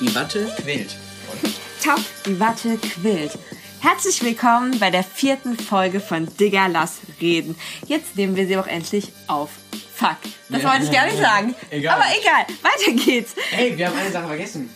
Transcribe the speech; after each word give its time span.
Die 0.00 0.14
Watte 0.14 0.52
quillt. 0.60 0.94
Top, 1.82 2.00
die 2.26 2.38
Watte 2.40 2.78
quillt. 2.78 3.32
Herzlich 3.80 4.22
willkommen 4.22 4.78
bei 4.78 4.90
der 4.90 5.04
vierten 5.04 5.56
Folge 5.56 6.00
von 6.00 6.26
Digga, 6.36 6.66
lass 6.66 6.98
reden. 7.20 7.56
Jetzt 7.86 8.16
nehmen 8.16 8.34
wir 8.36 8.46
sie 8.46 8.56
auch 8.56 8.66
endlich 8.66 9.12
auf. 9.28 9.50
Fuck, 9.94 10.16
das 10.48 10.62
Ja. 10.62 10.68
wollte 10.72 10.84
ich 10.86 10.92
gar 10.92 11.06
nicht 11.06 11.18
sagen. 11.18 11.54
Egal. 11.70 11.94
Aber 11.94 12.04
egal, 12.20 12.46
weiter 12.62 12.92
geht's. 13.04 13.34
Hey, 13.50 13.76
wir 13.78 13.86
haben 13.88 13.98
eine 13.98 14.10
Sache 14.10 14.26
vergessen. 14.26 14.68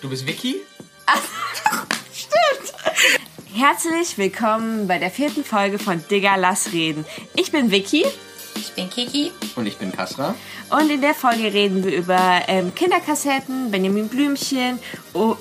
Du 0.00 0.08
bist 0.08 0.26
Vicky? 0.26 0.56
Stimmt. 2.14 2.74
Herzlich 3.54 4.16
willkommen 4.18 4.86
bei 4.86 4.98
der 4.98 5.10
vierten 5.10 5.44
Folge 5.44 5.78
von 5.78 6.02
Digga, 6.08 6.36
lass 6.36 6.72
reden. 6.72 7.04
Ich 7.34 7.50
bin 7.50 7.70
Vicky 7.70 8.04
Ich 8.56 8.72
bin 8.72 8.90
Kiki. 8.90 9.32
Und 9.54 9.66
ich 9.66 9.76
bin 9.78 9.92
Kasra. 9.92 10.34
und 10.70 10.90
in 10.90 11.00
der 11.00 11.14
Folge 11.14 11.52
reden 11.52 11.84
wir 11.84 11.94
über 11.96 12.42
ähm, 12.48 12.74
Kinderkassetten, 12.74 13.70
Benjamin 13.70 14.08
Blümchen, 14.08 14.78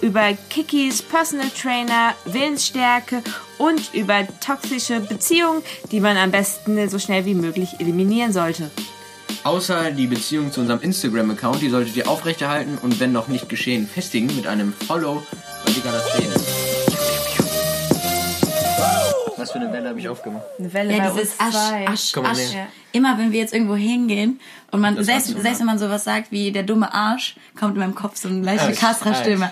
über 0.01 0.33
Kikis 0.49 1.01
Personal 1.01 1.49
Trainer, 1.49 2.13
Willensstärke 2.25 3.21
und 3.57 3.93
über 3.93 4.27
toxische 4.45 4.99
Beziehungen, 5.01 5.61
die 5.91 5.99
man 5.99 6.17
am 6.17 6.31
besten 6.31 6.89
so 6.89 6.99
schnell 6.99 7.25
wie 7.25 7.33
möglich 7.35 7.69
eliminieren 7.79 8.31
sollte. 8.33 8.69
Außer 9.43 9.91
die 9.91 10.07
Beziehung 10.07 10.51
zu 10.51 10.61
unserem 10.61 10.81
Instagram-Account, 10.81 11.61
die 11.61 11.69
solltet 11.69 11.95
ihr 11.95 12.09
aufrechterhalten 12.09 12.77
und 12.81 12.99
wenn 12.99 13.11
noch 13.11 13.27
nicht 13.27 13.47
geschehen, 13.47 13.87
festigen 13.87 14.27
mit 14.35 14.47
einem 14.47 14.73
Follow 14.73 15.21
bei 15.65 15.71
Digga 15.71 15.91
das 15.91 16.17
Reden. 16.17 16.33
Was 19.37 19.51
für 19.51 19.59
eine 19.59 19.71
Welle 19.71 19.89
habe 19.89 19.99
ich 19.99 20.07
aufgemacht? 20.09 20.45
Eine 20.57 20.73
Welle 20.73 20.95
Ja, 20.97 21.09
bei 21.09 21.21
dieses 21.21 21.33
uns 21.33 21.39
Asch, 21.39 21.53
zwei. 21.69 21.87
Asch, 21.87 22.11
Komm 22.13 22.23
mal 22.23 22.31
Asch. 22.31 22.37
näher. 22.51 22.67
Immer 22.95 23.17
wenn 23.17 23.31
wir 23.33 23.39
jetzt 23.39 23.53
irgendwo 23.53 23.75
hingehen 23.75 24.39
und 24.71 24.81
man, 24.81 24.95
Das 24.95 25.05
selbst, 25.05 25.27
selbst 25.27 25.59
wenn 25.59 25.67
man 25.67 25.77
sowas 25.77 26.03
sagt 26.03 26.31
wie 26.31 26.51
der 26.51 26.63
dumme 26.63 26.93
Arsch, 26.93 27.35
kommt 27.59 27.75
in 27.75 27.79
meinem 27.81 27.95
Kopf 27.95 28.15
so 28.17 28.29
eine 28.29 28.41
leichte 28.41 28.71
Kasra-Stimme. 28.73 29.51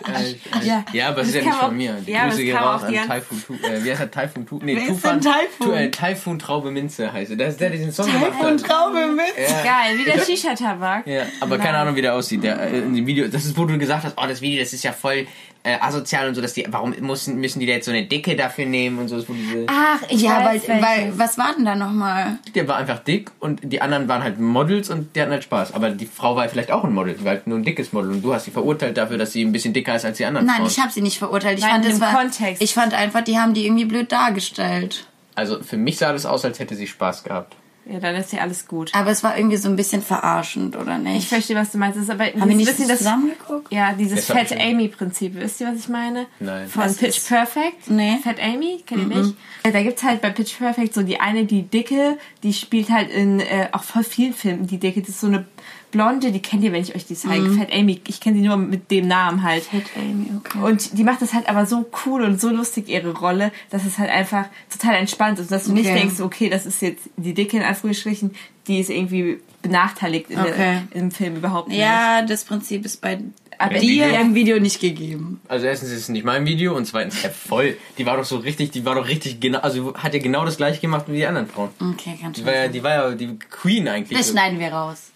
Ja. 0.64 0.86
Ja, 0.92 1.10
aber 1.10 1.22
es 1.22 1.30
ist 1.30 1.36
ja 1.36 1.42
Das 1.42 1.50
nicht 1.50 1.60
von 1.60 1.78
mir. 1.78 1.94
Die 2.06 2.12
ja, 2.12 2.24
Grüße 2.24 2.38
das 2.38 2.46
gehen 2.46 2.58
raus 2.58 2.82
auch 2.82 2.88
an 2.88 2.94
die 2.94 3.00
Taifun 3.00 3.44
Tu. 3.46 3.54
Äh, 3.54 3.84
wie 3.84 3.92
heißt 3.92 4.02
er? 4.02 4.12
Taifun 4.12 4.46
Tu? 4.46 4.60
Nee, 4.64 4.88
Tufan. 4.88 5.22
Taifun? 5.22 5.68
Tu, 5.68 5.72
äh, 5.74 5.92
Taifun 5.92 6.40
Traube 6.40 6.72
Minze 6.72 7.12
heißt 7.12 7.32
er. 7.32 7.38
Das 7.38 7.50
ist 7.50 7.62
der, 7.62 7.70
der 7.70 7.80
diesen 7.80 7.92
Song 7.92 8.06
gemacht 8.06 8.34
hat. 8.42 8.64
Traube 8.64 9.08
mit. 9.08 9.26
Ja. 9.38 9.64
Geil, 9.64 9.98
wie 9.98 10.06
der 10.06 10.20
Shisha-Tabak. 10.26 11.06
Ja, 11.06 11.24
aber 11.42 11.58
keine 11.58 11.78
Ahnung, 11.78 11.96
wie 11.96 12.02
der 12.02 12.16
aussieht. 12.16 12.44
Der, 12.44 12.60
äh, 12.62 12.80
in 12.80 12.94
dem 12.94 13.06
Video, 13.06 13.28
das 13.28 13.46
ist, 13.46 13.58
wo 13.58 13.66
du 13.66 13.78
gesagt 13.78 14.04
hast, 14.06 14.16
oh, 14.18 14.26
das 14.28 14.42
Video, 14.42 14.62
das 14.62 14.74
ist 14.74 14.84
ja 14.84 14.94
voll 14.94 15.28
äh, 15.64 15.78
asozial 15.80 16.28
und 16.28 16.36
so, 16.36 16.42
dass 16.42 16.54
die, 16.54 16.66
warum 16.70 16.94
müssen, 17.00 17.40
müssen 17.40 17.60
die 17.60 17.66
da 17.66 17.74
jetzt 17.74 17.86
so 17.86 17.92
eine 17.92 18.06
Dicke 18.06 18.36
dafür 18.36 18.66
nehmen 18.66 19.00
und 19.00 19.08
so, 19.08 19.16
das, 19.16 19.30
wo 19.30 19.34
diese, 19.34 19.66
Ach, 19.68 20.02
Ja, 20.10 20.44
weil, 20.44 20.62
weil, 20.68 21.14
was 21.18 21.38
war 21.38 21.54
denn 21.56 21.66
da 21.66 21.76
nochmal? 21.76 22.38
der 22.54 22.68
war 22.68 22.78
einfach 22.78 23.00
dick 23.00 23.32
und 23.40 23.60
die 23.64 23.82
anderen 23.82 24.08
waren 24.08 24.24
halt 24.24 24.40
Models 24.40 24.90
und 24.90 25.16
die 25.16 25.22
hatten 25.22 25.32
halt 25.32 25.44
Spaß. 25.44 25.74
Aber 25.74 25.90
die 25.90 26.06
Frau 26.06 26.36
war 26.36 26.48
vielleicht 26.50 26.72
auch 26.72 26.84
ein 26.84 26.94
Model, 26.94 27.14
die 27.16 27.24
war 27.26 27.32
halt 27.34 27.48
nur 27.48 27.58
ein 27.58 27.64
dickes 27.64 27.92
Model 27.94 28.12
und 28.12 28.22
du 28.22 28.34
hast 28.34 28.46
sie 28.46 28.52
verurteilt 28.52 28.98
dafür, 28.98 29.18
dass 29.18 29.32
sie 29.34 29.44
ein 29.44 29.52
bisschen 29.52 29.74
dicker 29.74 29.96
ist 29.96 30.06
als 30.06 30.18
die 30.18 30.26
anderen 30.26 30.48
Nein, 30.48 30.58
Frauen. 30.58 30.68
ich 30.68 30.80
habe 30.80 30.92
sie 30.92 31.02
nicht 31.02 31.18
verurteilt. 31.18 31.60
Ich 31.60 31.66
Nein, 31.66 31.84
fand, 31.84 31.94
in 31.94 32.02
war, 32.02 32.14
Kontext. 32.14 32.62
ich 32.62 32.74
fand 32.74 32.94
einfach, 32.94 33.22
die 33.22 33.38
haben 33.38 33.54
die 33.54 33.66
irgendwie 33.66 33.86
blöd 33.86 34.12
dargestellt. 34.12 35.08
Also 35.36 35.62
für 35.64 35.78
mich 35.78 35.98
sah 35.98 36.14
das 36.14 36.26
aus, 36.26 36.46
als 36.46 36.60
hätte 36.60 36.76
sie 36.76 36.88
Spaß 36.88 37.24
gehabt. 37.24 37.56
Ja, 37.86 38.00
dann 38.00 38.16
ist 38.16 38.32
ja 38.32 38.40
alles 38.40 38.66
gut. 38.68 38.92
Aber 38.94 39.12
es 39.12 39.24
war 39.24 39.38
irgendwie 39.38 39.58
so 39.58 39.68
ein 39.68 39.76
bisschen 39.76 40.02
verarschend, 40.02 40.78
oder 40.78 40.96
Ich 40.98 41.04
nicht? 41.04 41.28
verstehe, 41.28 41.56
was 41.58 41.72
du 41.72 41.78
meinst. 41.78 41.98
Das 41.98 42.06
ist 42.06 42.10
aber 42.10 42.26
Haben 42.26 42.48
wir 42.50 42.56
nicht 42.56 42.68
bisschen 42.68 42.88
das, 42.88 43.00
zusammengeguckt? 43.00 43.74
ja, 43.74 43.92
dieses 43.94 44.26
Fat 44.26 44.52
ich. 44.52 44.62
Amy-Prinzip. 44.62 45.36
Wisst 45.36 45.60
ihr, 45.60 45.68
was 45.68 45.80
ich 45.80 45.90
meine? 45.90 46.28
Nein. 46.40 46.68
Von 46.70 46.84
Was 46.84 46.96
Pitch 46.96 47.18
ist- 47.18 47.28
Perfect. 47.28 47.90
Nee. 47.90 48.20
Fat 48.24 48.40
Amy, 48.42 48.82
kennt 48.86 49.12
ihr 49.12 49.18
nicht? 49.22 49.36
Ja, 49.66 49.72
Da 49.72 49.84
gibt's 49.84 50.02
halt 50.04 50.22
bei 50.22 50.30
Pitch 50.30 50.58
Perfect 50.58 50.94
so 50.94 51.04
die 51.04 51.20
eine, 51.20 51.44
die 51.46 51.64
Dicke, 51.64 52.18
die 52.44 52.54
spielt 52.54 52.90
halt 52.90 53.10
in 53.12 53.42
äh, 53.42 53.68
auch 53.74 53.84
voll 53.84 54.04
vielen 54.06 54.34
Filmen. 54.34 54.66
Die 54.66 54.78
Dicke, 54.78 55.02
das 55.02 55.10
ist 55.10 55.20
so 55.22 55.28
eine 55.28 55.46
Blonde, 55.94 56.32
die 56.32 56.42
kennt 56.42 56.64
ihr, 56.64 56.74
wenn 56.74 56.82
ich 56.82 56.94
euch 56.96 57.06
die 57.06 57.16
zeige. 57.16 57.50
Fat 57.52 57.72
Amy, 57.72 58.02
ich 58.08 58.20
kenne 58.20 58.36
sie 58.38 58.46
nur 58.46 58.58
mit 58.58 58.92
dem 58.92 59.08
Namen 59.08 59.44
halt. 59.44 59.64
Fat 59.64 59.84
Amy, 59.96 60.28
okay. 60.38 60.58
Und 60.60 60.98
die 60.98 61.04
macht 61.04 61.22
das 61.22 61.34
halt 61.34 61.48
aber 61.48 61.66
so 61.66 61.90
cool 62.06 62.24
und 62.24 62.42
so 62.42 62.50
lustig, 62.50 62.90
ihre 62.90 63.12
Rolle, 63.16 63.52
dass 63.70 63.86
es 63.86 63.98
halt 63.98 64.10
einfach 64.10 64.48
total 64.70 64.96
entspannt 64.96 65.40
ist. 65.40 65.52
Dass 65.52 65.66
du 65.66 65.72
nicht 65.74 65.86
Okay. 65.90 66.00
denkst, 66.00 66.20
okay, 66.20 66.50
das 66.50 66.66
ist 66.66 66.82
jetzt 66.82 67.10
die 67.16 67.34
Dicke 67.34 67.56
in 67.58 67.64
Anführungsstrichen, 67.64 68.32
die 68.68 68.80
ist 68.80 68.90
irgendwie 68.90 69.40
benachteiligt 69.62 70.30
in 70.30 70.40
Okay. 70.40 70.82
der, 70.92 71.02
im 71.02 71.12
Film 71.12 71.38
überhaupt 71.38 71.70
nicht. 71.70 71.78
Ja, 71.80 72.22
das 72.22 72.44
Prinzip 72.44 72.84
ist 72.86 73.00
bei 73.00 73.20
Aber 73.58 73.76
dir 73.76 74.08
Video- 74.08 74.20
im 74.22 74.36
Video 74.36 74.60
nicht 74.60 74.82
gegeben. 74.82 75.40
Also 75.48 75.68
erstens 75.68 75.90
ist 75.92 76.00
es 76.02 76.10
nicht 76.10 76.26
mein 76.26 76.46
Video 76.46 76.76
und 76.76 76.86
zweitens, 76.86 77.22
ja 77.24 77.30
voll, 77.30 77.78
die 77.98 78.06
war 78.06 78.18
doch 78.18 78.26
so 78.26 78.38
richtig, 78.38 78.72
die 78.72 78.84
war 78.84 78.96
doch 78.96 79.08
richtig 79.08 79.40
genau, 79.40 79.60
also 79.60 79.94
hat 79.96 80.14
ja 80.14 80.20
genau 80.20 80.44
das 80.44 80.58
gleiche 80.58 80.82
gemacht 80.82 81.06
wie 81.08 81.18
die 81.18 81.26
anderen 81.26 81.48
Frauen. 81.48 81.70
Okay, 81.80 82.18
ganz 82.22 82.36
Die 82.36 82.42
schön. 82.42 82.48
war 82.48 82.56
ja, 82.56 82.68
die 82.68 82.84
war 82.84 82.92
ja 82.92 83.12
die 83.16 83.38
Queen 83.38 83.88
eigentlich. 83.88 84.18
Das 84.18 84.32
schneiden 84.32 84.60
wir 84.60 84.74
raus. 84.74 85.12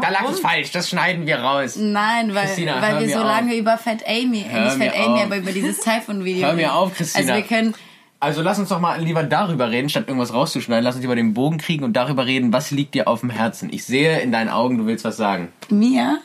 Da 0.00 0.08
lag 0.10 0.28
es 0.30 0.40
falsch, 0.40 0.70
das 0.72 0.88
schneiden 0.90 1.26
wir 1.26 1.38
raus. 1.38 1.76
Nein, 1.76 2.34
weil, 2.34 2.46
Christina, 2.46 2.80
weil 2.82 3.00
wir 3.00 3.14
so 3.14 3.20
auf. 3.20 3.26
lange 3.26 3.54
über 3.56 3.78
Fat 3.78 4.04
Amy, 4.06 4.44
Hör 4.48 4.64
nicht 4.64 4.76
Fat 4.76 4.94
Amy, 4.96 5.18
auf. 5.20 5.24
aber 5.24 5.36
über 5.38 5.52
dieses 5.52 5.80
Typhoon-Video. 5.80 6.46
Hör 6.46 6.54
mir 6.54 6.74
auf, 6.74 6.94
Christina. 6.94 7.32
Also 7.32 7.34
wir 7.34 7.42
können, 7.56 7.74
Also 8.20 8.42
lass 8.42 8.58
uns 8.58 8.68
doch 8.70 8.80
mal 8.80 9.00
lieber 9.00 9.22
darüber 9.22 9.70
reden, 9.70 9.88
statt 9.88 10.04
irgendwas 10.08 10.32
rauszuschneiden. 10.32 10.82
Lass 10.84 10.94
uns 10.96 11.02
lieber 11.02 11.16
den 11.16 11.34
Bogen 11.34 11.58
kriegen 11.58 11.84
und 11.84 11.92
darüber 11.94 12.26
reden, 12.26 12.52
was 12.52 12.70
liegt 12.70 12.94
dir 12.94 13.06
auf 13.08 13.20
dem 13.20 13.30
Herzen. 13.30 13.70
Ich 13.72 13.84
sehe 13.84 14.20
in 14.20 14.32
deinen 14.32 14.48
Augen, 14.48 14.78
du 14.78 14.86
willst 14.86 15.04
was 15.04 15.16
sagen. 15.16 15.48
mir, 15.70 16.18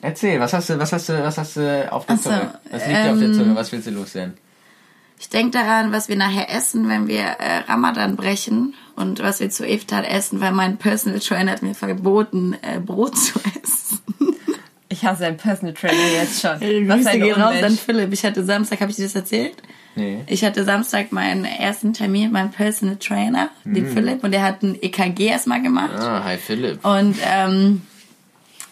Erzähl, 0.00 0.38
was 0.38 0.52
hast 0.52 0.68
du, 0.68 0.78
was 0.78 0.92
hast 0.92 1.08
du, 1.08 1.22
was 1.24 1.38
hast 1.38 1.56
du 1.56 1.90
auf 1.92 2.04
der 2.04 2.16
Ach 2.16 2.20
so, 2.22 2.30
Zunge? 2.30 2.54
Was 2.70 2.86
liegt 2.86 2.98
dir 3.04 3.12
auf 3.12 3.18
der 3.18 3.28
ähm, 3.28 3.34
Zunge? 3.34 3.56
Was 3.56 3.72
willst 3.72 3.86
du 3.86 3.90
loswerden? 3.92 4.34
Ich 5.18 5.28
denke 5.28 5.52
daran, 5.58 5.92
was 5.92 6.08
wir 6.08 6.16
nachher 6.16 6.50
essen, 6.50 6.88
wenn 6.88 7.06
wir 7.06 7.20
äh, 7.20 7.58
Ramadan 7.68 8.16
brechen 8.16 8.74
und 8.96 9.20
was 9.20 9.40
wir 9.40 9.50
zu 9.50 9.66
Iftar 9.66 10.08
essen, 10.08 10.40
weil 10.40 10.52
mein 10.52 10.76
Personal 10.76 11.20
Trainer 11.20 11.52
hat 11.52 11.62
mir 11.62 11.74
verboten, 11.74 12.56
äh, 12.62 12.80
Brot 12.80 13.16
zu 13.16 13.38
essen. 13.62 14.00
Ich 14.90 15.04
hasse 15.04 15.26
einen 15.26 15.38
Personal 15.38 15.74
Trainer 15.74 16.12
jetzt 16.14 16.40
schon. 16.40 16.60
Grüße 16.60 17.10
ein 17.10 17.20
gehen 17.20 17.32
raus 17.32 17.50
an 17.50 17.56
Unmensch. 17.56 17.80
Philipp. 17.80 18.12
Ich 18.12 18.24
hatte 18.24 18.44
Samstag, 18.44 18.80
habe 18.80 18.92
ich 18.92 18.96
dir 18.96 19.02
das 19.02 19.16
erzählt? 19.16 19.56
Nee. 19.96 20.20
Ich 20.28 20.44
hatte 20.44 20.62
Samstag 20.64 21.10
meinen 21.10 21.44
ersten 21.44 21.94
Termin 21.94 22.24
mit 22.24 22.32
meinem 22.32 22.50
Personal 22.52 22.96
Trainer, 22.96 23.50
den 23.64 23.88
Philipp, 23.88 24.22
und 24.22 24.30
der 24.30 24.42
hat 24.42 24.62
ein 24.62 24.80
EKG 24.80 25.26
erstmal 25.26 25.62
gemacht. 25.62 25.98
Ah, 25.98 26.22
hi 26.22 26.36
Philipp. 26.36 26.84
Und 26.84 27.16
ähm, 27.24 27.82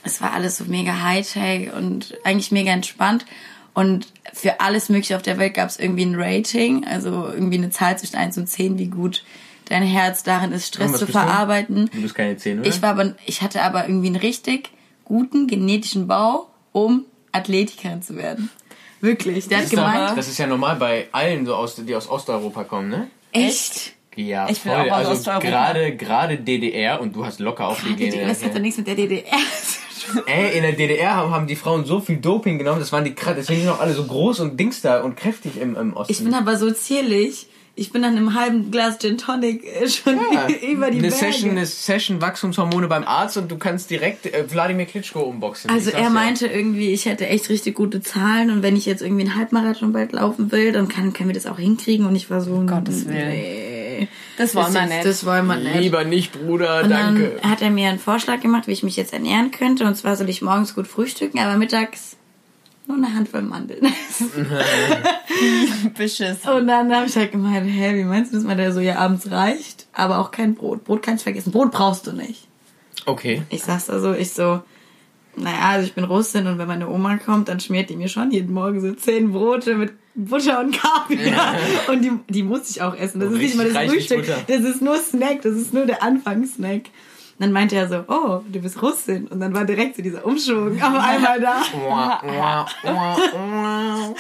es 0.05 0.21
war 0.21 0.33
alles 0.33 0.59
so 0.59 0.65
mega 0.65 1.03
Hightech 1.03 1.73
und 1.73 2.17
eigentlich 2.23 2.53
mega 2.53 2.71
entspannt. 2.71 3.25
Und 3.75 4.07
für 4.33 4.61
alles 4.61 4.89
Mögliche 4.89 5.17
auf 5.17 5.23
der 5.23 5.39
Welt 5.39 5.55
gab 5.55 5.69
es 5.69 5.79
irgendwie 5.79 6.05
ein 6.05 6.15
Rating, 6.17 6.85
also 6.87 7.29
irgendwie 7.33 7.59
eine 7.59 7.71
Zahl 7.71 7.99
zwischen 7.99 8.17
1 8.17 8.39
und 8.39 8.47
10, 8.49 8.79
wie 8.79 8.87
gut 8.89 9.25
dein 9.67 9.83
Herz 9.83 10.23
darin 10.23 10.53
ist, 10.53 10.69
Stress 10.69 10.87
zu 10.93 10.93
bist 10.93 11.03
du? 11.09 11.13
verarbeiten. 11.13 11.91
Du 11.93 12.03
bist 12.03 12.15
keine 12.15 12.37
10, 12.37 12.61
oder? 12.61 12.69
Ich 12.69 12.83
war 12.83 12.91
aber, 12.91 13.15
ich 13.27 13.43
hatte 13.43 13.63
aber 13.63 13.87
irgendwie 13.87 14.09
einen 14.09 14.17
richtig 14.17 14.71
guten 15.05 15.47
genetischen 15.47 16.07
Bau, 16.09 16.49
um 16.73 17.05
Athletikerin 17.33 18.03
zu 18.03 18.17
werden. 18.17 18.51
Wirklich. 19.01 19.49
Der 19.49 19.59
das, 19.59 19.67
hat 19.67 19.73
ist 19.73 19.79
doch, 19.79 19.93
gemeint, 19.93 20.19
das 20.19 20.29
ist 20.29 20.39
ja 20.39 20.47
normal 20.47 20.77
bei 20.77 21.09
allen, 21.13 21.45
so 21.47 21.55
aus, 21.55 21.75
die 21.77 21.95
aus 21.95 22.09
Osteuropa 22.09 22.65
kommen, 22.65 22.89
ne? 22.89 23.09
echt? 23.33 23.95
Ja, 24.15 24.47
Ich 24.51 24.61
bin 24.61 24.73
voll. 24.73 24.81
auch 24.91 24.93
aus 24.93 25.07
also 25.07 25.13
Osteuropa. 25.13 25.47
gerade 25.47 25.97
gerade 25.97 26.37
DDR 26.37 27.01
und 27.01 27.17
du 27.17 27.25
hast 27.25 27.41
locker 27.41 27.69
auch 27.69 27.81
die 27.81 27.97
Gene. 27.97 28.27
Das 28.27 28.45
hat 28.45 28.55
doch 28.55 28.61
nichts 28.61 28.77
mit 28.77 28.87
der 28.87 28.95
DDR 28.95 29.25
zu 29.31 29.79
tun. 29.79 29.82
Ey, 30.27 30.57
in 30.57 30.63
der 30.63 30.73
DDR 30.73 31.17
haben, 31.17 31.31
haben 31.33 31.47
die 31.47 31.57
Frauen 31.57 31.85
so 31.85 32.01
viel 32.01 32.17
Doping 32.17 32.59
genommen, 32.59 32.81
das 32.81 32.93
waren 32.93 33.05
die 33.05 33.15
krass, 33.15 33.35
deswegen 33.37 33.61
sind 33.61 33.67
die 33.69 33.73
noch 33.73 33.81
alle 33.81 33.95
so 33.95 34.05
groß 34.05 34.41
und 34.41 34.59
Dings 34.59 34.81
da 34.83 35.01
und 35.03 35.17
kräftig 35.17 35.61
im, 35.61 35.77
im 35.77 35.95
Osten. 35.95 36.13
Ich 36.13 36.23
bin 36.23 36.35
aber 36.35 36.57
so 36.57 36.71
zierlich. 36.71 37.47
Ich 37.75 37.91
bin 37.91 38.03
dann 38.03 38.19
im 38.19 38.35
halben 38.39 38.71
Glas 38.71 38.99
Gin 38.99 39.17
Tonic 39.17 39.65
äh, 39.65 39.89
schon 39.89 40.17
Ja. 40.31 40.47
über 40.71 40.91
die 40.91 40.99
eine 40.99 41.09
Berge. 41.09 41.11
Session, 41.11 41.51
eine 41.53 41.65
Session 41.65 42.21
Wachstumshormone 42.21 42.87
beim 42.87 43.03
Arzt 43.05 43.39
und 43.39 43.51
du 43.51 43.57
kannst 43.57 43.89
direkt 43.89 44.27
äh, 44.27 44.45
Wladimir 44.51 44.85
Klitschko 44.85 45.21
umboxen. 45.21 45.71
Also 45.71 45.91
er 45.91 46.11
meinte 46.11 46.47
irgendwie, 46.49 46.93
ich 46.93 47.07
hätte 47.07 47.27
echt 47.29 47.49
richtig 47.49 47.75
gute 47.75 48.03
Zahlen 48.03 48.51
und 48.51 48.63
wenn 48.63 48.77
ich 48.77 48.85
jetzt 48.85 49.01
irgendwie 49.01 49.23
einen 49.23 49.37
Halbmarathon 49.37 49.95
bald 49.95 50.13
laufen 50.13 50.53
will, 50.53 50.73
dann 50.73 50.89
kann, 50.89 51.15
können 51.15 51.31
wir 51.31 51.35
das 51.35 51.47
auch 51.47 51.59
hinkriegen 51.59 52.05
und 52.05 52.15
ich 52.15 52.29
war 52.29 52.43
so, 52.43 52.63
Gottes 52.67 53.07
Willen. 53.09 53.29
nee, 53.31 53.72
Das 54.37 54.55
wollen 54.55 54.73
wir 54.73 54.87
nicht. 54.87 55.05
Das 55.05 55.25
wollen 55.25 55.47
wir 55.47 55.57
nicht. 55.57 55.77
Lieber 55.77 56.05
nicht, 56.05 56.33
Bruder, 56.33 56.83
Und 56.83 56.91
danke. 56.91 57.39
dann 57.41 57.51
hat 57.51 57.63
er 57.63 57.71
mir 57.71 57.89
einen 57.89 57.99
Vorschlag 57.99 58.41
gemacht, 58.41 58.67
wie 58.67 58.73
ich 58.73 58.83
mich 58.83 58.97
jetzt 58.97 59.13
ernähren 59.13 59.51
könnte. 59.51 59.85
Und 59.85 59.95
zwar 59.97 60.17
soll 60.17 60.29
ich 60.29 60.43
morgens 60.43 60.75
gut 60.75 60.87
frühstücken, 60.87 61.39
aber 61.39 61.57
mittags 61.57 62.17
nur 62.87 62.97
eine 62.97 63.15
Handvoll 63.15 63.43
Mandeln. 63.43 63.81
Bisches. 65.97 66.47
Und 66.47 66.67
dann 66.67 66.95
habe 66.95 67.07
ich 67.07 67.17
halt 67.17 67.33
gemeint, 67.33 67.71
hä, 67.71 67.95
wie 67.95 68.05
meinst 68.05 68.33
du 68.33 68.37
das? 68.37 68.45
Meinte 68.45 68.65
er 68.65 68.73
so, 68.73 68.81
ja, 68.81 68.97
abends 68.97 69.31
reicht, 69.31 69.87
aber 69.93 70.19
auch 70.19 70.31
kein 70.31 70.55
Brot. 70.55 70.85
Brot 70.85 71.03
kannst 71.03 71.23
du 71.23 71.25
vergessen. 71.25 71.53
Brot 71.53 71.71
brauchst 71.71 72.07
du 72.07 72.13
nicht. 72.13 72.49
Okay. 73.07 73.43
Ich 73.51 73.63
sag's 73.63 73.91
also, 73.91 74.13
ich 74.15 74.33
so, 74.33 74.63
naja, 75.37 75.59
also 75.71 75.87
ich 75.87 75.95
bin 75.95 76.05
Russin 76.05 76.47
und 76.47 76.59
wenn 76.59 76.69
meine 76.69 76.89
Oma 76.89 77.17
kommt, 77.17 77.49
dann 77.49 77.59
schmiert 77.61 77.89
die 77.91 77.97
mir 77.97 78.09
schon 78.09 78.31
jeden 78.31 78.53
Morgen 78.53 78.81
so 78.81 78.93
zehn 78.93 79.33
Brote 79.33 79.75
mit 79.77 79.93
Butter 80.15 80.61
und 80.61 80.73
Kaviar. 80.79 81.55
Und 81.89 82.03
die, 82.03 82.13
die 82.29 82.43
muss 82.43 82.69
ich 82.71 82.83
auch 82.83 82.95
essen. 82.95 83.21
Das 83.21 83.31
Oh, 83.31 83.33
ist 83.35 83.41
nicht 83.41 83.57
mal 83.57 83.71
das 83.71 83.91
Frühstück. 83.91 84.27
Das 84.47 84.61
ist 84.61 84.83
nur 84.83 84.97
Snack. 84.99 85.41
Das 85.43 85.55
ist 85.55 85.73
nur 85.73 85.87
der 85.87 86.03
Anfangssnack. 86.03 86.83
Und 87.39 87.47
dann 87.47 87.53
meinte 87.53 87.77
er 87.77 87.89
so, 87.89 88.05
oh, 88.09 88.41
du 88.53 88.61
bist 88.61 88.83
Russin. 88.83 89.27
Und 89.29 89.41
dann 89.41 89.55
war 89.55 89.65
direkt 89.65 89.97
so 89.97 90.03
dieser 90.03 90.25
Umschwung 90.27 90.81
auf 90.83 90.95
einmal 91.03 91.41
da. 91.41 91.63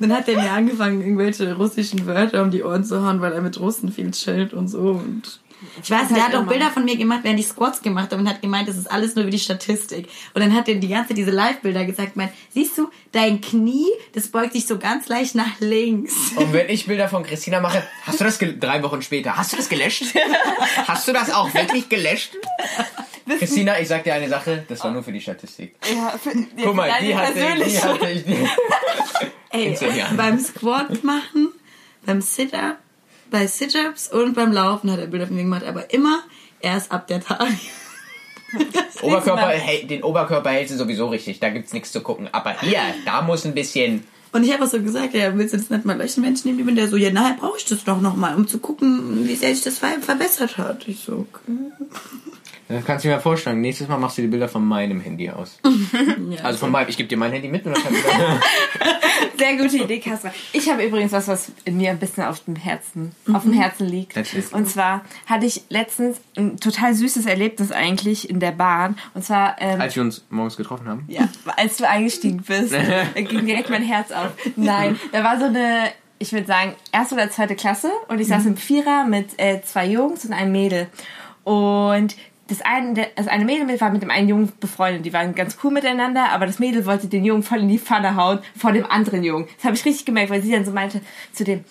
Dann 0.00 0.12
hat 0.12 0.28
er 0.28 0.40
mir 0.42 0.50
angefangen, 0.50 1.00
irgendwelche 1.00 1.54
russischen 1.54 2.06
Wörter 2.06 2.42
um 2.42 2.50
die 2.50 2.62
Ohren 2.64 2.84
zu 2.84 3.04
hauen, 3.06 3.20
weil 3.20 3.32
er 3.32 3.40
mit 3.40 3.58
Russen 3.60 3.92
viel 3.92 4.10
chillt 4.10 4.52
und 4.52 4.68
so. 4.68 4.90
Und 4.90 5.40
Ich 5.82 5.90
weiß, 5.90 6.08
der 6.08 6.24
halt 6.24 6.34
hat 6.34 6.34
auch. 6.34 6.46
Bilder 6.46 6.70
von 6.70 6.84
mir 6.84 6.96
gemacht, 6.96 7.20
während 7.22 7.38
ich 7.38 7.46
Squats 7.46 7.82
gemacht 7.82 8.12
habe 8.12 8.22
und 8.22 8.28
hat 8.28 8.40
gemeint, 8.40 8.68
das 8.68 8.76
ist 8.76 8.90
alles 8.90 9.14
nur 9.14 9.26
wie 9.26 9.30
die 9.30 9.38
Statistik. 9.38 10.08
Und 10.34 10.40
dann 10.40 10.54
hat 10.54 10.68
er 10.68 10.76
die 10.76 10.88
ganze 10.88 11.14
diese 11.14 11.30
Live-Bilder 11.30 11.84
gesagt, 11.84 12.16
meint, 12.16 12.32
siehst 12.50 12.78
du, 12.78 12.90
dein 13.12 13.40
Knie, 13.40 13.86
das 14.12 14.28
beugt 14.28 14.52
sich 14.52 14.66
so 14.66 14.78
ganz 14.78 15.08
leicht 15.08 15.34
nach 15.34 15.60
links. 15.60 16.14
Und 16.36 16.52
wenn 16.52 16.68
ich 16.68 16.86
Bilder 16.86 17.08
von 17.08 17.22
Christina 17.22 17.60
mache, 17.60 17.82
hast 18.04 18.20
du 18.20 18.24
das 18.24 18.38
drei 18.38 18.82
Wochen 18.82 19.02
später, 19.02 19.36
hast 19.36 19.52
du 19.52 19.56
das 19.56 19.68
gelöscht? 19.68 20.04
hast 20.86 21.06
du 21.08 21.12
das 21.12 21.30
auch 21.30 21.52
wirklich 21.54 21.88
gelöscht? 21.88 22.36
Christina, 23.38 23.78
ich 23.78 23.88
sag 23.88 24.04
dir 24.04 24.14
eine 24.14 24.28
Sache, 24.28 24.64
das 24.68 24.82
war 24.82 24.90
nur 24.90 25.02
für 25.02 25.12
die 25.12 25.20
Statistik. 25.20 25.76
Ja, 25.94 26.18
für, 26.18 26.36
ja, 26.36 26.44
Guck 26.62 26.74
mal, 26.74 26.90
die 27.00 27.14
hatte, 27.14 27.38
ich, 27.38 27.64
die 27.64 27.82
hatte 27.82 28.10
ich. 28.10 28.24
Die. 28.24 28.48
Ey, 29.50 29.76
beim 30.16 30.38
Squat 30.38 31.04
machen, 31.04 31.52
beim 32.04 32.20
Sit-Up, 32.20 32.78
bei 33.30 33.46
Sit-Ups 33.46 34.08
und 34.08 34.34
beim 34.34 34.52
Laufen 34.52 34.90
hat 34.90 34.98
er 34.98 35.06
Bilder 35.06 35.26
von 35.26 35.36
mir 35.36 35.42
gemacht, 35.42 35.64
aber 35.64 35.92
immer 35.92 36.20
erst 36.60 36.90
ab 36.92 37.06
der 37.06 37.20
Tag. 37.20 37.48
Oberkörper, 39.02 39.48
hält- 39.50 39.88
den 39.90 40.02
Oberkörper 40.02 40.50
hält 40.50 40.68
sie 40.68 40.76
sowieso 40.76 41.08
richtig, 41.08 41.40
da 41.40 41.50
gibt's 41.50 41.72
nichts 41.72 41.92
zu 41.92 42.00
gucken. 42.00 42.28
Aber 42.32 42.58
hier, 42.60 42.80
da 43.04 43.22
muss 43.22 43.44
ein 43.44 43.54
bisschen. 43.54 44.04
Und 44.32 44.44
ich 44.44 44.52
habe 44.52 44.64
auch 44.64 44.68
so 44.68 44.80
gesagt, 44.80 45.14
ja, 45.14 45.36
willst 45.36 45.54
du 45.54 45.58
das 45.58 45.70
nicht 45.70 45.84
mal 45.84 45.96
löschen, 45.96 46.22
Menschen 46.22 46.54
nehmen? 46.54 46.68
Und 46.68 46.76
der 46.76 46.88
so, 46.88 46.96
ja, 46.96 47.10
nachher 47.10 47.34
brauche 47.38 47.58
ich 47.58 47.64
das 47.64 47.84
doch 47.84 48.00
nochmal, 48.00 48.34
um 48.36 48.46
zu 48.46 48.58
gucken, 48.58 49.26
wie 49.26 49.34
sehr 49.34 49.54
sich 49.54 49.64
das 49.64 49.78
ver- 49.78 50.00
verbessert 50.00 50.56
hat. 50.58 50.86
Ich 50.86 51.00
so, 51.00 51.26
okay. 51.32 51.52
Das 52.70 52.84
kannst 52.84 53.04
du 53.04 53.08
dir 53.08 53.16
mal 53.16 53.20
vorstellen. 53.20 53.60
Nächstes 53.60 53.88
Mal 53.88 53.96
machst 53.98 54.16
du 54.18 54.22
die 54.22 54.28
Bilder 54.28 54.48
von 54.48 54.64
meinem 54.66 55.00
Handy 55.00 55.28
aus. 55.30 55.58
Ja. 56.30 56.44
Also 56.44 56.60
von 56.60 56.70
meinem, 56.70 56.88
ich 56.88 56.96
gebe 56.96 57.08
dir 57.08 57.16
mein 57.16 57.32
Handy 57.32 57.48
mit 57.48 57.66
und 57.66 57.74
dann 57.76 57.82
kannst 57.82 58.04
du 58.04 59.38
Sehr 59.38 59.56
gute 59.56 59.78
Idee, 59.78 59.98
Kasper. 59.98 60.32
Ich 60.52 60.70
habe 60.70 60.84
übrigens 60.84 61.10
was, 61.12 61.26
was 61.26 61.50
mir 61.68 61.90
ein 61.90 61.98
bisschen 61.98 62.22
auf 62.24 62.40
dem 62.44 62.54
Herzen, 62.54 63.12
auf 63.32 63.42
dem 63.42 63.52
Herzen 63.52 63.86
liegt. 63.88 64.16
Ist- 64.16 64.52
Und 64.52 64.68
zwar 64.68 65.04
hatte 65.26 65.46
ich 65.46 65.62
letztens 65.70 66.18
ein 66.36 66.58
total 66.58 66.94
süßes 66.94 67.26
Erlebnis 67.26 67.72
eigentlich 67.72 68.30
in 68.30 68.38
der 68.38 68.52
Bahn. 68.52 68.96
Und 69.14 69.24
zwar, 69.24 69.56
ähm, 69.60 69.80
Als 69.80 69.96
wir 69.96 70.02
uns 70.04 70.24
morgens 70.30 70.56
getroffen 70.56 70.86
haben. 70.88 71.04
ja, 71.08 71.28
als 71.56 71.78
du 71.78 71.88
eingestiegen 71.88 72.42
bist, 72.46 72.72
da 73.14 73.20
ging 73.20 73.44
direkt 73.46 73.70
mein 73.70 73.82
Herz 73.82 74.12
auf. 74.12 74.28
Nein, 74.54 75.00
da 75.10 75.24
war 75.24 75.38
so 75.40 75.46
eine, 75.46 75.90
ich 76.20 76.32
würde 76.32 76.46
sagen, 76.46 76.74
erste 76.92 77.16
oder 77.16 77.28
zweite 77.30 77.56
Klasse 77.56 77.90
und 78.06 78.20
ich 78.20 78.28
saß 78.28 78.46
im 78.46 78.56
Vierer 78.56 79.04
mit 79.04 79.30
äh, 79.38 79.60
zwei 79.62 79.86
Jungs 79.86 80.24
und 80.24 80.32
einem 80.32 80.52
Mädel. 80.52 80.86
Und 81.42 82.14
das 82.50 82.60
eine, 82.62 83.06
das 83.14 83.28
eine 83.28 83.44
Mädel 83.44 83.80
war 83.80 83.90
mit 83.90 84.02
dem 84.02 84.10
einen 84.10 84.28
Jungen 84.28 84.52
befreundet. 84.58 85.06
Die 85.06 85.12
waren 85.12 85.34
ganz 85.34 85.56
cool 85.62 85.70
miteinander, 85.70 86.30
aber 86.30 86.46
das 86.46 86.58
Mädel 86.58 86.84
wollte 86.84 87.06
den 87.06 87.24
Jungen 87.24 87.44
voll 87.44 87.60
in 87.60 87.68
die 87.68 87.78
Pfanne 87.78 88.16
hauen 88.16 88.40
vor 88.56 88.72
dem 88.72 88.84
anderen 88.84 89.22
Jungen. 89.22 89.46
Das 89.56 89.66
habe 89.66 89.76
ich 89.76 89.84
richtig 89.84 90.04
gemerkt, 90.04 90.30
weil 90.30 90.42
sie 90.42 90.50
dann 90.50 90.64
so 90.64 90.72
meinte 90.72 91.00
zu 91.32 91.44
dem, 91.44 91.64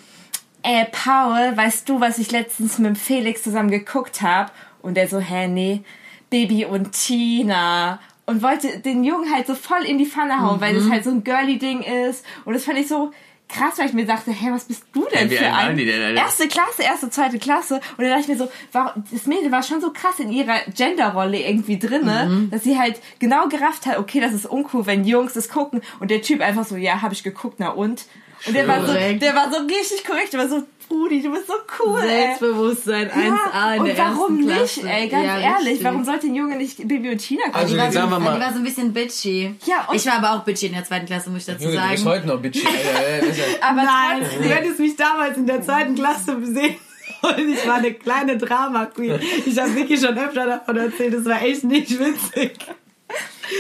äh, 0.64 0.86
Paul, 0.92 1.56
weißt 1.56 1.88
du, 1.90 2.00
was 2.00 2.18
ich 2.18 2.32
letztens 2.32 2.80
mit 2.80 2.88
dem 2.88 2.96
Felix 2.96 3.44
zusammen 3.44 3.70
geguckt 3.70 4.22
habe? 4.22 4.52
Und 4.82 4.96
der 4.96 5.10
so, 5.10 5.20
hä, 5.20 5.48
nee, 5.48 5.84
Baby 6.30 6.64
und 6.64 6.94
Tina. 6.94 8.00
Und 8.26 8.42
wollte 8.42 8.80
den 8.80 9.04
Jungen 9.04 9.34
halt 9.34 9.48
so 9.48 9.56
voll 9.56 9.84
in 9.84 9.98
die 9.98 10.06
Pfanne 10.06 10.42
hauen, 10.42 10.62
weil 10.62 10.76
das 10.76 10.90
halt 10.90 11.04
so 11.04 11.10
ein 11.10 11.24
Girly-Ding 11.24 11.82
ist. 11.82 12.24
Und 12.46 12.54
das 12.54 12.64
fand 12.64 12.78
ich 12.78 12.88
so 12.88 13.12
krass, 13.50 13.78
weil 13.78 13.88
ich 13.88 13.94
mir 13.94 14.06
dachte, 14.06 14.32
hä, 14.32 14.48
was 14.52 14.66
bist 14.66 14.84
du 14.94 15.06
denn 15.14 15.30
Ja, 15.30 15.38
für 15.40 15.54
ein? 15.54 15.76
die 15.76 15.86
denn, 15.86 16.02
Alter? 16.02 16.22
erste 16.22 16.48
Klasse, 16.48 16.84
erste, 16.84 17.10
zweite 17.10 17.40
Klasse. 17.40 17.76
Und 17.98 18.04
dann 18.04 18.10
dachte 18.10 18.22
ich 18.22 18.28
mir 18.28 18.38
so, 18.38 18.50
warum, 18.72 19.04
das 19.12 19.26
Mädel 19.26 19.52
war 19.52 19.64
schon 19.64 19.82
so 19.82 19.92
krass 19.92 20.20
in 20.20 20.32
ihrer 20.32 20.60
Genderrolle 20.78 21.40
irgendwie 21.40 21.78
drinne, 21.80 22.48
dass 22.52 22.64
sie 22.64 22.78
halt 22.80 23.02
genau 23.20 23.48
gerafft 23.50 23.86
hat, 23.88 23.98
okay, 23.98 24.20
das 24.22 24.34
ist 24.34 24.46
uncool, 24.46 24.86
wenn 24.86 25.04
Jungs 25.04 25.34
das 25.34 25.50
gucken. 25.50 25.82
Und 26.00 26.12
der 26.12 26.22
Typ 26.22 26.42
einfach 26.42 26.66
so, 26.66 26.76
ja, 26.78 27.02
habe 27.02 27.14
ich 27.14 27.24
geguckt, 27.24 27.56
na 27.60 27.70
und? 27.70 28.06
Und 28.48 28.54
der 28.56 28.68
war 28.68 28.86
so, 28.86 28.94
der 28.94 29.36
war 29.36 29.52
so 29.52 29.60
richtig 29.66 30.04
korrekt, 30.06 30.34
der 30.34 30.40
war 30.42 30.48
so, 30.50 30.64
Brudi, 30.88 31.22
du 31.22 31.32
bist 31.32 31.46
so 31.46 31.54
cool, 31.86 32.00
ey. 32.02 32.08
Selbstbewusstsein 32.08 33.12
1A 33.12 33.14
Ja, 33.54 33.74
in 33.76 33.80
und 33.82 33.86
der 33.88 33.98
warum 34.00 34.40
ersten 34.50 34.62
nicht, 34.64 34.74
Klasse. 34.80 34.90
ey, 34.90 35.08
ganz 35.08 35.24
Ja, 35.26 35.40
ehrlich, 35.40 35.68
richtig. 35.68 35.84
warum 35.84 36.04
sollte 36.04 36.28
ein 36.28 36.36
Junge 36.36 36.56
nicht 36.56 36.88
Bibi 36.88 37.10
und 37.12 37.18
Tina 37.20 37.44
gucken? 37.44 37.60
Also 37.60 37.74
Die 37.74 37.78
war 37.78 37.86
jetzt 37.86 37.94
so- 37.94 38.00
sagen 38.00 38.12
wir 38.12 38.18
Die 38.18 38.24
mal. 38.24 38.40
war 38.40 38.52
so 38.54 38.58
ein 38.58 38.64
bisschen 38.64 38.94
bitchy. 38.94 39.56
Ja, 39.66 39.86
und- 39.88 39.96
ich 39.96 40.06
war 40.08 40.14
aber 40.14 40.32
auch 40.34 40.44
bitchy 40.44 40.66
in 40.68 40.74
der 40.74 40.84
zweiten 40.84 41.06
Klasse, 41.06 41.30
muss 41.30 41.42
ich 41.42 41.46
dazu 41.54 41.66
Junge, 41.66 41.76
du 41.80 41.90
bist 41.92 42.04
sagen. 42.04 42.16
heute 42.16 42.28
noch 42.28 42.40
bitchy. 42.42 42.66
Aber 43.62 43.84
Nein, 43.84 44.22
du 44.42 44.50
hättest 44.50 44.80
mich 44.80 44.96
damals 44.96 45.38
in 45.38 45.46
der 45.46 45.62
zweiten 45.62 45.94
Klasse 45.96 46.36
gesehen. 46.40 46.76
Und 47.22 47.38
ich 47.54 47.68
war 47.68 47.76
eine 47.76 47.94
kleine 47.94 48.38
Drama-Queen. 48.38 49.20
Ich 49.46 49.60
habe 49.60 49.76
Vicky 49.76 49.96
schon 49.98 50.18
öfter 50.18 50.46
davon 50.48 50.78
erzählt. 50.78 51.14
Das 51.14 51.26
war 51.26 51.42
echt 51.44 51.66
nicht 51.66 52.00
witzig. 52.00 52.58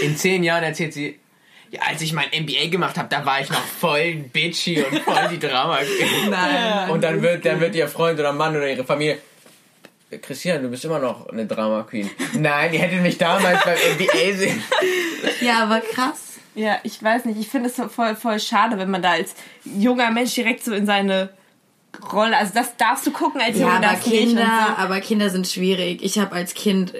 In 0.01 0.15
zehn 0.17 0.43
Jahren 0.43 0.63
erzählt 0.63 0.93
sie, 0.93 1.19
ja, 1.71 1.81
als 1.87 2.01
ich 2.01 2.13
mein 2.13 2.27
MBA 2.27 2.69
gemacht 2.69 2.97
habe, 2.97 3.07
da 3.09 3.25
war 3.25 3.41
ich 3.41 3.49
noch 3.49 3.63
voll 3.63 4.15
bitchy 4.15 4.81
und 4.81 4.99
voll 4.99 5.27
die 5.31 5.39
Drama. 5.39 5.79
Nein. 6.29 6.89
Und 6.89 7.03
dann 7.03 7.21
wird, 7.21 7.45
dann 7.45 7.59
wird 7.59 7.75
ihr 7.75 7.87
Freund 7.87 8.19
oder 8.19 8.33
Mann 8.33 8.55
oder 8.55 8.69
ihre 8.69 8.83
Familie. 8.83 9.19
Christian, 10.21 10.63
du 10.63 10.69
bist 10.69 10.83
immer 10.85 10.97
noch 10.97 11.29
eine 11.29 11.45
Drama 11.45 11.83
Queen. 11.83 12.09
Nein, 12.33 12.73
ihr 12.73 12.79
hättet 12.79 13.01
mich 13.01 13.19
damals 13.19 13.63
beim 13.63 13.77
MBA 13.95 14.37
sehen. 14.37 14.63
Ja, 15.41 15.63
aber 15.63 15.81
krass. 15.81 16.37
Ja, 16.55 16.79
ich 16.83 17.01
weiß 17.01 17.25
nicht, 17.25 17.39
ich 17.39 17.47
finde 17.47 17.69
es 17.69 17.75
so 17.75 17.87
voll, 17.87 18.15
voll 18.15 18.39
schade, 18.39 18.77
wenn 18.77 18.89
man 18.89 19.01
da 19.01 19.11
als 19.11 19.35
junger 19.63 20.11
Mensch 20.11 20.33
direkt 20.33 20.63
so 20.63 20.73
in 20.73 20.85
seine 20.85 21.29
Rolle, 22.11 22.37
also 22.37 22.53
das 22.53 22.75
darfst 22.77 23.05
du 23.05 23.11
gucken 23.11 23.41
als 23.41 23.57
Ja, 23.57 23.75
Junge, 23.75 23.87
aber 23.87 23.97
Kinder, 23.97 24.75
aber 24.77 24.99
Kinder 25.01 25.29
sind 25.29 25.47
schwierig. 25.47 26.01
Ich 26.01 26.19
habe 26.19 26.33
als 26.35 26.53
Kind. 26.53 26.93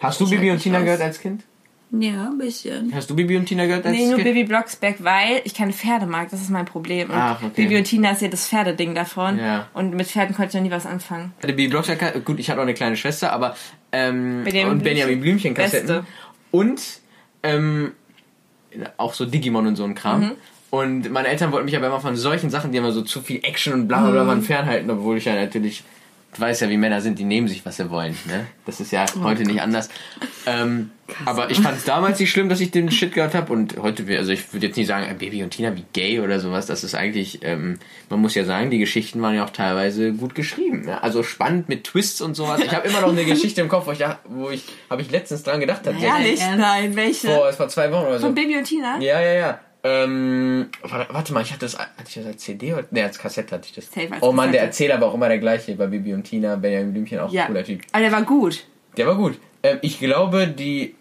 Hast 0.00 0.20
du 0.20 0.28
Bibi 0.28 0.50
und 0.50 0.60
Tina 0.60 0.80
gehört 0.80 1.00
als 1.00 1.20
Kind? 1.20 1.42
Ja, 1.90 2.26
ein 2.26 2.36
bisschen. 2.36 2.92
Hast 2.94 3.08
du 3.08 3.16
Bibi 3.16 3.36
und 3.38 3.46
Tina 3.46 3.64
gehört 3.66 3.86
als 3.86 3.96
Nee, 3.96 4.08
nur? 4.08 4.18
Bibi 4.18 4.44
Blocksberg, 4.44 4.96
weil 5.02 5.40
ich 5.44 5.54
keine 5.54 5.72
Pferde 5.72 6.04
mag. 6.06 6.28
Das 6.30 6.40
ist 6.42 6.50
mein 6.50 6.66
Problem. 6.66 7.08
Und 7.08 7.16
Ach, 7.16 7.42
okay. 7.42 7.50
Bibi 7.62 7.78
und 7.78 7.84
Tina 7.84 8.10
ist 8.10 8.20
ja 8.20 8.28
das 8.28 8.46
Pferdeding 8.46 8.94
davon. 8.94 9.38
Ja. 9.38 9.68
Und 9.72 9.94
mit 9.94 10.06
Pferden 10.06 10.36
konnte 10.36 10.50
ich 10.50 10.54
noch 10.54 10.62
nie 10.68 10.70
was 10.70 10.84
anfangen. 10.84 11.32
hatte 11.38 11.54
Bibi 11.54 11.68
Blocksberg, 11.68 12.24
gut, 12.26 12.38
ich 12.38 12.50
hatte 12.50 12.58
auch 12.60 12.64
eine 12.64 12.74
kleine 12.74 12.96
Schwester, 12.96 13.32
aber 13.32 13.56
ähm, 13.92 14.42
Benjamin 14.44 14.72
und 14.72 14.84
Benjamin 14.84 15.20
Blümchen 15.20 15.54
Kassetten 15.54 16.06
und 16.50 16.82
ähm, 17.42 17.92
auch 18.98 19.14
so 19.14 19.24
Digimon 19.24 19.66
und 19.66 19.76
so 19.76 19.84
ein 19.84 19.94
Kram. 19.94 20.20
Mhm. 20.20 20.30
Und 20.70 21.10
meine 21.10 21.28
Eltern 21.28 21.52
wollten 21.52 21.64
mich 21.64 21.76
aber 21.76 21.86
immer 21.86 22.00
von 22.00 22.14
solchen 22.16 22.50
Sachen, 22.50 22.72
die 22.72 22.76
immer 22.78 22.92
so 22.92 23.00
zu 23.00 23.22
viel 23.22 23.40
Action 23.42 23.72
und 23.72 23.88
bla 23.88 24.02
bla 24.02 24.10
bla 24.10 24.24
Mhm. 24.24 24.28
waren, 24.28 24.42
fernhalten, 24.42 24.90
obwohl 24.90 25.16
ich 25.16 25.24
ja 25.24 25.34
natürlich 25.34 25.82
du 26.34 26.40
weißt 26.40 26.60
ja, 26.62 26.68
wie 26.68 26.76
Männer 26.76 27.00
sind, 27.00 27.18
die 27.18 27.24
nehmen 27.24 27.48
sich, 27.48 27.64
was 27.66 27.76
sie 27.76 27.90
wollen. 27.90 28.16
Ne? 28.26 28.46
Das 28.66 28.80
ist 28.80 28.92
ja 28.92 29.06
Oh 29.18 29.24
heute 29.24 29.42
nicht 29.44 29.60
anders. 29.62 29.88
Ähm, 30.46 30.90
aber 31.24 31.50
ich 31.50 31.58
fand 31.60 31.78
es 31.78 31.84
damals 31.84 32.18
nicht 32.20 32.30
schlimm, 32.30 32.48
dass 32.48 32.60
ich 32.60 32.70
den 32.70 32.90
Shit 32.90 33.12
gehört 33.14 33.34
habe. 33.34 33.52
Und 33.52 33.76
heute, 33.78 34.04
also 34.18 34.30
ich 34.32 34.52
würde 34.52 34.66
jetzt 34.66 34.76
nicht 34.76 34.86
sagen, 34.86 35.06
äh, 35.10 35.14
Baby 35.14 35.42
und 35.42 35.50
Tina 35.50 35.74
wie 35.76 35.84
gay 35.92 36.20
oder 36.20 36.38
sowas. 36.40 36.66
Das 36.66 36.84
ist 36.84 36.94
eigentlich, 36.94 37.40
ähm, 37.42 37.78
man 38.10 38.20
muss 38.20 38.34
ja 38.34 38.44
sagen, 38.44 38.70
die 38.70 38.78
Geschichten 38.78 39.20
waren 39.22 39.34
ja 39.34 39.44
auch 39.44 39.50
teilweise 39.50 40.12
gut 40.12 40.34
geschrieben. 40.34 40.82
Ne? 40.86 41.02
Also 41.02 41.22
spannend 41.22 41.68
mit 41.68 41.84
Twists 41.84 42.20
und 42.20 42.34
sowas. 42.34 42.60
Ich 42.64 42.74
habe 42.74 42.86
immer 42.88 43.00
noch 43.00 43.08
eine 43.10 43.24
Geschichte 43.24 43.60
im 43.60 43.68
Kopf, 43.68 43.86
wo 43.86 43.92
ich, 43.92 43.98
da- 43.98 44.18
wo 44.28 44.50
ich 44.50 44.64
habe 44.90 45.02
ich 45.02 45.10
letztens 45.10 45.42
dran 45.42 45.60
gedacht 45.60 45.82
tatsächlich. 45.84 46.40
Ehrlich? 46.40 46.40
Nein, 46.58 46.94
welche? 46.96 47.28
Vor, 47.28 47.52
vor 47.52 47.68
zwei 47.68 47.90
Wochen 47.90 48.06
oder 48.06 48.18
so. 48.18 48.26
Von 48.26 48.34
Bibi 48.34 48.56
und 48.58 48.64
Tina? 48.64 48.98
Ja, 49.00 49.20
ja, 49.20 49.32
ja. 49.32 49.60
Ähm, 49.88 50.68
warte, 50.82 51.32
mal, 51.32 51.42
ich 51.42 51.50
hatte 51.50 51.60
das, 51.66 51.78
hatte 51.78 51.90
ich 52.08 52.14
das 52.14 52.26
als 52.26 52.42
CD 52.42 52.72
oder? 52.74 52.84
Ne, 52.90 53.04
als 53.04 53.18
Kassette 53.18 53.54
hatte 53.54 53.66
ich 53.68 53.74
das. 53.74 53.86
Safe 53.90 54.12
als 54.12 54.22
oh 54.22 54.32
Mann, 54.32 54.52
der. 54.52 54.62
Erzähler 54.62 55.00
war 55.00 55.08
auch 55.08 55.14
immer 55.14 55.28
der 55.28 55.38
gleiche 55.38 55.74
bei 55.76 55.86
Bibi 55.86 56.12
und 56.14 56.24
Tina, 56.24 56.56
Benjamin 56.56 56.92
Blümchen, 56.92 57.18
auch 57.20 57.32
Ja. 57.32 57.42
ein 57.42 57.48
cooler 57.48 57.64
Typ. 57.64 57.80
Aber 57.92 58.02
der 58.02 58.12
war 58.12 58.22
gut. 58.22 58.64
Der 58.96 59.06
war 59.06 59.14
gut. 59.14 59.38
Ähm, 59.62 59.78
ich 59.82 59.98
glaube, 59.98 60.48
die 60.48 60.94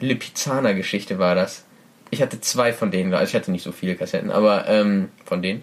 Lipizzaner-Geschichte 0.00 1.18
war 1.18 1.34
das. 1.34 1.64
Ich 2.10 2.20
hatte 2.20 2.40
zwei 2.40 2.72
von 2.72 2.90
denen, 2.90 3.14
also 3.14 3.30
ich 3.30 3.34
hatte 3.34 3.50
nicht 3.50 3.62
so 3.62 3.72
viele 3.72 3.94
Kassetten, 3.94 4.30
aber 4.30 4.68
ähm, 4.68 5.08
von 5.24 5.40
denen. 5.42 5.62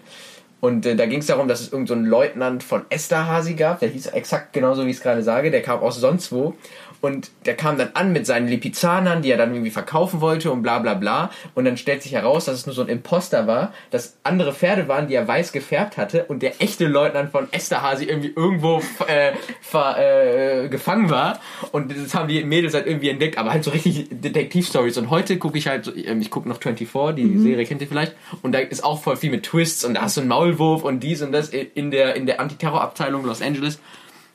Und 0.60 0.86
äh, 0.86 0.96
da 0.96 1.06
ging 1.06 1.20
es 1.20 1.26
darum, 1.26 1.48
dass 1.48 1.60
es 1.60 1.72
irgendeinen 1.72 1.86
so 1.86 1.94
einen 1.94 2.06
Leutnant 2.06 2.62
von 2.62 2.82
Esterhazy 2.90 3.54
gab, 3.54 3.80
der 3.80 3.88
hieß 3.88 4.08
exakt 4.08 4.52
genauso, 4.52 4.84
wie 4.86 4.90
ich 4.90 4.96
es 4.96 5.02
gerade 5.02 5.22
sage, 5.22 5.50
der 5.50 5.62
kam 5.62 5.80
aus 5.80 5.96
sonst 5.96 6.32
wo. 6.32 6.54
Und 7.00 7.30
der 7.46 7.56
kam 7.56 7.78
dann 7.78 7.90
an 7.94 8.12
mit 8.12 8.26
seinen 8.26 8.46
Lipizanern, 8.46 9.22
die 9.22 9.30
er 9.30 9.38
dann 9.38 9.52
irgendwie 9.52 9.70
verkaufen 9.70 10.20
wollte 10.20 10.50
und 10.50 10.62
bla 10.62 10.80
bla 10.80 10.94
bla. 10.94 11.30
Und 11.54 11.64
dann 11.64 11.76
stellt 11.76 12.02
sich 12.02 12.12
heraus, 12.12 12.44
dass 12.44 12.56
es 12.56 12.66
nur 12.66 12.74
so 12.74 12.82
ein 12.82 12.88
Imposter 12.88 13.46
war, 13.46 13.72
dass 13.90 14.18
andere 14.22 14.52
Pferde 14.52 14.86
waren, 14.86 15.08
die 15.08 15.14
er 15.14 15.26
weiß 15.26 15.52
gefärbt 15.52 15.96
hatte 15.96 16.24
und 16.24 16.42
der 16.42 16.60
echte 16.60 16.86
Leutnant 16.86 17.30
von 17.30 17.48
Esterhazy 17.52 18.04
irgendwie 18.04 18.32
irgendwo 18.36 18.82
äh, 19.06 19.32
ver, 19.62 19.96
äh, 19.98 20.68
gefangen 20.68 21.08
war. 21.08 21.40
Und 21.72 21.90
das 21.96 22.14
haben 22.14 22.28
die 22.28 22.44
Mädels 22.44 22.74
halt 22.74 22.86
irgendwie 22.86 23.08
entdeckt, 23.08 23.38
aber 23.38 23.50
halt 23.50 23.64
so 23.64 23.70
richtig 23.70 24.08
Detektivstories. 24.10 24.98
Und 24.98 25.08
heute 25.08 25.38
gucke 25.38 25.56
ich 25.56 25.68
halt, 25.68 25.86
so, 25.86 25.94
ähm, 25.94 26.20
ich 26.20 26.30
gucke 26.30 26.48
noch 26.48 26.60
24, 26.60 27.24
die 27.24 27.38
Serie 27.38 27.64
kennt 27.64 27.80
ihr 27.80 27.88
vielleicht. 27.88 28.14
Und 28.42 28.52
da 28.52 28.58
ist 28.58 28.84
auch 28.84 29.02
voll 29.02 29.16
viel 29.16 29.30
mit 29.30 29.44
Twists 29.44 29.84
und 29.84 29.94
da 29.94 30.02
hast 30.02 30.18
du 30.18 30.20
einen 30.20 30.28
Maulwurf 30.50 30.84
und 30.84 31.00
dies 31.00 31.22
und 31.22 31.32
das 31.32 31.48
in 31.48 31.90
der, 31.90 32.16
in 32.16 32.26
der 32.26 32.40
Antiterrorabteilung 32.40 33.24
Los 33.24 33.42
Angeles. 33.42 33.78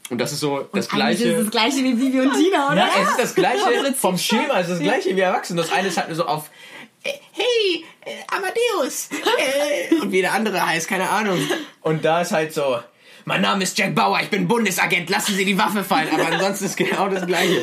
Und 0.10 0.20
das 0.20 0.32
ist 0.32 0.40
so 0.40 0.70
das 0.72 0.88
gleiche. 0.88 1.24
ist 1.24 1.38
es 1.38 1.44
das 1.46 1.52
gleiche 1.52 1.84
wie 1.84 1.94
Bibi 1.94 2.22
und 2.22 2.34
Tina, 2.34 2.68
oder? 2.68 2.78
Ja, 2.78 2.90
es 3.02 3.10
ist 3.10 3.20
das 3.20 3.36
gleiche 3.36 3.94
vom 3.96 4.18
Schema, 4.18 4.60
es 4.60 4.70
ist 4.70 4.80
das 4.80 4.80
gleiche 4.80 5.16
wie 5.16 5.20
Erwachsene. 5.20 5.62
Das 5.62 5.72
eine 5.72 5.88
ist 5.88 5.98
halt 5.98 6.10
nur 6.10 6.16
so 6.16 6.26
auf 6.26 6.52
äh, 7.04 7.10
Hey, 7.32 7.86
äh, 8.06 8.12
Amadeus 8.28 9.10
äh, 9.12 9.96
und 9.96 10.12
wie 10.12 10.22
der 10.22 10.34
andere 10.34 10.64
heißt, 10.64 10.88
keine 10.88 11.10
Ahnung. 11.10 11.40
Und 11.82 12.06
da 12.06 12.22
ist 12.22 12.32
halt 12.32 12.54
so 12.54 12.78
mein 13.28 13.42
Name 13.42 13.64
ist 13.64 13.76
Jack 13.76 13.96
Bauer, 13.96 14.20
ich 14.22 14.30
bin 14.30 14.48
Bundesagent, 14.48 15.10
lassen 15.10 15.34
Sie 15.34 15.46
die 15.46 15.58
Waffe 15.58 15.84
fallen. 15.84 16.10
Aber 16.14 16.28
ansonsten 16.28 16.66
ist 16.66 16.78
genau 16.78 17.10
das 17.10 17.26
Gleiche. 17.26 17.60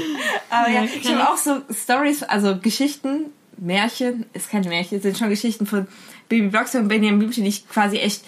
Aber 0.51 0.69
ja, 0.69 0.83
ich 0.83 1.09
habe 1.09 1.31
auch 1.31 1.37
so 1.37 1.63
Stories, 1.73 2.25
also 2.25 2.59
Geschichten, 2.59 3.27
Märchen, 3.59 4.27
ist 4.33 4.51
kein 4.51 4.63
Märchen, 4.63 5.01
sind 5.01 5.17
schon 5.17 5.31
Geschichten 5.31 5.67
von 5.67 5.87
Baby 6.33 6.49
Blocksberg 6.49 6.83
und 6.85 6.89
Benjamin 6.89 7.19
Blümchen, 7.19 7.45
die 7.45 7.51
ich 7.51 7.69
quasi 7.69 7.99
echt 7.99 8.23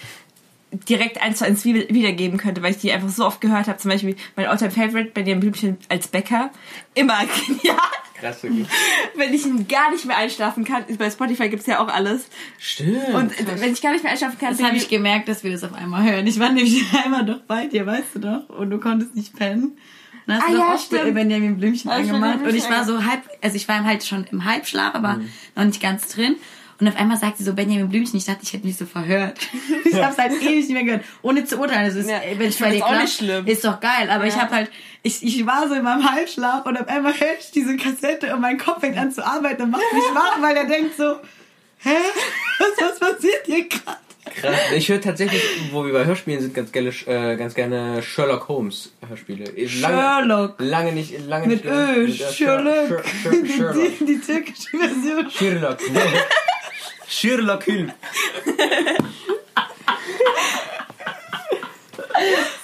direkt 0.89 1.21
eins 1.21 1.39
zu 1.39 1.45
eins 1.45 1.63
wie- 1.65 1.87
wiedergeben 1.89 2.37
könnte, 2.37 2.61
weil 2.61 2.71
ich 2.71 2.77
die 2.77 2.91
einfach 2.91 3.09
so 3.09 3.25
oft 3.25 3.39
gehört 3.41 3.67
habe. 3.67 3.77
Zum 3.77 3.89
Beispiel 3.91 4.15
mein 4.35 4.45
Alltime 4.47 4.71
Favorite, 4.71 5.11
Benjamin 5.11 5.39
Blümchen 5.39 5.77
als 5.89 6.07
Bäcker. 6.07 6.51
Immer 6.93 7.19
genial. 7.47 7.77
Krass, 8.19 8.43
wirklich. 8.43 8.67
Wenn 9.15 9.33
ich 9.33 9.43
gar 9.67 9.91
nicht 9.91 10.05
mehr 10.05 10.17
einschlafen 10.17 10.63
kann, 10.65 10.83
bei 10.97 11.09
Spotify 11.09 11.49
gibt's 11.49 11.65
ja 11.65 11.79
auch 11.79 11.87
alles. 11.87 12.27
Stimmt. 12.59 13.09
Und 13.13 13.39
äh, 13.39 13.59
wenn 13.59 13.73
ich 13.73 13.81
gar 13.81 13.91
nicht 13.91 14.03
mehr 14.03 14.11
einschlafen 14.11 14.37
kann, 14.39 14.49
Das 14.55 14.61
habe 14.65 14.75
ich 14.77 14.87
gemerkt, 14.89 15.27
dass 15.29 15.43
wir 15.43 15.51
das 15.51 15.63
auf 15.63 15.73
einmal 15.73 16.03
hören. 16.09 16.25
Ich 16.27 16.39
war 16.39 16.49
nämlich 16.51 16.83
einmal 17.05 17.25
doch 17.25 17.41
bei 17.47 17.67
dir, 17.67 17.85
weißt 17.85 18.15
du 18.15 18.19
doch, 18.19 18.49
und 18.49 18.69
du 18.69 18.79
konntest 18.79 19.15
nicht 19.15 19.35
pennen. 19.35 19.77
Dann 20.27 20.37
hast 20.37 20.47
Ah, 20.47 20.51
du 20.51 20.57
ja, 20.57 20.73
auch 20.73 20.79
stimmt. 20.79 21.13
Benjamin 21.13 21.57
Blümchen 21.57 21.91
Ah, 21.91 21.95
angemacht. 21.95 22.39
Und 22.41 22.55
ich 22.55 22.69
war 22.69 22.83
so 22.83 23.03
halb, 23.05 23.21
also 23.41 23.55
ich 23.55 23.67
war 23.67 23.83
halt 23.83 24.03
schon 24.03 24.25
im 24.31 24.43
Halbschlaf, 24.45 24.95
aber 24.95 25.19
noch 25.55 25.63
nicht 25.65 25.81
ganz 25.81 26.07
drin. 26.07 26.35
Und 26.79 26.87
auf 26.89 26.95
einmal 26.97 27.17
sagt 27.17 27.37
sie 27.37 27.43
so 27.45 27.53
Benjamin 27.53 27.87
Blümchen. 27.89 28.17
Ich 28.17 28.25
dachte, 28.25 28.39
ich 28.43 28.51
hätte 28.53 28.65
mich 28.67 28.75
so 28.77 28.85
verhört. 28.85 29.39
ich 29.85 29.95
habe 29.95 30.11
es 30.11 30.17
halt 30.17 30.33
ewig 30.41 30.55
nicht 30.67 30.71
mehr 30.71 30.83
gehört. 30.83 31.03
Ohne 31.21 31.45
zu 31.45 31.57
urteilen. 31.57 31.85
Also 31.85 31.99
ist, 31.99 32.09
Ja, 32.09 32.21
wenn 32.37 32.49
ich 32.49 32.59
bei 32.59 32.69
dir 32.71 32.79
das 32.79 32.83
auch 32.83 32.87
klappt, 32.89 33.03
nicht 33.03 33.17
schlimm. 33.17 33.47
ist 33.47 33.63
doch 33.63 33.79
geil. 33.79 34.09
Aber 34.09 34.25
ich 34.25 34.35
Ja. 34.35 34.41
habe 34.41 34.55
halt, 34.55 34.71
ich, 35.03 35.23
ich 35.23 35.45
war 35.45 35.67
so 35.69 35.75
in 35.75 35.83
meinem 35.83 36.09
Halbschlaf 36.11 36.65
und 36.65 36.77
auf 36.79 36.87
einmal 36.87 37.13
höre 37.13 37.37
ich 37.39 37.51
diese 37.51 37.77
Kassette 37.77 38.33
und 38.33 38.41
mein 38.41 38.57
Kopf 38.57 38.81
fängt 38.81 38.97
an 38.97 39.11
zu 39.11 39.25
arbeiten 39.25 39.61
und 39.63 39.71
macht 39.71 39.83
mich 39.93 40.03
wach, 40.13 40.41
weil 40.41 40.55
er 40.57 40.65
denkt 40.65 40.97
so, 40.97 41.15
hä? 41.79 41.95
Was, 42.59 42.89
was 42.89 42.99
passiert 42.99 43.45
hier 43.45 43.69
gerade? 43.69 43.97
Krass. 44.41 44.55
Ich 44.75 44.89
höre 44.89 44.99
tatsächlich, 44.99 45.41
wo 45.71 45.85
wir 45.85 45.93
bei 45.93 46.03
Hörspielen 46.03 46.41
sind, 46.41 46.53
ganz 46.55 46.71
gerne, 46.71 46.89
äh, 47.05 47.37
ganz 47.37 47.53
gerne 47.53 48.01
Sherlock 48.01 48.47
Holmes 48.49 48.91
Hörspiele. 49.07 49.45
Lange, 49.45 49.67
Sherlock. 49.69 50.55
Lange 50.57 50.91
nicht, 50.93 51.13
lange 51.27 51.47
Mit 51.47 51.63
nicht. 51.63 51.73
Ö, 51.73 52.07
mit, 52.07 52.19
äh, 52.19 52.33
Sherlock. 52.33 52.87
Sher- 52.87 53.03
Sher- 53.31 53.45
Sherlock. 53.45 53.75
Die, 53.99 54.05
die 54.05 54.19
türkische 54.19 54.77
Version. 54.77 55.29
Sherlock. 55.29 55.77
Sherlock 57.07 57.67
Holmes. 57.67 57.91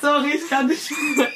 Sorry, 0.02 0.32
ich 0.36 0.50
kann 0.50 0.68
nicht. 0.68 0.90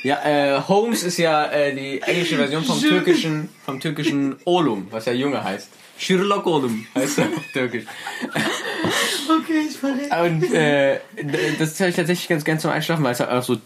Ja, 0.03 0.23
äh, 0.23 0.61
Holmes 0.67 1.03
ist 1.03 1.17
ja 1.17 1.45
äh, 1.45 1.75
die 1.75 2.01
englische 2.01 2.37
Version 2.37 2.63
vom 2.63 2.79
türkischen, 2.79 3.49
vom 3.65 3.79
türkischen 3.79 4.37
Olum, 4.45 4.87
was 4.91 5.05
ja 5.05 5.13
Junge 5.13 5.43
heißt. 5.43 5.69
Sherlock 5.97 6.45
Olum 6.45 6.85
heißt 6.95 7.19
er 7.19 7.25
auf 7.25 7.43
Türkisch. 7.53 7.85
Okay, 9.41 9.67
ich 9.69 9.77
verrede. 9.77 10.09
Und 10.23 10.53
äh, 10.53 10.99
das 11.59 11.79
höre 11.79 11.87
ich 11.89 11.95
tatsächlich 11.95 12.27
ganz 12.27 12.43
gern 12.43 12.59
zum 12.59 12.71
Einschlafen, 12.71 13.03
weil 13.03 13.13
es 13.13 13.19
halt 13.19 13.29
auch 13.29 13.43
so, 13.43 13.57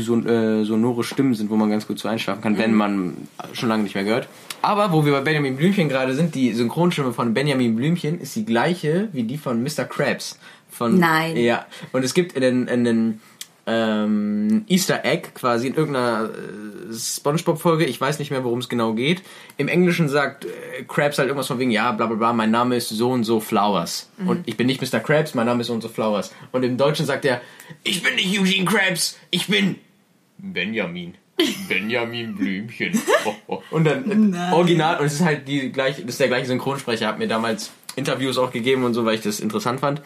so 0.00 0.16
äh, 0.20 0.64
sonore 0.64 1.02
Stimmen 1.04 1.34
sind, 1.34 1.50
wo 1.50 1.56
man 1.56 1.70
ganz 1.70 1.86
gut 1.86 1.98
zu 1.98 2.08
einschlafen 2.08 2.40
kann, 2.42 2.52
Mhm. 2.54 2.58
wenn 2.58 2.74
man 2.74 3.16
schon 3.52 3.68
lange 3.68 3.82
nicht 3.84 3.94
mehr 3.94 4.04
gehört. 4.04 4.28
Aber 4.62 4.92
wo 4.92 5.04
wir 5.04 5.12
bei 5.12 5.20
Benjamin 5.20 5.56
Blümchen 5.56 5.88
gerade 5.88 6.14
sind, 6.14 6.34
die 6.34 6.52
Synchronstimme 6.52 7.12
von 7.12 7.34
Benjamin 7.34 7.76
Blümchen 7.76 8.20
ist 8.20 8.36
die 8.36 8.44
gleiche 8.44 9.08
wie 9.12 9.24
die 9.24 9.36
von 9.36 9.62
Mr. 9.62 9.84
Krabs. 9.84 10.38
Von, 10.70 10.98
Nein. 10.98 11.36
Ja. 11.36 11.66
Und 11.92 12.04
es 12.04 12.14
gibt 12.14 12.32
in 12.32 12.40
den, 12.40 12.68
in 12.68 12.84
den 12.84 13.20
ähm, 13.66 14.64
Easter 14.68 15.04
Egg 15.04 15.30
quasi 15.34 15.68
in 15.68 15.74
irgendeiner 15.74 16.30
äh, 16.30 16.94
Spongebob-Folge, 16.94 17.84
ich 17.84 18.00
weiß 18.00 18.18
nicht 18.18 18.30
mehr, 18.30 18.42
worum 18.42 18.58
es 18.58 18.68
genau 18.68 18.94
geht. 18.94 19.22
Im 19.56 19.68
Englischen 19.68 20.08
sagt 20.08 20.44
äh, 20.44 20.48
Krabs 20.88 21.18
halt 21.18 21.28
irgendwas 21.28 21.46
von 21.46 21.58
wegen, 21.58 21.70
ja, 21.70 21.92
bla 21.92 22.06
bla 22.06 22.16
bla, 22.16 22.32
mein 22.32 22.50
Name 22.50 22.76
ist 22.76 22.88
so 22.88 23.10
und 23.10 23.24
so 23.24 23.40
Flowers. 23.40 24.10
Und 24.24 24.48
ich 24.48 24.56
bin 24.56 24.66
nicht 24.66 24.80
Mr. 24.80 25.00
Krabs, 25.00 25.34
mein 25.34 25.46
Name 25.46 25.60
ist 25.60 25.68
so 25.68 25.74
und 25.74 25.80
so 25.80 25.88
Flowers. 25.88 26.32
Und 26.50 26.64
im 26.64 26.76
Deutschen 26.76 27.06
sagt 27.06 27.24
er, 27.24 27.40
ich 27.84 28.02
bin 28.02 28.14
nicht 28.16 28.38
Eugene 28.38 28.64
Krabs, 28.64 29.18
ich 29.30 29.46
bin 29.46 29.76
Benjamin. 30.38 31.14
Benjamin 31.68 32.34
Blümchen. 32.36 33.00
Oh, 33.24 33.34
oh. 33.48 33.62
Und 33.70 33.84
dann 33.84 34.10
äh, 34.10 34.14
Nein. 34.14 34.52
original, 34.52 34.98
und 35.00 35.06
es 35.06 35.14
ist 35.14 35.24
halt 35.24 35.48
die 35.48 35.72
gleiche, 35.72 36.02
das 36.02 36.12
ist 36.14 36.20
der 36.20 36.28
gleiche 36.28 36.46
Synchronsprecher, 36.46 37.06
hat 37.08 37.18
mir 37.18 37.28
damals 37.28 37.70
Interviews 37.96 38.38
auch 38.38 38.52
gegeben 38.52 38.84
und 38.84 38.94
so, 38.94 39.04
weil 39.04 39.16
ich 39.16 39.22
das 39.22 39.40
interessant 39.40 39.80
fand. 39.80 40.00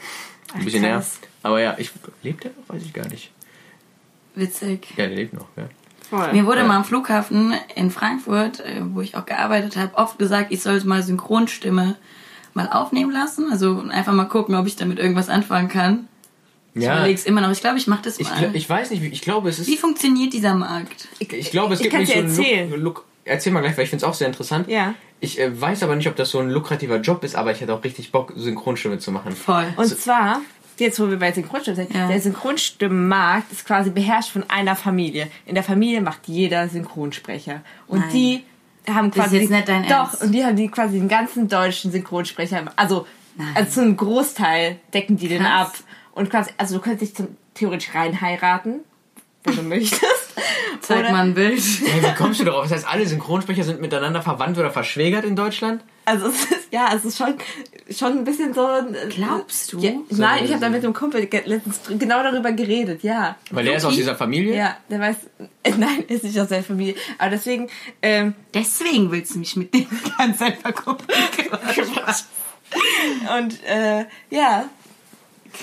Ein 0.55 0.65
bisschen 0.65 0.83
näher. 0.83 1.05
Aber 1.43 1.61
ja, 1.61 1.75
ich 1.79 1.91
lebt 2.23 2.45
der 2.45 2.53
noch? 2.53 2.75
Weiß 2.75 2.83
ich 2.83 2.93
gar 2.93 3.07
nicht. 3.09 3.31
Witzig. 4.35 4.89
Ja, 4.97 5.07
der 5.07 5.17
lebt 5.17 5.33
noch, 5.35 5.47
ja. 5.57 5.69
Voll. 6.09 6.33
Mir 6.33 6.47
wurde 6.47 6.59
Ja. 6.61 6.67
mal 6.67 6.77
am 6.77 6.85
Flughafen 6.85 7.55
in 7.75 7.91
Frankfurt, 7.91 8.61
äh, 8.61 8.81
wo 8.81 9.01
ich 9.01 9.17
auch 9.17 9.27
gearbeitet 9.27 9.77
habe, 9.77 9.97
oft 9.97 10.19
gesagt, 10.19 10.53
ich 10.53 10.63
sollte 10.63 10.87
mal 10.87 11.03
Synchronstimme 11.03 11.97
mal 12.55 12.69
aufnehmen 12.69 13.11
lassen. 13.11 13.51
Also 13.51 13.83
einfach 13.91 14.13
mal 14.13 14.27
gucken, 14.27 14.55
ob 14.55 14.67
ich 14.67 14.77
damit 14.77 14.99
irgendwas 14.99 15.29
anfangen 15.29 15.69
kann. 15.69 16.07
Ich 16.77 16.83
Ja, 16.85 16.97
überlege 16.99 17.19
es 17.19 17.25
immer 17.25 17.41
noch. 17.41 17.51
Ich 17.51 17.61
glaube, 17.61 17.79
ich 17.79 17.87
mache 17.87 18.03
das 18.03 18.19
ich, 18.21 18.29
mal. 18.29 18.39
gl- 18.39 18.55
ich 18.55 18.69
weiß 18.69 18.91
nicht, 18.91 19.03
wie, 19.03 19.07
ich 19.09 19.23
glaube, 19.23 19.49
es 19.49 19.59
ist. 19.59 19.67
Wie 19.67 19.77
funktioniert 19.77 20.33
dieser 20.33 20.55
Markt? 20.55 21.09
Ich 21.19 21.51
glaube, 21.51 21.75
es 21.75 21.81
ich 21.81 21.85
gibt 21.91 21.99
nicht 21.99 22.09
so 22.09 22.15
dir 22.15 22.21
einen 22.21 22.29
erzählen. 22.39 22.71
Look, 22.71 22.81
Look. 22.81 23.05
Erzähl 23.25 23.53
mal 23.53 23.61
gleich, 23.61 23.77
weil 23.77 23.85
ich 23.85 23.91
finde 23.91 24.05
es 24.05 24.09
auch 24.09 24.15
sehr 24.15 24.29
interessant. 24.29 24.69
Ja. 24.69 24.95
Ich 25.19 25.41
äh, 25.41 25.59
weiß 25.61 25.83
aber 25.83 25.97
nicht, 25.97 26.07
ob 26.07 26.15
das 26.17 26.31
so 26.31 26.39
ein 26.39 26.49
lukrativer 26.51 26.99
Job 27.01 27.25
ist, 27.25 27.35
aber 27.35 27.51
ich 27.51 27.61
hätte 27.61 27.75
auch 27.75 27.83
richtig 27.83 28.13
Bock, 28.13 28.33
Synchronstimme 28.37 28.99
zu 28.99 29.11
machen. 29.11 29.33
Voll. 29.35 29.67
Und 29.77 29.89
zwar, 29.89 30.43
jetzt 30.79 31.01
wo 31.01 31.09
wir 31.11 31.19
bei 31.19 31.33
Synchronstimmen 31.33 31.77
sind, 31.77 31.95
Ja. 31.95 32.07
der 32.07 32.21
Synchronstimmenmarkt 32.21 33.51
ist 33.53 33.65
quasi 33.67 33.91
beherrscht 33.91 34.31
von 34.31 34.45
einer 34.49 34.77
Familie. 34.77 35.29
In 35.47 35.55
der 35.55 35.65
Familie 35.65 36.01
macht 36.03 36.21
jeder 36.29 36.69
Synchronsprecher. 36.69 37.63
Und 37.89 38.01
Nein. 38.01 38.09
die 38.13 38.43
haben 38.93 39.11
Das 39.11 39.17
ist 39.17 39.23
quasi 39.25 39.37
jetzt 39.39 39.51
nicht 39.51 39.69
dein 39.69 39.83
doch 39.85 39.91
Ernst. 40.11 40.23
und 40.23 40.33
die 40.33 40.45
haben 40.45 40.57
die 40.57 40.69
quasi 40.69 40.99
den 40.99 41.09
ganzen 41.09 41.49
deutschen 41.49 41.91
Synchronsprecher 41.91 42.65
also 42.77 43.07
Nein. 43.37 43.49
also 43.55 43.71
zu 43.73 43.81
einem 43.83 43.97
Großteil 43.97 44.77
decken 44.95 45.17
die 45.17 45.27
den 45.29 45.43
Krass. 45.43 45.51
ab 45.69 45.75
und 46.17 46.29
quasi 46.31 46.51
also 46.59 46.75
du 46.77 46.81
könntest 46.83 47.03
dich 47.03 47.15
zum, 47.17 47.37
theoretisch 47.55 47.95
rein 47.95 48.21
heiraten 48.21 48.81
wenn 49.45 49.55
du 49.57 49.63
möchtest 49.63 50.03
Zeig 50.81 50.99
Oder- 51.01 51.13
mal 51.13 51.23
ein 51.25 51.35
Bild. 51.35 51.61
Hey, 51.85 52.03
wie 52.03 52.15
kommst 52.17 52.41
du 52.41 52.45
darauf? 52.45 52.65
Das 52.65 52.73
heißt, 52.73 52.87
alle 52.89 53.07
Synchronsprecher 53.07 53.63
sind 53.65 53.81
miteinander 53.81 54.21
verwandt 54.23 54.59
oder 54.59 54.71
verschwägert 54.71 55.25
in 55.25 55.35
Deutschland? 55.37 55.83
Also 56.05 56.27
es 56.27 56.45
ist, 56.45 56.69
ja, 56.73 56.91
es 56.95 57.05
ist 57.05 57.17
schon, 57.17 57.35
schon 57.91 58.19
ein 58.19 58.25
bisschen 58.25 58.53
so. 58.53 58.69
Glaubst 59.09 59.73
du? 59.73 59.79
Ja, 59.81 59.93
So- 60.11 60.21
nein, 60.23 60.45
ich 60.45 60.51
habe 60.51 60.61
da 60.61 60.69
mit 60.69 60.85
einem 60.85 60.93
Kumpel 60.93 61.23
letztens 61.45 61.81
genau 61.99 62.23
darüber 62.23 62.53
geredet, 62.53 63.03
ja. 63.03 63.37
Weil 63.51 63.65
der 63.65 63.77
ist 63.77 63.85
aus 63.85 63.95
dieser 63.95 64.15
Familie? 64.17 64.55
Ja, 64.57 64.77
der 64.91 65.01
weiß. 65.01 65.17
Äh, 65.63 65.73
nein, 65.79 66.05
ist 66.09 66.25
nicht 66.25 66.39
aus 66.39 66.49
der 66.49 66.63
Familie. 66.63 66.95
Aber 67.19 67.31
deswegen, 67.31 67.69
ähm, 68.03 68.35
Deswegen 68.55 69.11
willst 69.11 69.35
du 69.35 69.39
mich 69.39 69.57
mit 69.57 69.73
dem 69.75 69.87
Zeit 70.37 70.59
verkuppeln. 70.59 71.09
und 73.39 73.65
äh, 73.65 74.05
ja, 74.31 74.65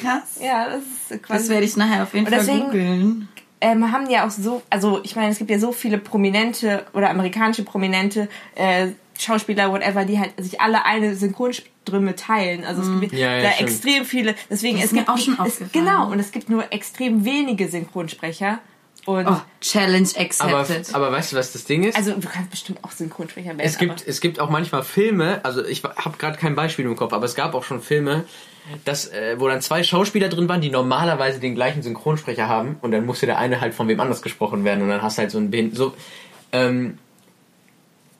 Krass. 0.01 0.39
ja, 0.41 0.69
das 0.69 0.81
ist 1.11 1.23
quasi. 1.23 1.39
Das 1.43 1.49
werde 1.49 1.65
ich 1.65 1.77
nachher 1.77 2.03
auf 2.03 2.13
jeden 2.13 2.27
Fall 2.27 2.39
deswegen- 2.39 2.65
googeln. 2.65 3.27
ähm, 3.61 3.91
haben 3.91 4.09
ja 4.09 4.25
auch 4.25 4.31
so, 4.31 4.61
also 4.69 4.99
ich 5.03 5.15
meine, 5.15 5.31
es 5.31 5.37
gibt 5.37 5.49
ja 5.49 5.59
so 5.59 5.71
viele 5.71 5.97
prominente 5.97 6.85
oder 6.93 7.09
amerikanische 7.09 7.63
prominente 7.63 8.27
äh, 8.55 8.87
Schauspieler, 9.17 9.71
whatever, 9.71 10.05
die 10.05 10.19
halt 10.19 10.31
sich 10.37 10.59
alle 10.59 10.85
eine 10.85 11.15
Synchronstimme 11.15 12.15
teilen. 12.15 12.65
Also 12.65 12.81
es 12.81 12.99
gibt 12.99 13.13
Ja, 13.13 13.37
ja, 13.37 13.43
da 13.43 13.51
stimmt. 13.51 13.69
extrem 13.69 14.05
viele. 14.05 14.35
Deswegen 14.49 14.77
Das 14.77 14.85
es 14.85 14.91
ist 14.91 14.93
mir 14.93 14.99
gibt 15.01 15.09
auch 15.09 15.17
schon 15.17 15.37
es, 15.45 15.61
genau 15.71 16.11
und 16.11 16.19
es 16.19 16.31
gibt 16.31 16.49
nur 16.49 16.71
extrem 16.73 17.23
wenige 17.23 17.69
Synchronsprecher. 17.69 18.59
Und 19.05 19.27
Oh, 19.27 19.35
Challenge 19.59 20.07
Aber, 20.39 20.59
accepted. 20.59 20.95
aber 20.95 21.11
weißt 21.11 21.33
du, 21.33 21.35
was 21.35 21.51
das 21.51 21.65
Ding 21.65 21.83
ist? 21.83 21.97
also 21.97 22.13
du 22.13 22.25
kannst 22.27 22.49
bestimmt 22.51 22.79
auch 22.83 22.91
Synchronsprecher 22.91 23.49
werden. 23.49 23.59
es 23.59 23.77
gibt, 23.77 24.07
es 24.07 24.21
gibt 24.21 24.39
auch 24.39 24.49
manchmal 24.49 24.81
Filme, 24.83 25.41
also 25.43 25.63
ich 25.65 25.83
habe 25.83 26.17
gerade 26.17 26.37
kein 26.37 26.55
Beispiel 26.55 26.85
im 26.85 26.95
Kopf, 26.95 27.11
aber 27.11 27.25
es 27.25 27.35
gab 27.35 27.53
auch 27.53 27.65
schon 27.65 27.81
Filme, 27.81 28.23
dass, 28.85 29.07
äh, 29.07 29.35
wo 29.39 29.47
dann 29.47 29.61
zwei 29.61 29.83
Schauspieler 29.83 30.29
drin 30.29 30.47
waren, 30.49 30.61
die 30.61 30.69
normalerweise 30.69 31.39
den 31.39 31.55
gleichen 31.55 31.81
Synchronsprecher 31.81 32.47
haben 32.47 32.77
und 32.81 32.91
dann 32.91 33.05
musste 33.05 33.25
der 33.25 33.37
eine 33.37 33.61
halt 33.61 33.73
von 33.73 33.87
wem 33.87 33.99
anders 33.99 34.21
gesprochen 34.21 34.63
werden 34.63 34.81
und 34.81 34.89
dann 34.89 35.01
hast 35.01 35.17
du 35.17 35.21
halt 35.21 35.31
so 35.31 35.37
ein 35.37 35.51
Behin 35.51 35.73
so 35.73 35.93
ähm, 36.51 36.97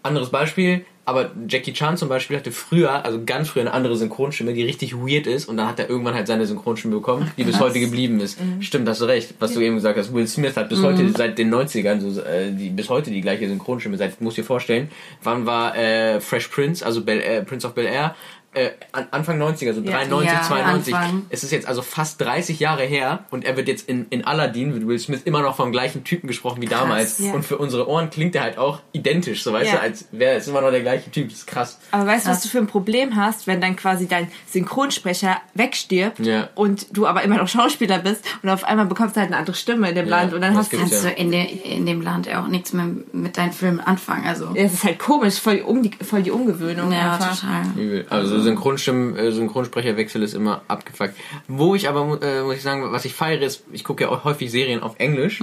anderes 0.04 0.30
Beispiel, 0.30 0.86
aber 1.06 1.32
Jackie 1.50 1.74
Chan 1.74 1.98
zum 1.98 2.08
Beispiel 2.08 2.38
hatte 2.38 2.52
früher, 2.52 3.04
also 3.04 3.22
ganz 3.26 3.50
früher 3.50 3.64
eine 3.64 3.74
andere 3.74 3.98
Synchronstimme, 3.98 4.54
die 4.54 4.64
richtig 4.64 4.96
weird 4.96 5.28
ist 5.28 5.48
und 5.48 5.58
dann 5.58 5.68
hat 5.68 5.78
er 5.80 5.90
irgendwann 5.90 6.14
halt 6.14 6.28
seine 6.28 6.46
Synchronstimme 6.46 6.96
bekommen, 6.96 7.30
die 7.38 7.44
bis 7.44 7.60
heute 7.60 7.80
geblieben 7.80 8.22
ist. 8.22 8.38
Stimmt, 8.62 8.88
hast 8.88 9.02
du 9.02 9.06
recht, 9.06 9.34
was 9.40 9.54
du 9.54 9.60
eben 9.60 9.76
gesagt 9.76 9.98
hast. 9.98 10.14
Will 10.14 10.28
Smith 10.28 10.56
hat 10.56 10.70
bis 10.70 10.82
heute 10.82 11.10
seit 11.10 11.38
den 11.38 11.54
90ern 11.54 12.00
so, 12.00 12.22
äh, 12.22 12.52
die, 12.52 12.70
bis 12.70 12.90
heute 12.90 13.12
die 13.12 13.20
gleiche 13.20 13.50
Synchronstimme. 13.50 13.98
Seit, 13.98 14.22
musst 14.22 14.38
dir 14.38 14.46
vorstellen, 14.46 14.90
wann 15.24 15.46
war 15.46 15.76
äh, 15.76 16.22
Fresh 16.22 16.48
Prince, 16.48 16.86
also 16.86 17.04
Bel, 17.04 17.20
äh, 17.20 17.44
Prince 17.44 17.68
of 17.68 17.74
Bel 17.74 17.86
Air, 17.86 18.16
äh, 18.54 18.72
an- 18.92 19.08
Anfang 19.12 19.42
90er, 19.42 19.74
so 19.74 19.82
Ja. 19.82 19.92
93, 19.92 20.32
Ja, 20.32 20.42
92. 20.44 20.96
Anfang. 20.96 21.22
Es 21.30 21.44
ist 21.44 21.52
jetzt 21.52 21.68
also 21.68 21.82
fast 21.82 22.20
30 22.22 22.60
Jahre 22.60 22.84
her 22.84 23.26
und 23.32 23.46
er 23.46 23.58
wird 23.58 23.68
jetzt 23.68 23.88
in, 23.90 24.06
in 24.10 24.26
Aladdin, 24.26 24.74
wird 24.74 24.88
Will 24.88 25.00
Smith 25.00 25.22
immer 25.26 25.42
noch 25.42 25.56
vom 25.56 25.72
gleichen 25.72 26.04
Typen 26.04 26.28
gesprochen 26.28 26.62
wie 26.62 26.66
damals. 26.68 27.20
ja. 27.20 27.34
Und 27.34 27.44
für 27.44 27.58
unsere 27.58 27.88
Ohren 27.88 28.10
klingt 28.10 28.36
er 28.36 28.44
halt 28.44 28.58
auch 28.58 28.82
identisch, 28.92 29.44
so 29.44 29.54
weißt 29.54 29.72
Ja. 29.72 29.78
du, 29.78 29.82
als 29.82 30.06
wäre 30.12 30.36
es 30.38 30.48
immer 30.48 30.62
noch 30.62 30.72
der 30.72 30.82
gleiche 30.82 31.10
Typ. 31.12 31.30
Das 31.30 31.40
ist 31.40 31.48
krass. 31.48 31.80
Aber 31.92 32.06
weißt 32.06 32.26
du, 32.26 32.30
was 32.32 32.38
Krass. 32.38 32.44
du 32.44 32.50
für 32.50 32.58
ein 32.60 32.68
Problem 32.68 33.16
hast, 33.16 33.48
wenn 33.48 33.60
dann 33.62 33.76
quasi 33.76 34.08
dein 34.08 34.28
Synchronsprecher 34.68 35.38
wegstirbt 35.54 36.20
Ja. 36.20 36.50
und 36.56 36.96
du 36.96 37.06
aber 37.08 37.24
immer 37.24 37.38
noch 37.38 37.48
Schauspieler 37.48 38.00
bist 38.00 38.26
und 38.42 38.50
auf 38.50 38.64
einmal 38.64 38.86
bekommst 38.86 39.16
du 39.16 39.20
halt 39.22 39.30
eine 39.30 39.38
andere 39.38 39.56
Stimme 39.56 39.90
in 39.90 39.96
dem 39.96 40.08
Ja, 40.08 40.18
Land 40.22 40.34
und 40.34 40.42
dann 40.42 40.56
hast 40.58 40.72
du 40.74 40.78
Kannst 40.78 41.04
ja. 41.04 41.10
du 41.10 41.16
in, 41.16 41.32
der, 41.32 41.50
in 41.66 41.86
dem 41.86 42.02
Land 42.02 42.34
auch 42.34 42.48
nichts 42.48 42.74
mehr 42.74 42.88
mit 43.12 43.38
deinen 43.38 43.52
Filmen 43.52 43.80
anfangen. 43.80 44.26
Also, 44.26 44.46
Ja, 44.56 44.64
Es 44.64 44.74
ist 44.74 44.84
halt 44.84 45.00
komisch, 45.00 45.40
voll, 45.40 45.62
um 45.66 45.84
die, 45.84 45.92
voll 46.04 46.24
die 46.24 46.32
Umgewöhnung 46.32 46.92
ja, 46.92 47.14
einfach. 47.14 47.40
total. 47.40 47.64
Übel. 47.76 48.06
Also 48.10 48.42
Synchronstimmen, 48.44 49.16
äh, 49.18 49.32
Synchronsprecherwechsel 49.32 50.22
ist 50.22 50.34
immer 50.34 50.62
abgefuckt. 50.68 51.16
Wo 51.48 51.76
ich 51.76 51.90
aber, 51.90 52.22
äh, 52.22 52.44
muss 52.44 52.58
ich 52.58 52.62
sagen, 52.62 52.92
was 52.92 53.06
ich 53.06 53.14
feiere, 53.14 53.42
ist, 53.42 53.64
ich 53.72 53.84
gucke 53.84 54.04
ja 54.04 54.10
auch 54.10 54.24
häufig 54.24 54.52
Serien 54.52 54.84
auf 54.84 54.96
Englisch 55.00 55.42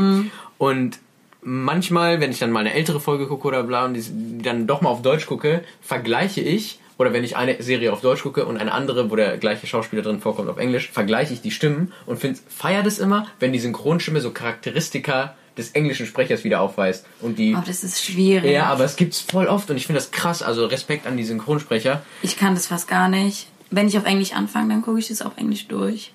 und 0.59 0.99
manchmal, 1.43 2.21
wenn 2.21 2.31
ich 2.31 2.39
dann 2.39 2.51
mal 2.51 2.61
eine 2.61 2.75
ältere 2.75 3.01
Folge 3.01 3.27
gucke 3.27 3.49
oder 3.49 3.63
bla 3.63 3.85
und 3.85 3.95
die, 3.95 4.03
die 4.03 4.43
dann 4.43 4.67
doch 4.67 4.81
mal 4.81 4.91
auf 4.91 5.03
Deutsch 5.03 5.27
gucke, 5.27 5.65
vergleiche 5.81 6.41
ich 6.41 6.81
oder 6.99 7.13
wenn 7.13 7.25
ich 7.25 7.37
eine 7.37 7.63
Serie 7.63 7.93
auf 7.93 8.03
Deutsch 8.03 8.23
gucke 8.23 8.45
und 8.45 8.59
eine 8.59 8.73
andere, 8.73 9.11
wo 9.11 9.17
der 9.17 9.39
gleiche 9.39 9.67
Schauspieler 9.67 10.03
drin 10.03 10.21
vorkommt 10.21 10.51
auf 10.51 10.59
Englisch, 10.59 10.91
vergleiche 10.91 11.33
ich 11.33 11.41
die 11.41 11.51
Stimmen 11.51 11.93
und 12.05 12.19
finde, 12.19 12.39
feier 12.49 12.83
das 12.83 12.99
immer, 12.99 13.27
wenn 13.39 13.53
die 13.53 13.59
Synchronstimme 13.59 14.21
so 14.21 14.33
Charakteristika 14.33 15.35
des 15.61 15.71
englischen 15.73 16.07
Sprechers 16.07 16.43
wieder 16.45 16.61
aufweist 16.61 17.07
und 17.21 17.39
die 17.39 17.55
Oh, 17.57 17.63
das 17.65 17.85
ist 17.85 18.05
schwierig. 18.05 18.51
ja, 18.53 18.65
aber 18.67 18.85
es 18.85 18.97
gibt's 18.97 19.21
voll 19.21 19.47
oft 19.47 19.71
und 19.71 19.77
ich 19.77 19.87
finde 19.87 20.01
das 20.01 20.11
krass, 20.11 20.43
also 20.43 20.67
Respekt 20.67 21.07
an 21.07 21.17
die 21.17 21.25
Synchronsprecher. 21.25 22.03
Ich 22.23 22.37
kann 22.37 22.55
das 22.55 22.67
fast 22.67 22.89
gar 22.89 23.09
nicht. 23.09 23.47
Wenn 23.71 23.87
ich 23.87 23.97
auf 23.97 24.05
Englisch 24.05 24.33
anfange, 24.33 24.71
dann 24.75 24.83
gucke 24.83 24.99
ich 24.99 25.09
das 25.09 25.23
auf 25.23 25.37
Englisch 25.37 25.69
durch. 25.69 26.13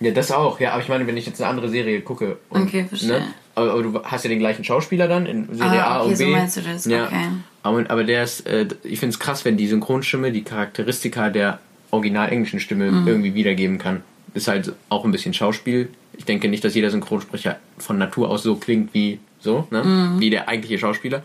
Ja, 0.00 0.10
das 0.12 0.30
auch. 0.32 0.58
Ja, 0.60 0.72
aber 0.72 0.82
ich 0.82 0.88
meine, 0.88 1.06
wenn 1.06 1.16
ich 1.16 1.26
jetzt 1.26 1.40
eine 1.40 1.50
andere 1.50 1.68
Serie 1.68 2.00
gucke. 2.02 2.38
Und, 2.50 2.62
Okay, 2.62 2.84
verstehe. 2.88 3.22
Aber, 3.56 3.72
aber 3.72 3.82
du 3.82 4.02
hast 4.04 4.24
ja 4.24 4.28
den 4.30 4.38
gleichen 4.38 4.62
Schauspieler 4.64 5.08
dann 5.08 5.26
in 5.26 5.52
Serie 5.54 5.84
Ah, 5.84 5.96
A 5.96 5.98
und 6.02 6.10
B. 6.10 6.14
so 6.16 6.26
meinst 6.26 6.56
du 6.56 6.60
das, 6.60 6.84
Ja. 6.84 7.06
okay. 7.06 7.26
Aber, 7.64 7.84
aber 7.88 8.04
der 8.04 8.22
ist, 8.22 8.46
äh, 8.46 8.66
ich 8.84 9.00
finde 9.00 9.12
es 9.14 9.18
krass, 9.18 9.44
wenn 9.44 9.56
die 9.56 9.66
Synchronstimme 9.66 10.30
die 10.32 10.42
Charakteristika 10.42 11.30
der 11.30 11.58
original 11.90 12.30
englischen 12.30 12.60
Stimme 12.60 12.90
Mhm. 12.92 13.08
irgendwie 13.08 13.34
wiedergeben 13.34 13.78
kann. 13.78 14.02
Ist 14.34 14.46
halt 14.46 14.72
auch 14.88 15.04
ein 15.04 15.10
bisschen 15.10 15.34
Schauspiel. 15.34 15.88
Ich 16.18 16.24
denke 16.26 16.48
nicht, 16.48 16.62
dass 16.64 16.74
jeder 16.74 16.90
Synchronsprecher 16.90 17.58
von 17.78 17.96
Natur 17.96 18.28
aus 18.28 18.42
so 18.42 18.56
klingt 18.56 18.92
wie 18.92 19.18
so, 19.40 19.66
ne? 19.70 19.82
Mhm. 19.84 20.20
Wie 20.20 20.30
der 20.30 20.48
eigentliche 20.48 20.78
Schauspieler. 20.78 21.22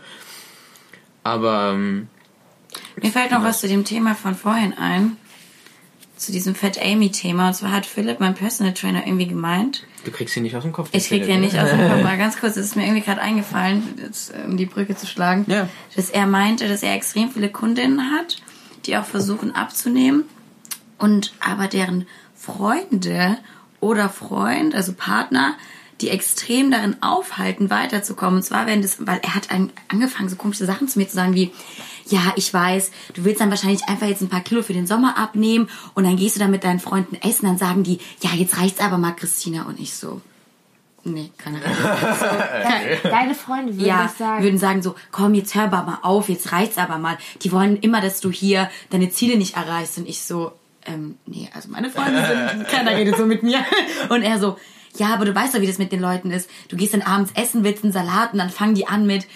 Aber 1.22 1.72
ähm, 1.74 2.08
Mir 3.02 3.10
fällt 3.10 3.30
noch 3.32 3.42
was 3.42 3.60
zu 3.60 3.68
dem 3.68 3.84
Thema 3.84 4.14
von 4.14 4.34
vorhin 4.34 4.72
ein. 4.78 5.16
Zu 6.16 6.30
diesem 6.30 6.54
Fat 6.54 6.80
Amy-Thema. 6.80 7.48
Und 7.48 7.54
zwar 7.54 7.72
hat 7.72 7.86
Philipp, 7.86 8.20
mein 8.20 8.34
Personal 8.34 8.72
Trainer, 8.72 9.04
irgendwie 9.04 9.26
gemeint, 9.26 9.84
du 10.04 10.12
kriegst 10.12 10.36
ihn 10.36 10.44
nicht 10.44 10.54
aus 10.54 10.62
dem 10.62 10.72
Kopf. 10.72 10.90
Ich 10.92 11.08
krieg 11.08 11.26
den 11.26 11.40
nicht 11.40 11.58
aus 11.58 11.70
dem 11.70 11.80
Kopf. 11.88 12.02
Mal 12.04 12.16
ganz 12.16 12.38
kurz, 12.38 12.56
es 12.56 12.66
ist 12.66 12.76
mir 12.76 12.84
irgendwie 12.84 13.02
gerade 13.02 13.20
eingefallen, 13.20 13.82
jetzt, 14.00 14.32
äh, 14.32 14.46
um 14.46 14.56
die 14.56 14.66
Brücke 14.66 14.96
zu 14.96 15.06
schlagen, 15.06 15.44
Ja. 15.48 15.68
dass 15.96 16.10
er 16.10 16.26
meinte, 16.26 16.68
dass 16.68 16.82
er 16.84 16.94
extrem 16.94 17.30
viele 17.30 17.48
Kundinnen 17.50 18.12
hat, 18.12 18.36
die 18.86 18.96
auch 18.96 19.04
versuchen 19.04 19.54
abzunehmen 19.56 20.24
und 20.98 21.32
aber 21.40 21.66
deren 21.66 22.06
Freunde 22.36 23.38
oder 23.84 24.08
Freund, 24.08 24.74
also 24.74 24.92
Partner, 24.94 25.54
die 26.00 26.08
extrem 26.10 26.70
darin 26.70 26.96
aufhalten, 27.02 27.70
weiterzukommen. 27.70 28.36
Und 28.36 28.42
zwar, 28.42 28.66
wenn 28.66 28.82
das, 28.82 29.06
weil 29.06 29.20
er 29.22 29.34
hat 29.34 29.50
an- 29.52 29.70
angefangen, 29.88 30.28
so 30.28 30.36
komische 30.36 30.66
Sachen 30.66 30.88
zu 30.88 30.98
mir 30.98 31.08
zu 31.08 31.14
sagen 31.14 31.34
wie, 31.34 31.52
ja, 32.06 32.32
ich 32.36 32.52
weiß, 32.52 32.90
du 33.14 33.24
willst 33.24 33.40
dann 33.40 33.50
wahrscheinlich 33.50 33.84
einfach 33.88 34.06
jetzt 34.08 34.20
ein 34.22 34.28
paar 34.28 34.40
Kilo 34.40 34.62
für 34.62 34.72
den 34.72 34.86
Sommer 34.86 35.16
abnehmen 35.16 35.68
und 35.94 36.04
dann 36.04 36.16
gehst 36.16 36.34
du 36.36 36.40
dann 36.40 36.50
mit 36.50 36.64
deinen 36.64 36.80
Freunden 36.80 37.14
essen, 37.16 37.46
dann 37.46 37.58
sagen 37.58 37.82
die, 37.84 37.98
ja, 38.22 38.30
jetzt 38.34 38.58
reicht's 38.58 38.80
aber 38.80 38.98
mal, 38.98 39.12
Christina. 39.12 39.62
Und 39.64 39.78
ich 39.80 39.94
so, 39.94 40.20
nee, 41.04 41.30
keine 41.38 41.58
Ahnung. 41.64 41.76
Deine 43.04 43.34
Freunde 43.34 43.74
würden 43.76 43.86
Ja, 43.86 44.02
das 44.04 44.18
sagen. 44.18 44.42
würden 44.42 44.58
sagen 44.58 44.82
so, 44.82 44.94
komm, 45.12 45.34
jetzt 45.34 45.54
hör 45.54 45.64
aber 45.64 45.82
mal 45.84 45.98
auf, 46.02 46.28
jetzt 46.28 46.50
reicht's 46.52 46.76
aber 46.78 46.98
mal. 46.98 47.16
Die 47.42 47.52
wollen 47.52 47.76
immer, 47.78 48.00
dass 48.00 48.20
du 48.20 48.30
hier 48.30 48.68
deine 48.90 49.10
Ziele 49.10 49.36
nicht 49.38 49.56
erreichst. 49.56 49.96
Und 49.98 50.08
ich 50.08 50.22
so, 50.22 50.52
ähm, 50.86 51.18
nee, 51.26 51.48
also 51.54 51.68
meine 51.70 51.90
Freunde 51.90 52.24
sind, 52.24 52.68
keiner 52.68 52.96
redet 52.96 53.16
so 53.16 53.26
mit 53.26 53.42
mir. 53.42 53.64
Und 54.08 54.22
er 54.22 54.38
so, 54.38 54.56
ja, 54.96 55.14
aber 55.14 55.24
du 55.24 55.34
weißt 55.34 55.54
doch, 55.54 55.60
wie 55.60 55.66
das 55.66 55.78
mit 55.78 55.92
den 55.92 56.00
Leuten 56.00 56.30
ist. 56.30 56.48
Du 56.68 56.76
gehst 56.76 56.94
dann 56.94 57.02
abends 57.02 57.32
essen, 57.34 57.64
willst 57.64 57.84
einen 57.84 57.92
Salat 57.92 58.32
und 58.32 58.38
dann 58.38 58.50
fangen 58.50 58.74
die 58.74 58.86
an 58.86 59.06
mit, 59.06 59.26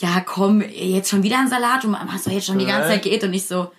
ja, 0.00 0.20
komm, 0.24 0.62
jetzt 0.62 1.10
schon 1.10 1.22
wieder 1.22 1.38
ein 1.38 1.48
Salat 1.48 1.84
und 1.84 1.96
hast 2.12 2.26
du 2.26 2.30
jetzt 2.30 2.46
schon 2.46 2.58
die 2.58 2.66
ganze 2.66 2.88
Zeit 2.88 3.02
geäht 3.02 3.22
und 3.22 3.32
ich 3.32 3.46
so, 3.46 3.70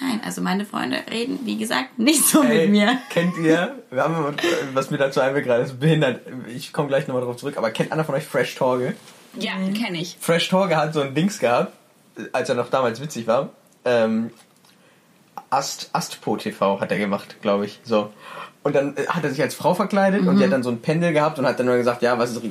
nein, 0.00 0.20
also 0.24 0.42
meine 0.42 0.66
Freunde 0.66 0.98
reden, 1.10 1.40
wie 1.44 1.56
gesagt, 1.56 1.98
nicht 1.98 2.24
so 2.26 2.42
mit 2.42 2.68
mir. 2.68 2.98
Kennt 3.10 3.36
ihr, 3.38 3.82
wir 3.90 4.02
haben, 4.02 4.36
was 4.74 4.90
mir 4.90 4.98
dazu 4.98 5.20
einfällt 5.20 5.46
gerade, 5.46 5.64
ist 5.64 5.80
behindert. 5.80 6.20
Ich 6.54 6.72
komme 6.72 6.88
gleich 6.88 7.06
nochmal 7.06 7.22
drauf 7.22 7.36
zurück, 7.36 7.56
aber 7.56 7.70
kennt 7.70 7.92
einer 7.92 8.04
von 8.04 8.14
euch 8.14 8.24
Fresh 8.24 8.54
Torge? 8.56 8.94
Ja, 9.38 9.52
kenne 9.54 10.00
ich. 10.00 10.16
Fresh 10.20 10.48
Torge 10.48 10.76
hat 10.76 10.92
so 10.92 11.00
ein 11.00 11.14
Dings 11.14 11.38
gehabt, 11.38 11.72
als 12.32 12.48
er 12.48 12.54
noch 12.54 12.68
damals 12.68 13.00
witzig 13.00 13.26
war. 13.26 13.50
Ähm, 13.84 14.30
Ast, 15.50 15.90
Astpo 15.92 16.36
TV 16.36 16.80
hat 16.80 16.90
er 16.90 16.98
gemacht, 16.98 17.36
glaube 17.40 17.66
ich. 17.66 17.80
So. 17.84 18.10
Und 18.62 18.74
dann 18.74 18.96
äh, 18.96 19.06
hat 19.06 19.22
er 19.22 19.30
sich 19.30 19.40
als 19.40 19.54
Frau 19.54 19.74
verkleidet 19.74 20.26
und 20.26 20.38
der 20.38 20.48
hat 20.48 20.52
dann 20.52 20.64
so 20.64 20.70
ein 20.70 20.80
Pendel 20.80 21.12
gehabt 21.12 21.38
und 21.38 21.46
hat 21.46 21.58
dann 21.58 21.66
nur 21.66 21.76
gesagt, 21.76 22.02
ja, 22.02 22.18
was 22.18 22.32
ist, 22.32 22.42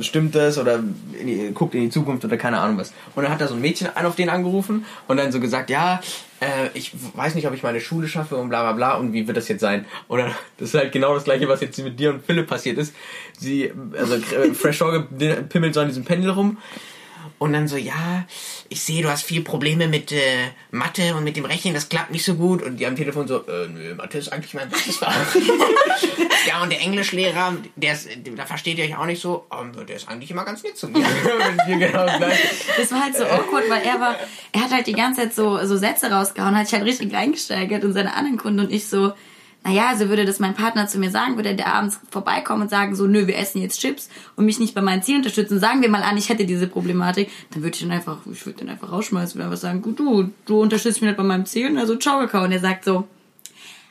stimmt 0.00 0.36
das 0.36 0.56
oder 0.56 0.76
in 1.20 1.26
die, 1.26 1.50
guckt 1.52 1.74
in 1.74 1.80
die 1.80 1.90
Zukunft 1.90 2.24
oder 2.24 2.36
keine 2.36 2.60
Ahnung 2.60 2.78
was. 2.78 2.92
Und 3.16 3.24
dann 3.24 3.32
hat 3.32 3.40
er 3.40 3.48
so 3.48 3.54
ein 3.54 3.60
Mädchen 3.60 3.88
an 3.92 4.06
auf 4.06 4.14
den 4.14 4.28
angerufen 4.28 4.84
und 5.08 5.16
dann 5.16 5.32
so 5.32 5.40
gesagt, 5.40 5.68
ja, 5.68 6.00
äh, 6.38 6.68
ich 6.74 6.92
weiß 7.16 7.34
nicht, 7.34 7.48
ob 7.48 7.54
ich 7.54 7.64
meine 7.64 7.80
Schule 7.80 8.06
schaffe 8.06 8.36
und 8.36 8.50
bla 8.50 8.62
bla 8.62 8.72
bla 8.72 8.98
und 8.98 9.12
wie 9.12 9.26
wird 9.26 9.36
das 9.36 9.48
jetzt 9.48 9.60
sein? 9.60 9.84
Oder 10.06 10.26
das 10.58 10.68
ist 10.68 10.74
halt 10.74 10.92
genau 10.92 11.14
das 11.14 11.24
gleiche, 11.24 11.48
was 11.48 11.60
jetzt 11.60 11.76
mit 11.80 11.98
dir 11.98 12.10
und 12.10 12.24
Philipp 12.24 12.46
passiert 12.46 12.78
ist. 12.78 12.94
Sie, 13.36 13.72
also 13.98 14.14
äh, 14.14 14.54
Fresh 14.54 14.78
Torge 14.78 15.08
pimmelt 15.48 15.74
so 15.74 15.80
an 15.80 15.88
diesem 15.88 16.04
Pendel 16.04 16.30
rum 16.30 16.58
und 17.38 17.52
dann 17.52 17.68
so, 17.68 17.76
ja, 17.76 18.26
ich 18.68 18.82
sehe, 18.82 19.02
du 19.02 19.10
hast 19.10 19.22
viel 19.22 19.42
Probleme 19.42 19.88
mit 19.88 20.12
äh, 20.12 20.48
Mathe 20.70 21.14
und 21.14 21.24
mit 21.24 21.36
dem 21.36 21.44
Rechnen, 21.44 21.74
das 21.74 21.88
klappt 21.88 22.10
nicht 22.10 22.24
so 22.24 22.34
gut. 22.34 22.62
Und 22.62 22.78
die 22.78 22.86
am 22.86 22.96
Telefon 22.96 23.28
so, 23.28 23.46
äh, 23.46 23.68
nö, 23.68 23.94
Mathe 23.94 24.18
ist 24.18 24.32
eigentlich 24.32 24.54
mein 24.54 24.68
bestes 24.68 24.96
Fach. 24.96 25.14
ja, 26.46 26.62
und 26.62 26.70
der 26.70 26.80
Englischlehrer, 26.80 27.56
der 27.76 27.92
ist, 27.92 28.08
da 28.36 28.46
versteht 28.46 28.78
ihr 28.78 28.84
euch 28.84 28.96
auch 28.96 29.06
nicht 29.06 29.20
so, 29.20 29.46
aber 29.48 29.84
der 29.84 29.96
ist 29.96 30.08
eigentlich 30.08 30.30
immer 30.30 30.44
ganz 30.44 30.62
nett 30.62 30.76
zu 30.76 30.88
mir. 30.88 31.04
Genau 31.68 32.06
das 32.76 32.92
war 32.92 33.02
halt 33.02 33.16
so 33.16 33.24
awkward, 33.24 33.68
weil 33.68 33.82
er 33.82 34.00
war, 34.00 34.16
er 34.52 34.60
hat 34.62 34.70
halt 34.72 34.86
die 34.86 34.92
ganze 34.92 35.22
Zeit 35.22 35.34
so, 35.34 35.64
so 35.64 35.76
Sätze 35.76 36.10
rausgehauen, 36.10 36.56
hat 36.56 36.66
sich 36.66 36.78
halt 36.78 36.88
richtig 36.88 37.12
reingesteigert 37.14 37.84
und 37.84 37.92
seine 37.92 38.14
anderen 38.14 38.38
Kunden 38.38 38.60
und 38.60 38.72
ich 38.72 38.88
so, 38.88 39.12
naja, 39.64 39.88
also 39.88 40.08
würde 40.08 40.24
das 40.24 40.38
mein 40.38 40.54
Partner 40.54 40.86
zu 40.86 40.98
mir 40.98 41.10
sagen, 41.10 41.36
würde 41.36 41.54
der 41.54 41.74
abends 41.74 42.00
vorbeikommen 42.10 42.62
und 42.62 42.70
sagen 42.70 42.94
so, 42.94 43.06
nö, 43.06 43.26
wir 43.26 43.36
essen 43.36 43.60
jetzt 43.60 43.80
Chips 43.80 44.08
und 44.36 44.46
mich 44.46 44.58
nicht 44.58 44.74
bei 44.74 44.80
meinen 44.80 45.02
Zielen 45.02 45.18
unterstützen, 45.18 45.60
sagen 45.60 45.82
wir 45.82 45.90
mal 45.90 46.02
an, 46.02 46.16
ich 46.16 46.28
hätte 46.28 46.46
diese 46.46 46.68
Problematik, 46.68 47.30
dann 47.50 47.62
würde 47.62 47.74
ich 47.74 47.82
dann 47.82 47.90
einfach, 47.90 48.18
ich 48.32 48.46
würde 48.46 48.60
den 48.60 48.70
einfach 48.70 48.90
rausschmeißen 48.90 49.38
und 49.38 49.44
einfach 49.44 49.60
sagen, 49.60 49.82
gut, 49.82 49.98
du, 49.98 50.30
du 50.46 50.62
unterstützt 50.62 51.02
mich 51.02 51.08
nicht 51.08 51.16
bei 51.16 51.24
meinen 51.24 51.44
Zielen, 51.44 51.76
also 51.76 51.96
ciao, 51.96 52.18
Kakao. 52.20 52.44
Und 52.44 52.52
er 52.52 52.60
sagt 52.60 52.84
so, 52.84 53.08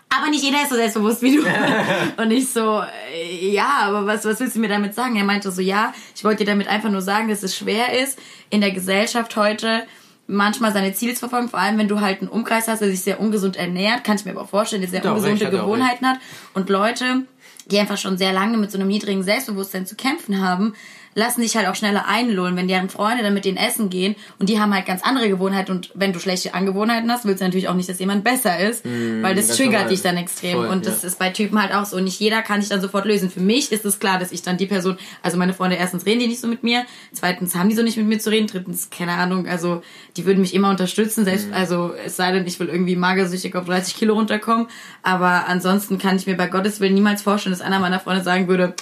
aber 0.10 0.30
nicht 0.30 0.44
jeder 0.44 0.64
ist 0.64 0.70
so 0.70 0.76
selbstbewusst 0.76 1.22
wie 1.22 1.36
du. 1.36 1.44
Und 2.22 2.32
ich 2.32 2.50
so, 2.50 2.82
äh, 3.14 3.52
ja, 3.52 3.80
aber 3.82 4.06
was, 4.06 4.24
was 4.26 4.40
willst 4.40 4.56
du 4.56 4.60
mir 4.60 4.70
damit 4.70 4.96
sagen? 4.96 5.18
Er 5.18 5.26
meinte 5.26 5.52
so, 5.52 5.62
ja, 5.62 5.94
ich 6.16 6.24
wollte 6.24 6.46
dir 6.46 6.52
damit 6.52 6.70
einfach 6.70 6.90
nur 6.90 7.02
sagen, 7.02 7.28
dass 7.28 7.44
es 7.44 7.58
schwer 7.58 8.02
ist, 8.02 8.18
in 8.50 8.62
der 8.62 8.72
Gesellschaft 8.72 9.36
heute 9.36 9.84
manchmal 10.28 10.74
seine 10.74 10.94
Ziele 10.94 11.14
zu 11.14 11.20
verfolgen, 11.20 11.50
vor 11.50 11.60
allem 11.60 11.78
wenn 11.78 11.88
du 11.88 12.02
halt 12.02 12.20
einen 12.22 12.30
Umkreis 12.30 12.68
hast, 12.68 12.82
der 12.82 12.90
sich 12.90 13.02
sehr 13.02 13.20
ungesund 13.20 13.56
ernährt, 13.56 14.04
kann 14.04 14.18
ich 14.18 14.26
mir 14.26 14.32
aber 14.32 14.42
auch 14.42 14.50
vorstellen, 14.50 14.82
der 14.82 14.92
sehr 14.92 15.04
er 15.04 15.12
auch 15.12 15.18
ungesunde 15.18 15.50
Gewohnheiten 15.50 16.06
hat. 16.06 16.20
Und 16.54 16.70
Leute, 16.70 17.24
die 17.66 17.80
einfach 17.80 17.98
schon 17.98 18.18
sehr 18.18 18.34
lange 18.34 18.58
mit 18.58 18.72
so 18.72 18.78
einem 18.78 18.88
niedrigen 18.88 19.24
Selbstbewusstsein 19.24 19.86
zu 19.86 19.96
kämpfen 19.96 20.42
haben, 20.42 20.74
lassen 21.18 21.42
sich 21.42 21.58
halt 21.58 21.68
auch 21.68 21.74
schneller 21.74 22.08
einlullen, 22.08 22.56
wenn 22.56 22.68
deren 22.68 22.90
Freunde 22.90 23.24
dann 23.24 23.34
mit 23.34 23.44
denen 23.44 23.58
essen 23.58 23.90
gehen 23.90 24.16
und 24.38 24.50
die 24.50 24.60
haben 24.60 24.72
halt 24.72 24.86
ganz 24.86 25.02
andere 25.02 25.28
Gewohnheiten 25.30 25.72
und 25.72 25.90
wenn 25.96 26.14
du 26.14 26.20
schlechte 26.20 26.54
Angewohnheiten 26.54 27.12
hast, 27.12 27.26
willst 27.26 27.42
du 27.42 27.46
natürlich 27.46 27.68
auch 27.70 27.74
nicht, 27.74 27.90
dass 27.90 27.98
jemand 27.98 28.24
besser 28.24 28.60
ist, 28.60 28.86
weil 28.86 29.34
das 29.34 29.48
ganz 29.48 29.58
triggert 29.58 29.90
dich 29.90 30.04
dann 30.04 30.16
extrem 30.16 30.58
Voll, 30.58 30.68
und 30.68 30.86
das 30.86 31.02
ja. 31.02 31.08
ist 31.08 31.18
bei 31.18 31.32
Typen 31.32 31.60
halt 31.60 31.74
auch 31.74 31.86
so. 31.86 32.00
Nicht 32.00 32.20
jeder 32.20 32.44
kann 32.44 32.62
sich 32.62 32.70
dann 32.70 32.82
sofort 32.82 33.06
lösen. 33.06 33.32
Für 33.32 33.40
mich 33.40 33.72
ist 33.72 33.84
es 33.84 33.98
klar, 33.98 34.20
dass 34.20 34.32
ich 34.32 34.44
dann 34.44 34.58
die 34.58 34.68
Person, 34.68 34.98
also 35.24 35.40
meine 35.40 35.56
Freunde 35.56 35.78
erstens 35.78 36.06
reden 36.06 36.20
die 36.20 36.28
nicht 36.28 36.40
so 36.40 36.48
mit 36.48 36.62
mir, 36.62 36.86
zweitens 37.14 37.56
haben 37.56 37.70
die 37.70 37.76
so 37.76 37.82
nicht 37.82 37.98
mit 37.98 38.06
mir 38.06 38.20
zu 38.20 38.30
reden, 38.30 38.46
drittens, 38.46 38.92
keine 38.92 39.14
Ahnung, 39.14 39.48
also 39.48 39.82
die 40.18 40.26
würden 40.28 40.42
mich 40.42 40.54
immer 40.54 40.70
unterstützen, 40.70 41.26
selbst, 41.26 41.48
also 41.52 41.94
es 42.06 42.16
sei 42.16 42.32
denn, 42.32 42.46
ich 42.46 42.60
will 42.60 42.68
irgendwie 42.68 42.96
magersüchtig 42.96 43.56
auf 43.56 43.66
30 43.66 43.96
Kilo 43.96 44.14
runterkommen, 44.14 44.68
aber 45.02 45.48
ansonsten 45.48 45.98
kann 45.98 46.16
ich 46.18 46.28
mir 46.28 46.38
bei 46.38 46.48
Gottes 46.48 46.80
Willen 46.80 46.94
niemals 46.94 47.24
vorstellen, 47.24 47.37
dass 47.46 47.62
einer 47.62 47.80
meiner 47.80 48.00
Freunde 48.00 48.24
sagen 48.24 48.48
würde, 48.48 48.74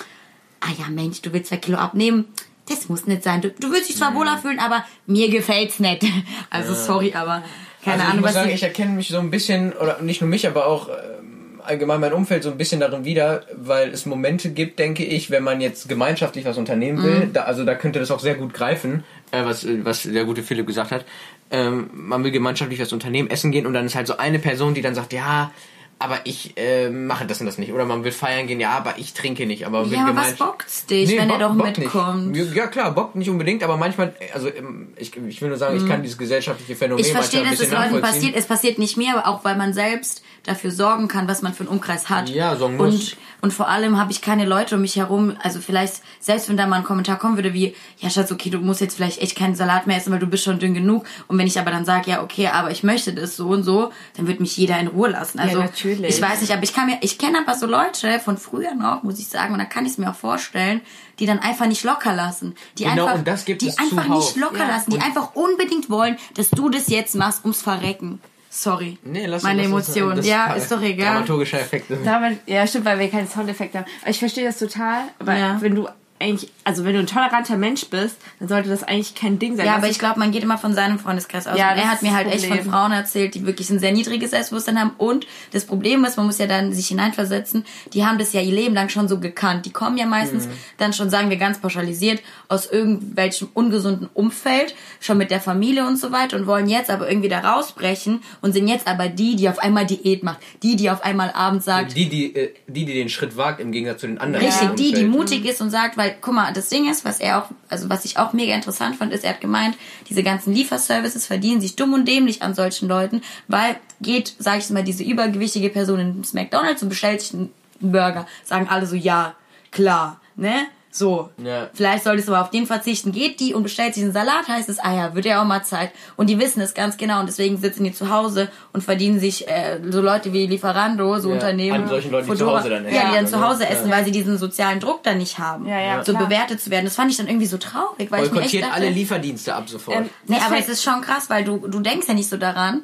ah 0.62 0.72
ja 0.78 0.90
Mensch, 0.90 1.22
du 1.22 1.34
willst 1.34 1.50
zwei 1.50 1.58
Kilo 1.58 1.78
abnehmen, 1.78 2.26
das 2.70 2.90
muss 2.90 3.06
nicht 3.06 3.24
sein. 3.24 3.42
Du, 3.42 3.52
du 3.52 3.70
würdest 3.70 3.90
dich 3.90 3.98
zwar 3.98 4.16
wohler 4.16 4.38
fühlen, 4.38 4.60
aber 4.60 4.86
mir 5.06 5.30
gefällt's 5.30 5.80
nicht. 5.80 6.04
Also 6.50 6.74
sorry, 6.74 7.14
aber 7.14 7.44
keine 7.84 7.96
also 7.96 8.04
ich 8.04 8.10
Ahnung, 8.10 8.22
muss 8.22 8.30
was 8.30 8.34
sagen, 8.34 8.50
ich 8.50 8.64
erkenne 8.64 8.92
mich 8.92 9.10
so 9.10 9.20
ein 9.20 9.30
bisschen, 9.30 9.74
oder 9.74 10.02
nicht 10.02 10.22
nur 10.22 10.30
mich, 10.30 10.48
aber 10.48 10.66
auch 10.66 10.90
ähm, 10.90 11.62
allgemein 11.66 12.00
mein 12.00 12.14
Umfeld 12.14 12.44
so 12.44 12.50
ein 12.50 12.58
bisschen 12.58 12.80
darin 12.80 13.06
wieder, 13.06 13.44
weil 13.56 13.90
es 13.90 14.06
Momente 14.06 14.52
gibt, 14.52 14.80
denke 14.80 15.04
ich, 15.04 15.30
wenn 15.30 15.44
man 15.44 15.62
jetzt 15.62 15.90
gemeinschaftlich 15.90 16.46
was 16.46 16.58
unternehmen 16.58 17.04
will, 17.04 17.30
da, 17.32 17.44
also 17.44 17.66
da 17.66 17.76
könnte 17.76 18.00
das 18.00 18.12
auch 18.12 18.20
sehr 18.20 18.36
gut 18.36 18.54
greifen, 18.54 19.04
äh, 19.32 19.44
was, 19.44 19.68
was 19.84 20.04
der 20.04 20.26
gute 20.26 20.44
Philipp 20.44 20.68
gesagt 20.68 20.92
hat. 20.92 21.06
Ähm, 21.52 21.90
man 21.94 22.24
will 22.24 22.32
gemeinschaftlich 22.32 22.80
was 22.80 22.94
unternehmen, 22.94 23.30
essen 23.30 23.52
gehen 23.52 23.68
und 23.68 23.74
dann 23.74 23.86
ist 23.86 23.96
halt 23.96 24.08
so 24.08 24.18
eine 24.18 24.40
Person, 24.40 24.74
die 24.74 24.82
dann 24.82 24.96
sagt, 24.96 25.14
ja, 25.14 25.52
aber 25.98 26.20
ich 26.26 26.58
äh, 26.58 26.90
mache 26.90 27.26
das 27.26 27.40
und 27.40 27.46
das 27.46 27.58
nicht. 27.58 27.72
Oder 27.72 27.86
man 27.86 28.04
will 28.04 28.12
feiern 28.12 28.48
gehen, 28.48 28.60
ja, 28.60 28.72
aber 28.72 28.96
ich 28.98 29.14
trinke 29.14 29.46
nicht. 29.46 29.66
Aber 29.66 29.86
Ja, 29.86 30.08
aber 30.08 30.16
was 30.18 30.34
bockt's 30.34 30.86
dich, 30.86 31.18
wenn 31.18 31.30
der 31.30 31.40
doch 31.40 31.56
bockt 31.56 31.78
mitkommt? 31.78 32.32
Nicht. 32.32 32.54
Ja 32.54 32.68
klar, 32.68 32.94
bockt 32.94 33.16
nicht 33.16 33.30
unbedingt, 33.30 33.64
aber 33.64 33.78
manchmal, 33.78 34.14
also 34.34 34.50
ähm, 34.50 34.90
ich, 34.98 35.16
ich 35.16 35.42
will 35.42 35.50
nur 35.50 35.58
sagen, 35.58 35.78
ich 35.78 35.88
kann 35.88 36.02
dieses 36.02 36.18
gesellschaftliche 36.18 36.76
Phänomen. 36.76 37.04
Ich 37.04 37.12
verstehe, 37.12 37.44
dass 37.44 37.60
es 37.60 37.72
Leuten 37.72 38.02
passiert. 38.02 38.36
Es 38.36 38.46
passiert 38.46 38.78
nicht 38.78 38.98
mir, 38.98 39.18
aber 39.18 39.28
auch 39.28 39.46
weil 39.46 39.56
man 39.56 39.74
selbst 39.74 40.22
dafür 40.44 40.72
sorgen 40.72 41.08
kann, 41.08 41.28
was 41.28 41.42
man 41.42 41.54
für 41.54 41.62
einen 41.62 41.70
Umkreis 41.70 42.10
hat. 42.10 42.30
Ja, 42.30 42.56
sorgen 42.56 42.78
muss. 42.78 42.94
Und, 42.94 43.18
und 43.42 43.52
vor 43.52 43.68
allem 43.68 43.98
habe 44.00 44.12
ich 44.12 44.22
keine 44.22 44.46
Leute 44.46 44.76
um 44.76 44.82
mich 44.82 44.96
herum. 44.96 45.36
Also 45.42 45.60
vielleicht, 45.60 46.02
selbst 46.20 46.50
wenn 46.50 46.58
da 46.58 46.68
mal 46.68 46.78
ein 46.78 46.84
Kommentar 46.84 47.18
kommen 47.18 47.38
würde 47.38 47.54
wie, 47.54 47.76
ja 48.00 48.10
Schatz, 48.10 48.32
okay, 48.32 48.50
du 48.50 48.60
musst 48.60 48.82
jetzt 48.82 48.96
vielleicht 48.96 49.22
echt 49.22 49.36
keinen 49.36 49.56
Salat 49.56 49.88
mehr 49.88 49.98
essen, 49.98 50.12
weil 50.12 50.20
du 50.20 50.28
bist 50.28 50.44
schon 50.44 50.60
dünn 50.60 50.74
genug. 50.74 51.06
Und 51.28 51.38
wenn 51.38 51.48
ich 51.48 51.58
aber 51.60 51.72
dann 51.72 51.86
sage, 51.86 52.12
ja 52.12 52.22
okay, 52.22 52.48
aber 52.48 52.70
ich 52.70 52.84
möchte 52.84 53.14
das 53.14 53.36
so 53.36 53.48
und 53.48 53.64
so, 53.64 53.92
dann 54.18 54.28
wird 54.28 54.40
mich 54.40 54.56
jeder 54.58 54.80
in 54.80 54.88
Ruhe 54.88 55.10
lassen. 55.10 55.40
Also 55.40 55.60
natürlich. 55.90 56.16
ich 56.16 56.22
weiß 56.22 56.42
nicht, 56.42 56.52
aber 56.54 56.64
ich 56.64 56.74
kann 56.74 56.88
mir, 56.88 56.98
ich 57.02 57.18
kenne 57.18 57.40
aber 57.40 57.56
so 57.58 57.66
Leute 57.66 58.20
von 58.20 58.38
früher 58.38 58.74
noch, 58.76 59.04
muss 59.04 59.20
ich 59.20 59.28
sagen, 59.28 59.54
und 59.54 59.60
da 59.60 59.66
kann 59.66 59.86
ich 59.86 59.94
es 59.94 59.98
mir 59.98 60.10
auch 60.10 60.16
vorstellen, 60.16 60.82
die 61.20 61.26
dann 61.26 61.40
einfach 61.40 61.68
nicht 61.68 61.84
locker 61.84 62.14
lassen. 62.14 62.56
Die 62.78 62.84
Genau, 62.84 63.06
einfach, 63.06 63.16
und 63.20 63.28
das 63.28 63.46
gibt 63.46 63.62
die 63.62 63.68
es 63.70 63.78
einfach 63.78 64.06
zuhauf. 64.06 64.24
nicht 64.26 64.36
locker 64.38 64.68
lassen, 64.68 64.92
die 64.92 65.00
einfach 65.00 65.36
unbedingt 65.36 65.90
wollen, 65.90 66.18
dass 66.36 66.50
du 66.50 66.70
das 66.70 66.88
jetzt 66.90 67.16
machst 67.16 67.44
ums 67.44 67.62
Verrecken. 67.62 68.20
Sorry. 68.50 68.98
Nee, 69.04 69.26
lass 69.26 69.44
Meine 69.44 69.64
Emotionen. 69.64 70.24
Ja, 70.24 70.54
ist 70.54 70.72
doch 70.72 70.82
egal. 70.82 71.16
Dramaturgischer 71.16 71.60
Effekt. 71.60 71.92
Damit, 72.06 72.40
ja, 72.46 72.66
stimmt, 72.66 72.86
weil 72.86 73.00
wir 73.00 73.10
keinen 73.10 73.28
Soundeffekt 73.28 73.76
haben. 73.76 73.86
Aber 74.02 74.12
ich 74.12 74.20
verstehe 74.20 74.46
das 74.46 74.60
total. 74.60 75.02
Aber 75.20 75.36
Ja. 75.36 75.58
wenn 75.60 75.76
du 75.76 75.90
eigentlich, 76.18 76.50
also 76.64 76.86
wenn 76.86 76.94
du 76.94 77.00
ein 77.00 77.08
toleranter 77.08 77.58
Mensch 77.58 77.88
bist, 77.90 78.18
dann 78.40 78.48
sollte 78.48 78.70
das 78.70 78.84
eigentlich 78.84 79.16
kein 79.16 79.38
Ding 79.38 79.58
sein. 79.58 79.66
Ja, 79.66 79.76
aber 79.76 79.90
ich 79.90 80.00
glaube, 80.00 80.18
man 80.18 80.32
geht 80.32 80.44
immer 80.44 80.58
von 80.58 80.74
seinem 80.74 80.98
Freundeskreis 80.98 81.46
aus. 81.46 81.58
Ja, 81.58 81.72
er 81.72 81.92
hat 81.92 82.04
mir 82.04 82.16
halt 82.16 82.28
echt 82.28 82.46
von 82.46 82.56
Problem. 82.56 82.72
Frauen 82.72 82.92
erzählt, 82.94 83.36
die 83.36 83.46
wirklich 83.46 83.70
ein 83.70 83.80
sehr 83.80 83.92
niedriges 83.92 84.32
Selbstbewusstsein 84.32 84.80
haben. 84.80 84.92
Und 84.98 85.28
das 85.52 85.66
Problem 85.66 86.06
ist, 86.06 86.16
man 86.16 86.26
muss 86.26 86.38
ja 86.38 86.48
dann 86.48 86.72
sich 86.72 86.88
hineinversetzen, 86.88 87.66
die 87.94 88.06
haben 88.06 88.18
das 88.18 88.32
ja 88.32 88.40
ihr 88.40 88.54
Leben 88.54 88.74
lang 88.74 88.88
schon 88.88 89.10
so 89.10 89.20
gekannt. 89.20 89.66
Die 89.66 89.72
kommen 89.72 89.98
ja 89.98 90.06
meistens 90.06 90.48
dann 90.78 90.94
schon, 90.94 91.10
sagen 91.10 91.30
wir 91.30 91.38
ganz 91.38 91.60
pauschalisiert, 91.60 92.22
aus 92.48 92.72
irgendwelchem 92.72 93.50
ungesunden 93.54 94.10
Umfeld, 94.14 94.74
schon 95.02 95.18
mit 95.18 95.32
der 95.32 95.42
Familie 95.42 95.86
und 95.86 95.98
so 95.98 96.14
weiter 96.14 96.38
und 96.38 96.48
wollen 96.48 96.70
jetzt 96.70 96.90
aber 96.90 97.10
irgendwie 97.10 97.30
da 97.30 97.40
rausbrechen 97.40 98.22
und 98.42 98.54
sind 98.54 98.70
jetzt 98.70 98.88
aber 98.88 99.10
die, 99.10 99.36
die 99.36 99.50
auf 99.50 99.60
einmal 99.60 99.86
Diät 99.86 100.24
macht. 100.24 100.40
Die, 100.64 100.78
die 100.78 100.90
auf 100.90 101.04
einmal 101.04 101.32
abends 101.32 101.66
sagt, 101.66 101.94
Die, 101.96 102.08
die, 102.08 102.34
äh, 102.36 102.54
die, 102.68 102.86
die 102.86 102.94
den 102.94 103.10
Schritt 103.10 103.36
wagt, 103.36 103.60
im 103.60 103.74
Gegensatz 103.74 104.00
zu 104.00 104.08
den 104.08 104.18
anderen. 104.18 104.46
Richtig, 104.46 104.76
die, 104.76 104.94
die 104.94 105.04
mutig 105.04 105.46
ist 105.46 105.62
und 105.62 105.72
sagt, 105.72 105.98
weil, 105.98 106.05
guck 106.10 106.34
mal, 106.34 106.54
das 106.54 106.70
Ding 106.70 106.90
ist, 106.90 107.06
was 107.06 107.20
er 107.20 107.40
auch, 107.40 107.50
also 107.70 107.90
was 107.90 108.06
ich 108.06 108.18
auch 108.18 108.34
mega 108.34 108.54
interessant 108.54 108.96
fand, 108.96 109.14
ist, 109.14 109.24
er 109.24 109.32
hat 109.32 109.42
gemeint, 109.42 109.78
diese 110.10 110.24
ganzen 110.24 110.54
Lieferservices 110.54 111.26
verdienen 111.26 111.62
sich 111.62 111.76
dumm 111.76 111.94
und 111.94 112.08
dämlich 112.08 112.42
an 112.42 112.54
solchen 112.54 112.88
Leuten, 112.88 113.22
weil 113.48 113.78
geht, 114.02 114.36
sag 114.40 114.60
ich 114.60 114.70
mal, 114.70 114.84
diese 114.84 115.04
übergewichtige 115.04 115.70
Person 115.70 116.00
ins 116.00 116.34
McDonalds 116.34 116.84
und 116.84 116.90
bestellt 116.90 117.22
sich 117.22 117.34
einen 117.34 117.54
Burger, 117.80 118.28
sagen 118.44 118.68
alle 118.70 118.86
so, 118.86 118.96
ja, 118.96 119.36
klar, 119.72 120.20
ne? 120.36 120.68
So. 120.96 121.30
Ja. 121.44 121.70
Vielleicht 121.74 122.06
solltest 122.06 122.30
du 122.30 122.34
aber 122.34 122.42
auf 122.44 122.50
den 122.52 122.66
verzichten. 122.66 123.12
Geht 123.12 123.42
die 123.42 123.54
und 123.54 123.64
bestellt 123.64 123.94
sich 123.96 124.04
einen 124.04 124.14
Salat, 124.14 124.48
heißt 124.48 124.70
es, 124.70 124.80
ah 124.80 124.96
ja, 124.96 125.14
wird 125.16 125.26
ja 125.26 125.42
auch 125.42 125.46
mal 125.46 125.62
Zeit. 125.64 125.92
Und 126.16 126.30
die 126.30 126.40
wissen 126.40 126.62
es 126.62 126.74
ganz 126.74 126.96
genau 126.96 127.20
und 127.20 127.26
deswegen 127.28 127.58
sitzen 127.58 127.84
die 127.84 127.92
zu 127.92 128.10
Hause 128.10 128.50
und 128.72 128.82
verdienen 128.84 129.20
sich 129.20 129.48
äh, 129.50 129.80
so 129.90 130.00
Leute 130.02 130.32
wie 130.32 130.48
Lieferando, 130.48 131.20
so 131.20 131.28
Ja, 131.30 131.36
Unternehmen. 131.36 131.82
an 131.84 131.88
solchen 131.90 132.12
Leuten, 132.12 132.32
die 132.32 132.38
zu 132.38 132.48
Hause 132.50 132.70
dann 132.70 132.84
Ja, 132.86 132.90
essen, 132.92 133.10
die 133.10 133.16
dann 133.16 133.28
zu 133.28 133.42
Hause 133.46 133.64
Ja. 133.64 133.70
essen, 133.72 133.92
weil 133.92 134.06
sie 134.06 134.12
diesen 134.12 134.38
sozialen 134.38 134.80
Druck 134.80 135.04
dann 135.04 135.18
nicht 135.18 135.38
haben. 135.38 135.68
Ja, 135.68 135.80
ja, 135.82 136.04
so 136.04 136.14
klar. 136.14 136.26
bewertet 136.26 136.62
zu 136.62 136.70
werden. 136.72 136.86
Das 136.86 136.96
fand 136.96 137.12
ich 137.12 137.18
dann 137.18 137.28
irgendwie 137.28 137.48
so 137.48 137.58
traurig, 137.58 138.10
weil 138.12 138.24
ich 138.26 138.32
mir 138.32 138.40
echt 138.42 138.52
Boykottiert 138.52 138.64
dachte, 138.64 138.74
alle 138.76 138.90
Lieferdienste 138.90 139.54
ab 139.54 139.68
sofort. 139.68 139.98
Ähm, 139.98 140.10
Nee, 140.28 140.38
aber 140.46 140.58
es 140.58 140.70
ist 140.70 140.82
schon 140.82 141.02
krass, 141.02 141.30
weil 141.30 141.44
du, 141.44 141.58
du 141.68 141.82
denkst 141.82 142.08
ja 142.08 142.14
nicht 142.14 142.30
so 142.30 142.38
daran, 142.38 142.82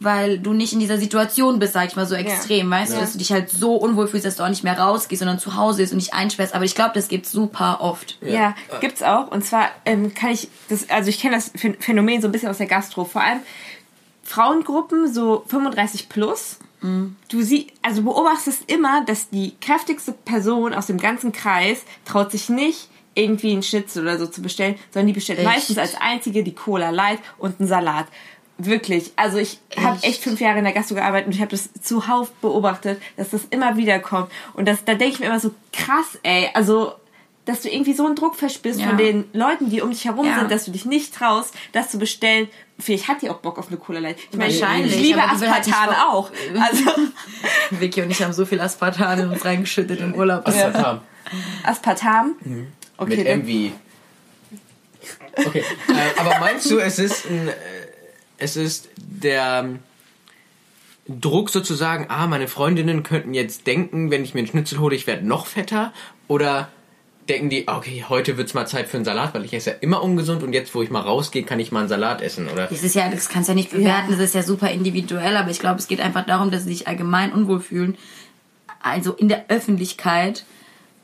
weil 0.00 0.38
du 0.38 0.52
nicht 0.54 0.72
in 0.72 0.80
dieser 0.80 0.96
Situation 0.98 1.58
bist, 1.58 1.74
sag 1.74 1.86
ich 1.88 1.94
mal, 1.96 2.06
so 2.06 2.14
extrem, 2.14 2.70
weißt 2.70 2.94
du, 2.94 2.98
dass 3.00 3.12
du 3.12 3.18
dich 3.18 3.30
halt 3.32 3.50
so 3.50 3.74
unwohl 3.76 4.08
fühlst, 4.08 4.24
dass 4.26 4.36
du 4.36 4.42
auch 4.42 4.48
nicht 4.48 4.64
mehr 4.64 4.78
rausgehst, 4.78 5.20
sondern 5.20 5.38
zu 5.38 5.56
Hause 5.56 5.82
bist 5.82 5.92
und 5.92 6.00
dich 6.00 6.14
einsperrst. 6.14 6.54
Aber 6.54 6.64
ich 6.64 6.74
glaube, 6.74 6.92
das 6.94 7.08
gibt's 7.08 7.30
super 7.30 7.78
oft. 7.82 8.16
Ja, 8.22 8.54
gibt's 8.80 9.02
auch. 9.02 9.30
Und 9.30 9.44
zwar 9.44 9.68
ähm, 9.84 10.14
kann 10.14 10.30
ich 10.30 10.48
das, 10.68 10.88
also 10.90 11.10
ich 11.10 11.20
kenne 11.20 11.36
das 11.36 11.54
Phän- 11.54 11.76
Phänomen 11.80 12.20
so 12.22 12.28
ein 12.28 12.32
bisschen 12.32 12.48
aus 12.48 12.58
der 12.58 12.66
Gastro. 12.66 13.04
Vor 13.04 13.22
allem 13.22 13.40
Frauengruppen 14.24 15.12
so 15.12 15.44
35 15.48 16.08
plus. 16.08 16.58
Du 17.28 17.42
sie, 17.42 17.66
also 17.82 18.00
beobachtest 18.02 18.70
immer, 18.70 19.04
dass 19.04 19.28
die 19.28 19.54
kräftigste 19.60 20.12
Person 20.12 20.72
aus 20.72 20.86
dem 20.86 20.96
ganzen 20.96 21.30
Kreis 21.30 21.82
traut 22.06 22.30
sich 22.30 22.48
nicht 22.48 22.88
irgendwie 23.14 23.52
einen 23.52 23.62
Schnitzel 23.62 24.02
oder 24.04 24.18
so 24.18 24.26
zu 24.26 24.40
bestellen, 24.40 24.76
sondern 24.90 25.08
die 25.08 25.12
bestellt 25.12 25.40
Echt? 25.40 25.46
meistens 25.48 25.76
als 25.76 25.94
einzige 26.00 26.42
die 26.42 26.54
Cola 26.54 26.88
Light 26.88 27.18
und 27.36 27.60
einen 27.60 27.68
Salat. 27.68 28.06
Wirklich. 28.62 29.12
Also 29.16 29.38
ich 29.38 29.58
habe 29.76 29.98
Echt? 30.02 30.22
fünf 30.22 30.40
Jahre 30.40 30.58
in 30.58 30.64
der 30.64 30.72
Gastro 30.72 30.94
gearbeitet 30.96 31.26
und 31.28 31.34
ich 31.34 31.40
habe 31.40 31.50
das 31.50 31.70
zuhauf 31.82 32.30
beobachtet, 32.42 33.00
dass 33.16 33.30
das 33.30 33.42
immer 33.50 33.76
wieder 33.76 33.98
kommt. 33.98 34.30
Und 34.54 34.66
das, 34.68 34.84
da 34.84 34.94
denke 34.94 35.14
ich 35.14 35.20
mir 35.20 35.26
immer 35.26 35.40
so, 35.40 35.52
krass, 35.72 36.18
ey. 36.22 36.50
Also, 36.54 36.92
dass 37.46 37.62
du 37.62 37.70
irgendwie 37.70 37.94
so 37.94 38.04
einen 38.06 38.16
Druck 38.16 38.36
verspürst 38.36 38.80
Ja. 38.80 38.88
von 38.88 38.96
den 38.98 39.24
Leuten, 39.32 39.70
die 39.70 39.80
um 39.80 39.90
dich 39.90 40.04
herum 40.04 40.26
Ja. 40.26 40.38
sind, 40.40 40.50
dass 40.50 40.64
du 40.66 40.70
dich 40.72 40.84
nicht 40.84 41.14
traust, 41.14 41.54
das 41.72 41.90
zu 41.90 41.98
bestellen. 41.98 42.48
Vielleicht 42.78 43.08
hat 43.08 43.22
die 43.22 43.30
auch 43.30 43.38
Bock 43.38 43.58
auf 43.58 43.68
eine 43.68 43.76
Cola 43.78 43.98
Light. 43.98 44.16
Ich 44.30 44.36
meine, 44.36 44.52
Wahrscheinlich, 44.52 44.94
ich 44.94 45.00
liebe 45.02 45.20
die 45.34 45.40
will 45.40 45.50
halt 45.50 45.66
Aspartan 45.66 45.94
auch. 46.10 46.30
Also, 46.60 46.84
Vicky 47.70 48.02
und 48.02 48.10
ich 48.10 48.22
haben 48.22 48.32
so 48.32 48.44
viel 48.44 48.60
Aspartan 48.60 49.20
in 49.20 49.28
uns 49.30 49.44
reingeschüttet 49.44 50.00
im 50.00 50.14
Urlaub. 50.14 50.46
Aspartam. 50.46 51.00
Aspartam. 51.62 52.34
Okay, 52.98 53.16
Mit 53.16 53.26
dann- 53.26 53.40
MV. 53.40 53.72
Okay, 55.46 55.64
äh, 55.88 56.20
aber 56.20 56.38
meinst 56.40 56.70
du, 56.70 56.78
es 56.78 56.98
ist 56.98 57.24
ein, 57.26 57.48
äh, 57.48 57.52
es 58.40 58.56
ist 58.56 58.88
der 58.96 59.62
ähm, 59.64 59.78
Druck 61.08 61.50
sozusagen, 61.50 62.06
ah, 62.08 62.26
meine 62.26 62.48
Freundinnen 62.48 63.02
könnten 63.02 63.34
jetzt 63.34 63.66
denken, 63.66 64.10
wenn 64.10 64.24
ich 64.24 64.34
mir 64.34 64.40
einen 64.40 64.48
Schnitzel 64.48 64.78
hole, 64.78 64.94
ich 64.94 65.06
werde 65.06 65.26
noch 65.26 65.46
fetter? 65.46 65.92
Oder 66.28 66.68
denken 67.28 67.50
die, 67.50 67.68
okay, 67.68 68.04
heute 68.08 68.36
wird's 68.36 68.54
mal 68.54 68.66
Zeit 68.66 68.88
für 68.88 68.96
einen 68.96 69.04
Salat, 69.04 69.34
weil 69.34 69.44
ich 69.44 69.54
esse 69.54 69.70
ja 69.70 69.76
immer 69.80 70.02
ungesund 70.02 70.42
und 70.42 70.52
jetzt, 70.52 70.74
wo 70.74 70.82
ich 70.82 70.90
mal 70.90 71.00
rausgehe, 71.00 71.44
kann 71.44 71.60
ich 71.60 71.70
mal 71.70 71.80
einen 71.80 71.88
Salat 71.88 72.22
essen, 72.22 72.48
oder? 72.48 72.66
Das 72.66 72.82
ist 72.82 72.94
ja, 72.94 73.08
das 73.08 73.28
kannst 73.28 73.48
du 73.48 73.52
ja 73.52 73.56
nicht 73.56 73.70
bewerten, 73.70 74.10
das 74.10 74.20
ist 74.20 74.34
ja 74.34 74.42
super 74.42 74.70
individuell, 74.70 75.36
aber 75.36 75.50
ich 75.50 75.60
glaube, 75.60 75.78
es 75.78 75.86
geht 75.86 76.00
einfach 76.00 76.26
darum, 76.26 76.50
dass 76.50 76.64
sie 76.64 76.70
sich 76.70 76.88
allgemein 76.88 77.32
unwohl 77.32 77.60
fühlen. 77.60 77.96
Also 78.82 79.12
in 79.12 79.28
der 79.28 79.44
Öffentlichkeit 79.48 80.44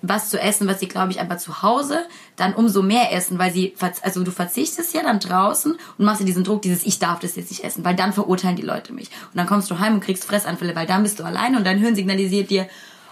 was 0.02 0.30
zu 0.30 0.40
essen, 0.40 0.68
was 0.68 0.80
sie, 0.80 0.88
glaube 0.88 1.10
ich, 1.10 1.20
einfach 1.20 1.38
zu 1.38 1.62
Hause 1.62 2.06
dann 2.36 2.54
umso 2.54 2.82
mehr 2.82 3.12
essen, 3.12 3.38
weil 3.38 3.52
sie, 3.52 3.74
also 4.02 4.22
du 4.22 4.30
verzichtest 4.30 4.94
ja 4.94 5.02
dann 5.02 5.20
draußen 5.20 5.72
und 5.72 6.04
machst 6.04 6.20
dir 6.20 6.26
diesen 6.26 6.44
Druck, 6.44 6.62
dieses 6.62 6.84
Ich 6.84 6.98
darf 6.98 7.18
das 7.20 7.36
jetzt 7.36 7.50
nicht 7.50 7.64
essen, 7.64 7.84
weil 7.84 7.96
dann 7.96 8.12
verurteilen 8.12 8.56
die 8.56 8.62
Leute 8.62 8.92
mich. 8.92 9.08
Und 9.08 9.36
dann 9.36 9.46
kommst 9.46 9.70
du 9.70 9.78
heim 9.78 9.94
und 9.94 10.00
kriegst 10.00 10.24
Fressanfälle, 10.24 10.76
weil 10.76 10.86
dann 10.86 11.02
bist 11.02 11.18
du 11.18 11.24
alleine 11.24 11.56
und 11.56 11.64
dein 11.64 11.78
Hirn 11.78 11.94
signalisiert 11.94 12.50
dir, 12.50 12.68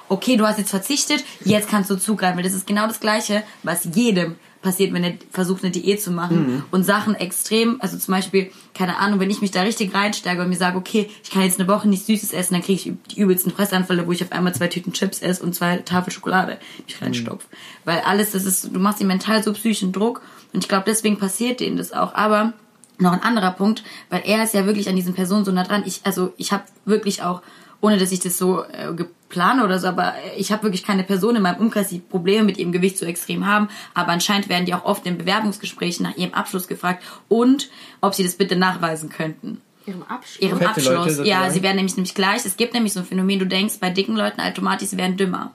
okay, 0.08 0.36
du 0.36 0.46
hast 0.46 0.58
jetzt 0.58 0.70
verzichtet, 0.70 1.24
jetzt 1.44 1.68
kannst 1.68 1.90
du 1.90 1.96
zugreifen. 1.96 2.36
Weil 2.36 2.44
das 2.44 2.52
ist 2.52 2.66
genau 2.66 2.86
das 2.86 3.00
Gleiche, 3.00 3.42
was 3.62 3.88
jedem 3.94 4.36
passiert, 4.64 4.92
wenn 4.92 5.04
er 5.04 5.14
versucht, 5.30 5.62
eine 5.62 5.70
Diät 5.70 6.02
zu 6.02 6.10
machen 6.10 6.64
und 6.72 6.82
Sachen 6.82 7.14
extrem, 7.14 7.80
also 7.80 7.96
zum 7.96 8.12
Beispiel, 8.12 8.50
keine 8.74 8.98
Ahnung, 8.98 9.20
wenn 9.20 9.30
ich 9.30 9.40
mich 9.40 9.52
da 9.52 9.62
richtig 9.62 9.94
reinsteige 9.94 10.42
und 10.42 10.48
mir 10.48 10.56
sage, 10.56 10.76
okay, 10.76 11.08
ich 11.22 11.30
kann 11.30 11.42
jetzt 11.42 11.60
eine 11.60 11.68
Woche 11.68 11.88
nichts 11.88 12.06
Süßes 12.06 12.32
essen, 12.32 12.54
dann 12.54 12.62
kriege 12.62 12.80
ich 12.90 12.92
die 13.14 13.20
übelsten 13.20 13.52
Fressanfälle, 13.52 14.08
wo 14.08 14.12
ich 14.12 14.24
auf 14.24 14.32
einmal 14.32 14.54
zwei 14.54 14.66
Tüten 14.66 14.92
Chips 14.92 15.22
esse 15.22 15.44
und 15.44 15.54
zwei 15.54 15.76
Tafel 15.76 16.12
Schokolade 16.12 16.58
mich 16.84 17.00
reinstopf. 17.00 17.46
Weil 17.84 18.00
alles, 18.00 18.32
das 18.32 18.44
ist, 18.44 18.74
du 18.74 18.80
machst 18.80 19.00
dir 19.00 19.06
mental 19.06 19.44
so 19.44 19.52
psychischen 19.52 19.92
Druck 19.92 20.22
und 20.52 20.64
ich 20.64 20.68
glaube, 20.68 20.84
deswegen 20.86 21.18
passiert 21.18 21.60
denen 21.60 21.76
das 21.76 21.92
auch. 21.92 22.14
Aber 22.14 22.54
noch 22.98 23.12
ein 23.12 23.22
anderer 23.22 23.50
Punkt, 23.50 23.84
weil 24.10 24.22
er 24.24 24.42
ist 24.42 24.54
ja 24.54 24.66
wirklich 24.66 24.88
an 24.88 24.96
diesen 24.96 25.14
Personen 25.14 25.44
so 25.44 25.52
nah 25.52 25.64
dran. 25.64 25.82
Ich, 25.86 26.00
also 26.04 26.32
ich 26.36 26.52
habe 26.52 26.64
wirklich 26.84 27.22
auch, 27.22 27.42
ohne 27.80 27.98
dass 27.98 28.12
ich 28.12 28.20
das 28.20 28.38
so 28.38 28.62
äh, 28.62 28.94
geplane 29.34 29.64
oder 29.64 29.78
so, 29.78 29.88
aber 29.88 30.14
ich 30.36 30.52
habe 30.52 30.62
wirklich 30.62 30.84
keine 30.84 31.02
Person 31.02 31.34
in 31.36 31.42
meinem 31.42 31.58
Umkreis, 31.60 31.88
die 31.88 31.98
Probleme 31.98 32.44
mit 32.44 32.56
ihrem 32.56 32.70
Gewicht 32.72 32.96
so 32.98 33.04
extrem 33.06 33.46
haben. 33.46 33.68
Aber 33.94 34.12
anscheinend 34.12 34.48
werden 34.48 34.64
die 34.64 34.74
auch 34.74 34.84
oft 34.84 35.04
in 35.06 35.18
Bewerbungsgesprächen 35.18 36.04
nach 36.06 36.16
ihrem 36.16 36.34
Abschluss 36.34 36.68
gefragt 36.68 37.02
und 37.28 37.68
ob 38.00 38.14
sie 38.14 38.22
das 38.24 38.36
bitte 38.36 38.56
nachweisen 38.56 39.08
könnten. 39.10 39.60
Ihrem 39.86 40.02
Abschluss. 40.04 40.40
Ihrem 40.40 40.58
Fette 40.58 40.80
Leute 40.80 40.96
Abschluss. 40.98 41.16
sozusagen? 41.16 41.28
ja, 41.28 41.50
sie 41.50 41.62
werden 41.62 41.76
nämlich 41.76 41.96
nämlich 41.96 42.14
gleich. 42.14 42.44
Es 42.46 42.56
gibt 42.56 42.72
nämlich 42.74 42.92
so 42.92 43.00
ein 43.00 43.06
Phänomen, 43.06 43.38
du 43.40 43.46
denkst 43.46 43.74
bei 43.80 43.90
dicken 43.90 44.16
Leuten 44.16 44.40
automatisch, 44.40 44.88
sie 44.88 44.96
werden 44.96 45.16
dümmer. 45.16 45.52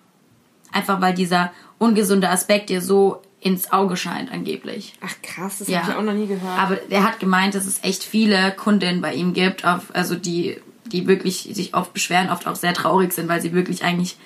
Einfach 0.71 1.01
weil 1.01 1.13
dieser 1.15 1.51
ungesunde 1.79 2.29
Aspekt 2.29 2.69
dir 2.69 2.81
so 2.81 3.21
ins 3.41 3.71
Auge 3.71 3.95
scheint, 3.95 4.31
angeblich. 4.31 4.93
Ach 5.01 5.15
krass, 5.23 5.59
das 5.59 5.67
Ja. 5.69 5.81
habe 5.81 5.91
ich 5.93 5.97
auch 5.97 6.03
noch 6.03 6.13
nie 6.13 6.27
gehört. 6.27 6.59
Aber 6.59 6.77
er 6.91 7.03
hat 7.05 7.19
gemeint, 7.21 7.55
dass 7.55 7.65
es 7.65 7.79
echt 7.83 8.03
viele 8.03 8.51
Kundinnen 8.51 9.01
bei 9.01 9.13
ihm 9.13 9.33
gibt, 9.33 9.65
auf, 9.65 9.83
also 9.93 10.13
die, 10.15 10.57
die 10.91 11.07
wirklich 11.07 11.49
sich 11.53 11.73
oft 11.73 11.93
beschweren, 11.93 12.29
oft 12.29 12.47
auch 12.47 12.55
sehr 12.55 12.73
traurig 12.73 13.13
sind, 13.13 13.27
weil 13.29 13.41
sie 13.41 13.53
wirklich 13.53 13.83
eigentlich, 13.83 14.17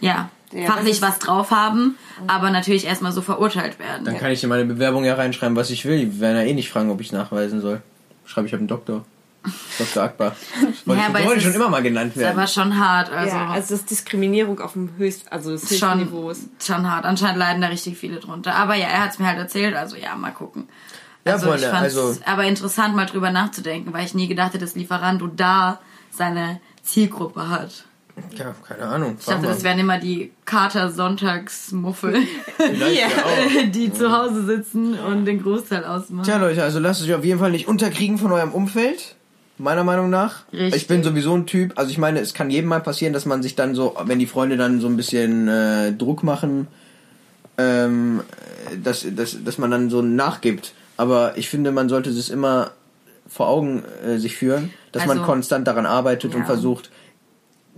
ja, 0.00 0.30
Ja, 0.52 0.66
fachlich 0.66 1.00
das 1.00 1.10
was 1.10 1.18
drauf 1.18 1.50
haben, 1.50 1.96
aber 2.26 2.50
natürlich 2.50 2.84
erstmal 2.86 3.12
so 3.12 3.20
verurteilt 3.22 3.78
werden. 3.78 4.04
Dann 4.04 4.18
kann 4.18 4.30
ich 4.30 4.42
in 4.42 4.48
meine 4.48 4.64
Bewerbung 4.64 5.04
ja 5.04 5.14
reinschreiben, 5.14 5.56
was 5.56 5.70
ich 5.70 5.84
will. 5.84 5.98
Die 5.98 6.20
werden 6.20 6.36
ja 6.36 6.42
eh 6.44 6.54
nicht 6.54 6.70
fragen, 6.70 6.90
ob 6.90 7.00
ich 7.00 7.12
nachweisen 7.12 7.60
soll. 7.60 7.82
Schreibe 8.24 8.46
ich 8.46 8.52
habe 8.52 8.60
einen 8.60 8.68
Doktor. 8.68 9.04
Dr. 9.78 10.02
Akbar. 10.02 10.36
Wollte, 10.84 11.00
Ja, 11.00 11.08
ich, 11.08 11.14
aber 11.14 11.24
wollte 11.24 11.40
schon 11.40 11.54
immer 11.54 11.68
mal 11.70 11.80
genannt 11.82 12.12
ist 12.16 12.22
aber 12.22 12.36
werden. 12.36 12.48
schon 12.48 12.78
hart, 12.78 13.10
also, 13.10 13.36
ja, 13.36 13.46
also 13.50 13.60
das 13.74 13.80
ist 13.82 13.90
Diskriminierung 13.90 14.60
auf 14.60 14.72
dem 14.74 14.90
höchst, 14.98 15.32
also 15.32 15.52
des 15.52 15.62
höchsten 15.62 15.78
schon, 15.78 15.98
Niveaus. 16.00 16.40
schon 16.62 16.90
hart. 16.90 17.04
Anscheinend 17.06 17.38
leiden 17.38 17.62
da 17.62 17.68
richtig 17.68 17.96
viele 17.96 18.18
drunter. 18.18 18.54
Aber 18.54 18.74
ja, 18.74 18.88
er 18.88 19.04
hat 19.04 19.12
es 19.12 19.18
mir 19.18 19.26
halt 19.26 19.38
erzählt, 19.38 19.74
also 19.76 19.96
ja, 19.96 20.16
mal 20.16 20.32
gucken. 20.32 20.68
Ja, 21.24 21.32
Also 21.34 21.46
Freunde, 21.48 21.64
ich 21.64 21.70
fand's 21.70 21.96
also- 21.96 22.20
aber 22.24 22.44
interessant 22.44 22.96
mal 22.96 23.06
drüber 23.06 23.30
nachzudenken, 23.30 23.92
weil 23.92 24.04
ich 24.06 24.14
nie 24.14 24.28
gedacht 24.28 24.48
hätte, 24.54 24.64
dass 24.64 24.74
Lieferando 24.74 25.26
da 25.26 25.80
seine 26.10 26.60
Zielgruppe 26.82 27.48
hat. 27.48 27.84
Ja, 28.36 28.54
keine 28.66 28.82
Ahnung. 28.82 29.16
Ich 29.20 29.26
dachte, 29.26 29.46
das 29.46 29.62
wären 29.62 29.78
immer 29.78 29.98
die 29.98 30.32
Kater-Sonntagsmuffel, 30.44 32.16
ja 32.92 33.06
die 33.72 33.92
zu 33.92 34.10
Hause 34.10 34.44
sitzen 34.44 34.98
und 34.98 35.24
den 35.24 35.42
Großteil 35.42 35.84
ausmachen. 35.84 36.24
Tja, 36.24 36.38
Leute, 36.38 36.62
also 36.62 36.78
lasst 36.80 37.02
euch 37.02 37.14
auf 37.14 37.24
jeden 37.24 37.38
Fall 37.38 37.50
nicht 37.50 37.68
unterkriegen 37.68 38.18
von 38.18 38.32
eurem 38.32 38.52
Umfeld. 38.52 39.14
Meiner 39.60 39.82
Meinung 39.82 40.08
nach. 40.08 40.44
Richtig. 40.52 40.82
Ich 40.82 40.86
bin 40.88 41.02
sowieso 41.02 41.34
ein 41.36 41.46
Typ, 41.46 41.72
also 41.76 41.90
ich 41.90 41.98
meine, 41.98 42.20
es 42.20 42.32
kann 42.32 42.48
jedem 42.48 42.68
mal 42.68 42.80
passieren, 42.80 43.12
dass 43.12 43.26
man 43.26 43.42
sich 43.42 43.56
dann 43.56 43.74
so, 43.74 43.96
wenn 44.04 44.20
die 44.20 44.26
Freunde 44.26 44.56
dann 44.56 44.80
so 44.80 44.86
ein 44.86 44.96
bisschen 44.96 45.48
äh, 45.48 45.92
Druck 45.92 46.22
machen, 46.22 46.68
ähm, 47.56 48.20
dass, 48.84 49.04
dass, 49.16 49.42
dass 49.42 49.58
man 49.58 49.70
dann 49.72 49.90
so 49.90 50.00
nachgibt. 50.00 50.74
Aber 50.98 51.38
ich 51.38 51.48
finde, 51.48 51.72
man 51.72 51.88
sollte 51.88 52.10
es 52.10 52.28
immer 52.28 52.72
vor 53.26 53.48
Augen 53.48 53.82
äh, 54.04 54.18
sich 54.18 54.36
führen, 54.36 54.70
dass 54.92 55.06
man 55.06 55.18
Also- 55.18 55.30
konstant 55.30 55.66
daran 55.66 55.86
arbeitet 55.86 56.34
und 56.34 56.40
Ja. 56.42 56.46
versucht, 56.46 56.90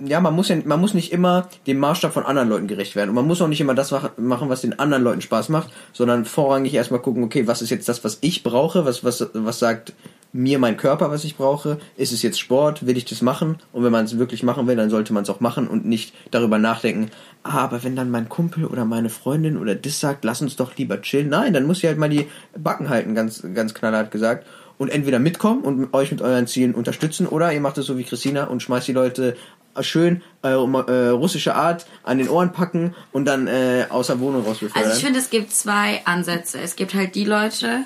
ja, 0.03 0.19
man 0.21 0.35
muss 0.35 0.49
ja, 0.49 0.57
man 0.65 0.81
muss 0.81 0.95
nicht 0.95 1.13
immer 1.13 1.49
dem 1.67 1.79
Maßstab 1.79 2.13
von 2.15 2.25
anderen 2.25 2.49
Leuten 2.49 2.67
gerecht 2.67 2.97
werden. 2.97 3.11
Und 3.11 3.17
man 3.17 3.27
muss 3.27 3.43
auch 3.43 3.49
nicht 3.49 3.61
immer 3.61 3.75
das 3.75 3.91
mach- 3.91 4.17
machen, 4.17 4.49
was 4.49 4.63
den 4.63 4.79
anderen 4.79 5.05
Leuten 5.05 5.21
Spaß 5.21 5.51
macht, 5.51 5.71
sondern 5.93 6.25
vorrangig 6.25 6.73
erstmal 6.73 7.01
gucken, 7.01 7.23
okay, 7.23 7.47
was 7.47 7.61
ist 7.63 7.69
jetzt 7.71 7.89
das, 7.89 8.03
was 8.03 8.17
ich 8.23 8.43
brauche, 8.43 8.85
was, 8.87 9.05
was, 9.05 9.29
was 9.35 9.59
sagt 9.59 9.93
mir 10.33 10.59
mein 10.59 10.77
Körper, 10.77 11.11
was 11.11 11.25
ich 11.25 11.37
brauche? 11.37 11.79
Ist 11.97 12.13
es 12.13 12.23
jetzt 12.23 12.39
Sport? 12.39 12.87
Will 12.87 12.97
ich 12.97 13.05
das 13.05 13.23
machen? 13.23 13.59
Und 13.73 13.85
wenn 13.85 13.93
man 13.93 14.05
es 14.05 14.19
wirklich 14.19 14.43
machen 14.43 14.67
will, 14.67 14.77
dann 14.77 14.91
sollte 14.91 15.13
man 15.13 15.25
es 15.25 15.31
auch 15.31 15.41
machen 15.41 15.67
und 15.69 15.87
nicht 15.87 16.15
darüber 16.31 16.59
nachdenken, 16.59 17.11
ah, 17.43 17.59
aber 17.59 17.83
wenn 17.83 17.97
dann 17.97 18.11
mein 18.11 18.29
Kumpel 18.29 18.65
oder 18.65 18.85
meine 18.85 19.11
Freundin 19.11 19.57
oder 19.57 19.75
das 19.75 20.01
sagt, 20.01 20.25
lass 20.25 20.43
uns 20.43 20.57
doch 20.57 20.77
lieber 20.77 21.01
chillen. 21.03 21.29
Nein, 21.29 21.53
dann 21.53 21.67
muss 21.67 21.79
ich 21.79 21.87
halt 21.87 21.99
mal 21.99 22.09
die 22.09 22.27
Backen 22.57 22.89
halten, 22.89 23.15
ganz, 23.15 23.43
ganz 23.55 23.75
knallhart 23.75 24.11
gesagt. 24.11 24.47
Und 24.79 24.89
entweder 24.89 25.19
mitkommen 25.19 25.61
und 25.61 25.93
euch 25.93 26.11
mit 26.11 26.23
euren 26.23 26.47
Zielen 26.47 26.75
unterstützen 26.75 27.27
oder 27.27 27.53
ihr 27.53 27.61
macht 27.61 27.77
es 27.77 27.85
so 27.85 27.99
wie 27.99 28.05
Christina 28.05 28.45
und 28.45 28.63
schmeißt 28.63 28.89
die 28.89 28.95
Leute 28.95 29.37
schön 29.83 30.23
äh, 30.43 30.49
äh, 30.49 31.09
russische 31.09 31.55
Art 31.55 31.87
an 32.03 32.19
den 32.19 32.29
Ohren 32.29 32.53
packen 32.53 32.95
und 33.13 33.27
dann 33.27 33.47
äh, 33.47 33.87
aus 33.91 34.09
der 34.09 34.21
Wohnung 34.21 34.45
raus 34.45 34.59
befördern. 34.59 34.85
Also 34.85 34.97
ich 34.97 35.05
finde, 35.05 35.19
es 35.19 35.31
gibt 35.31 35.53
zwei 35.53 36.01
Ansätze. 36.07 36.59
Es 36.61 36.77
gibt 36.77 36.95
halt 36.95 37.15
die 37.15 37.25
Leute, 37.25 37.85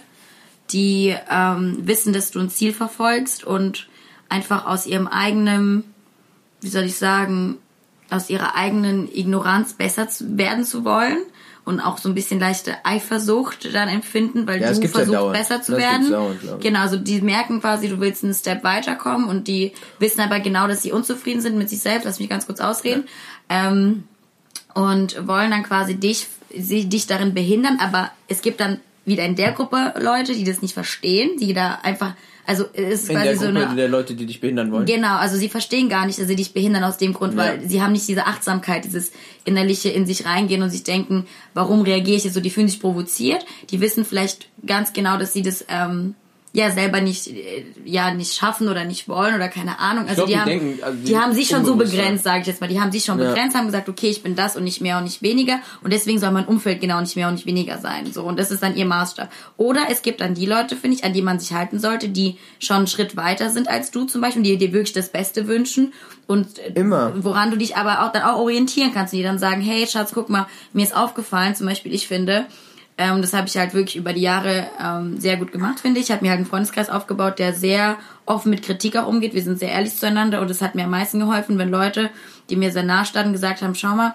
die 0.71 1.15
ähm, 1.31 1.79
wissen, 1.87 2.13
dass 2.13 2.31
du 2.31 2.41
ein 2.41 2.51
Ziel 2.51 2.73
verfolgst 2.73 3.45
und 3.45 3.89
einfach 4.29 4.67
aus 4.67 4.87
ihrem 4.87 5.07
eigenen, 5.07 5.85
wie 6.61 6.69
soll 6.69 6.85
ich 6.85 6.97
sagen, 6.97 7.59
aus 8.11 8.31
ihrer 8.31 8.55
eigenen 8.57 9.09
Ignoranz 9.15 9.75
besser 9.75 10.09
zu, 10.09 10.37
werden 10.39 10.65
zu 10.65 10.85
wollen 10.85 11.19
und 11.65 11.81
auch 11.81 11.99
so 11.99 12.09
ein 12.09 12.15
bisschen 12.15 12.39
leichte 12.41 12.77
Eifersucht 12.85 13.75
dann 13.75 13.89
empfinden, 13.89 14.47
weil 14.47 14.61
Ja, 14.61 14.73
du 14.73 14.81
ja 14.81 14.89
versuchst 14.89 15.15
dauernd. 15.15 15.33
besser 15.39 15.63
zu 15.63 15.73
Das 15.73 15.81
werden. 15.81 16.11
dauernd, 16.11 16.41
genau, 16.61 16.81
also 16.81 16.97
die 16.97 17.21
merken 17.23 17.61
quasi, 17.61 17.89
du 17.89 18.01
willst 18.01 18.23
einen 18.25 18.35
Step 18.35 18.63
weiterkommen 18.65 19.29
und 19.29 19.49
die 19.49 19.73
wissen 19.99 20.21
aber 20.21 20.41
genau, 20.41 20.67
dass 20.69 20.83
sie 20.83 20.93
unzufrieden 20.93 21.41
sind 21.41 21.57
mit 21.57 21.71
sich 21.71 21.81
selbst. 21.81 22.05
Lass 22.05 22.21
mich 22.21 22.29
ganz 22.29 22.47
kurz 22.47 22.61
ausreden. 22.61 23.05
Ähm, 23.49 24.05
und 24.75 25.27
wollen 25.29 25.51
dann 25.53 25.63
quasi 25.63 25.95
dich, 25.95 26.27
sie, 26.57 26.89
dich 26.89 27.07
darin 27.07 27.33
behindern, 27.33 27.79
aber 27.81 28.11
es 28.29 28.43
gibt 28.43 28.61
dann 28.61 28.81
wieder 29.05 29.25
in 29.25 29.37
der 29.37 29.53
Gruppe 29.53 29.95
Leute, 30.01 30.35
die 30.35 30.45
das 30.45 30.63
nicht 30.63 30.75
verstehen, 30.75 31.37
die 31.39 31.53
da 31.53 31.79
einfach, 31.83 32.15
also 32.47 32.65
es 32.73 33.03
ist 33.03 33.11
in 33.11 33.17
quasi 33.17 33.29
der 33.29 33.37
so 33.37 33.47
Gruppe 33.47 33.67
eine 33.67 33.77
der 33.77 33.89
Leute, 33.89 34.15
die 34.15 34.27
dich 34.27 34.41
behindern 34.41 34.71
wollen. 34.73 34.87
Genau, 34.87 35.17
also 35.17 35.37
sie 35.37 35.49
verstehen 35.49 35.89
gar 35.89 36.07
nicht, 36.07 36.19
dass 36.19 36.27
sie 36.29 36.37
dich 36.37 36.53
behindern 36.53 36.85
aus 36.85 36.97
dem 36.99 37.13
Grund, 37.13 37.37
weil 37.37 37.63
Ja. 37.63 37.69
sie 37.69 37.83
haben 37.83 37.93
nicht 37.93 38.09
diese 38.09 38.27
Achtsamkeit, 38.27 38.85
dieses 38.85 39.13
innerliche 39.45 39.91
in 39.91 40.07
sich 40.07 40.25
reingehen 40.27 40.63
und 40.63 40.71
sich 40.71 40.85
denken, 40.85 41.27
warum 41.55 41.83
reagiere 41.83 42.17
ich 42.17 42.25
jetzt 42.25 42.35
so? 42.35 42.41
Die 42.41 42.51
fühlen 42.51 42.69
sich 42.69 42.81
provoziert. 42.81 43.45
Die 43.71 43.81
wissen 43.81 44.05
vielleicht 44.05 44.49
ganz 44.67 44.93
genau, 44.93 45.19
dass 45.19 45.33
sie 45.33 45.43
das 45.43 45.65
ähm, 45.69 46.15
ja 46.57 46.71
selber 46.71 47.01
nicht 47.01 47.27
äh, 47.27 47.65
ja 47.85 48.15
nicht 48.15 48.33
schaffen 48.35 48.69
oder 48.69 48.85
nicht 48.85 49.09
wollen 49.09 49.35
oder 49.35 49.49
keine 49.49 49.81
Ahnung. 49.81 50.07
Also 50.09 50.25
glaub, 50.25 50.29
die, 50.29 50.33
die 50.35 50.39
haben 50.39 50.49
denken, 50.49 50.79
also 50.85 50.99
die 50.99 51.05
die 51.07 51.19
haben 51.19 51.33
sich 51.35 51.49
schon 51.49 51.65
so 51.65 51.75
begrenzt, 51.75 52.23
sage 52.23 52.43
ich 52.43 52.47
jetzt 52.47 52.61
mal. 52.61 52.69
Die 52.69 52.81
haben 52.81 52.93
sich 52.93 53.05
schon 53.05 53.19
Ja. 53.19 53.29
begrenzt, 53.29 53.57
haben 53.57 53.67
gesagt, 53.67 53.89
okay, 53.89 54.09
ich 54.09 54.23
bin 54.23 54.37
das 54.37 54.57
und 54.57 54.63
nicht 54.63 54.81
mehr 54.81 54.99
und 54.99 55.05
nicht 55.05 55.21
weniger 55.21 55.59
und 55.83 55.93
deswegen 55.93 56.21
soll 56.21 56.31
mein 56.31 56.47
Umfeld 56.47 56.81
genau 56.81 57.01
nicht 57.01 57.17
mehr 57.17 57.27
und 57.27 57.35
nicht 57.35 57.47
weniger 57.47 57.79
sein. 57.79 58.13
So 58.13 58.23
und 58.23 58.39
das 58.39 58.53
ist 58.53 58.63
dann 58.63 58.77
ihr 58.77 58.87
Maßstab. 58.87 59.31
Oder 59.57 59.87
es 59.91 60.03
gibt 60.03 60.21
dann 60.21 60.35
die 60.35 60.47
Leute, 60.47 60.77
finde 60.77 60.97
ich, 60.97 61.05
an 61.05 61.13
die 61.13 61.23
man 61.23 61.41
sich 61.41 61.53
halten 61.53 61.81
sollte, 61.81 62.09
die 62.09 62.39
schon 62.61 62.77
einen 62.79 62.87
Schritt 62.87 63.17
weiter 63.17 63.51
sind 63.51 63.67
als 63.67 63.91
du 63.91 64.05
zum 64.05 64.21
Beispiel, 64.21 64.45
die 64.45 64.57
dir 64.57 64.73
wirklich 64.73 64.93
das 64.93 65.09
Beste 65.11 65.49
wünschen 65.49 65.93
und 66.29 66.61
äh, 66.61 66.73
Immer. 66.75 67.13
woran 67.17 67.51
du 67.51 67.57
dich 67.57 67.77
aber 67.77 68.05
auch 68.05 68.13
dann 68.13 68.23
auch 68.23 68.39
orientieren 68.39 68.93
kannst 68.95 69.13
und 69.13 69.19
die 69.19 69.25
dann 69.25 69.41
sagen, 69.41 69.61
hey 69.61 69.89
Schatz, 69.89 70.13
guck 70.15 70.31
mal, 70.31 70.47
mir 70.73 70.85
ist 70.85 70.97
aufgefallen, 70.97 71.57
zum 71.57 71.67
Beispiel 71.67 71.93
ich 71.93 72.07
finde, 72.07 72.47
ähm, 72.97 73.23
das 73.23 73.33
habe 73.33 73.49
ich 73.49 73.57
halt 73.57 73.75
wirklich 73.75 73.97
über 73.97 74.13
die 74.13 74.21
Jahre 74.21 74.69
ähm, 74.81 75.19
sehr 75.19 75.37
gut 75.37 75.51
gemacht, 75.51 75.81
finde 75.81 75.99
ich. 75.99 76.07
Ich 76.07 76.13
habe 76.13 76.25
mir 76.25 76.31
halt 76.31 76.39
einen 76.39 76.47
Freundeskreis 76.47 76.91
aufgebaut, 76.91 77.39
der 77.39 77.53
sehr 77.53 77.97
offen 78.25 78.51
mit 78.51 78.63
Kritik 78.63 78.97
auch 78.97 79.09
umgeht. 79.09 79.35
Wir 79.35 79.43
sind 79.43 79.59
sehr 79.59 79.71
ehrlich 79.71 79.97
zueinander 79.97 80.41
und 80.41 80.51
es 80.51 80.63
hat 80.63 80.75
mir 80.75 80.85
am 80.85 80.91
meisten 80.91 81.19
geholfen, 81.19 81.59
wenn 81.59 81.71
Leute, 81.71 82.11
die 82.51 82.57
mir 82.57 82.71
sehr 82.71 82.85
nah 82.85 83.05
standen, 83.05 83.33
gesagt 83.33 83.63
haben, 83.63 83.75
schau 83.75 83.97
mal, 83.97 84.15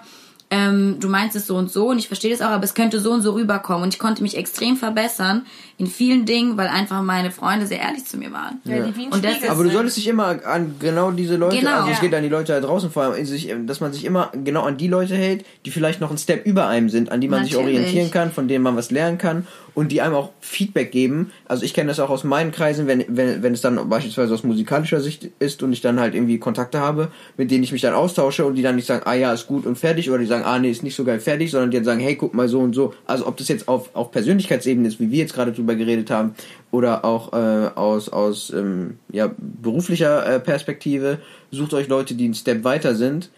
ähm, 0.52 0.96
du 0.98 1.08
meinst 1.08 1.36
es 1.36 1.46
so 1.46 1.56
und 1.56 1.70
so 1.70 1.88
und 1.90 1.98
ich 1.98 2.08
verstehe 2.08 2.32
das 2.32 2.40
auch, 2.40 2.50
aber 2.50 2.64
es 2.64 2.74
könnte 2.74 2.98
so 2.98 3.12
und 3.12 3.22
so 3.22 3.32
rüberkommen. 3.34 3.84
Und 3.84 3.94
ich 3.94 4.00
konnte 4.00 4.20
mich 4.22 4.36
extrem 4.36 4.76
verbessern 4.76 5.46
in 5.78 5.86
vielen 5.86 6.26
Dingen, 6.26 6.56
weil 6.56 6.66
einfach 6.66 7.02
meine 7.02 7.30
Freunde 7.30 7.66
sehr 7.66 7.78
ehrlich 7.78 8.04
zu 8.04 8.18
mir 8.18 8.32
waren. 8.32 8.60
Ja, 8.64 8.80
die 8.80 9.08
Und 9.08 9.24
das 9.24 9.44
Aber 9.48 9.62
du 9.62 9.70
solltest 9.70 9.96
dich 9.96 10.08
immer 10.08 10.44
an 10.44 10.74
genau 10.80 11.12
diese 11.12 11.36
Leute, 11.36 11.58
Genau. 11.58 11.76
also 11.76 11.90
es 11.90 11.98
Ja. 11.98 12.02
geht 12.02 12.14
an 12.14 12.24
die 12.24 12.28
Leute 12.28 12.52
da 12.52 12.60
draußen 12.60 12.90
vor 12.90 13.04
allem, 13.04 13.24
sich, 13.24 13.54
dass 13.66 13.80
man 13.80 13.92
sich 13.92 14.04
immer 14.04 14.32
genau 14.44 14.62
an 14.64 14.76
die 14.76 14.88
Leute 14.88 15.14
hält, 15.14 15.44
die 15.64 15.70
vielleicht 15.70 16.00
noch 16.00 16.08
einen 16.08 16.18
Step 16.18 16.44
über 16.44 16.66
einem 16.66 16.88
sind, 16.90 17.12
an 17.12 17.20
die 17.20 17.28
man 17.28 17.44
sich 17.44 17.52
Natürlich. 17.54 17.76
orientieren 17.78 18.10
kann, 18.10 18.32
von 18.32 18.48
denen 18.48 18.64
man 18.64 18.76
was 18.76 18.90
lernen 18.90 19.18
kann 19.18 19.46
und 19.80 19.90
die 19.90 20.02
einem 20.02 20.14
auch 20.14 20.28
Feedback 20.40 20.92
geben. 20.92 21.32
Also 21.48 21.64
ich 21.64 21.72
kenne 21.72 21.88
das 21.88 22.00
auch 22.00 22.10
aus 22.10 22.22
meinen 22.22 22.52
Kreisen, 22.52 22.86
wenn, 22.86 23.02
wenn, 23.08 23.42
wenn 23.42 23.54
es 23.54 23.62
dann 23.62 23.88
beispielsweise 23.88 24.34
aus 24.34 24.44
musikalischer 24.44 25.00
Sicht 25.00 25.30
ist 25.38 25.62
und 25.62 25.72
ich 25.72 25.80
dann 25.80 25.98
halt 25.98 26.14
irgendwie 26.14 26.38
Kontakte 26.38 26.80
habe, 26.80 27.08
mit 27.38 27.50
denen 27.50 27.64
ich 27.64 27.72
mich 27.72 27.80
dann 27.80 27.94
austausche 27.94 28.44
und 28.44 28.56
die 28.56 28.62
dann 28.62 28.76
nicht 28.76 28.84
sagen, 28.84 29.04
ah 29.06 29.14
ja, 29.14 29.32
ist 29.32 29.46
gut 29.46 29.64
und 29.64 29.78
fertig 29.78 30.10
oder 30.10 30.18
die 30.18 30.26
sagen, 30.26 30.44
ah 30.44 30.58
nee, 30.58 30.70
ist 30.70 30.82
nicht 30.82 30.96
so 30.96 31.04
geil 31.04 31.18
fertig, 31.18 31.50
sondern 31.50 31.70
die 31.70 31.78
dann 31.78 31.86
sagen, 31.86 32.00
hey, 32.00 32.14
guck 32.14 32.34
mal 32.34 32.46
so 32.46 32.60
und 32.60 32.74
so. 32.74 32.92
Also 33.06 33.26
ob 33.26 33.38
das 33.38 33.48
jetzt 33.48 33.68
auf, 33.68 33.88
auf 33.94 34.10
Persönlichkeitsebene 34.10 34.86
ist, 34.86 35.00
wie 35.00 35.10
wir 35.10 35.20
jetzt 35.20 35.32
gerade 35.32 35.52
drüber 35.52 35.74
geredet 35.74 36.10
haben, 36.10 36.34
oder 36.72 37.02
auch 37.06 37.32
äh, 37.32 37.70
aus, 37.74 38.10
aus 38.10 38.50
ähm, 38.50 38.98
ja, 39.10 39.30
beruflicher 39.38 40.26
äh, 40.26 40.40
Perspektive, 40.40 41.20
sucht 41.50 41.72
euch 41.72 41.88
Leute, 41.88 42.14
die 42.14 42.26
einen 42.26 42.34
Step 42.34 42.64
weiter 42.64 42.94
sind 42.94 43.30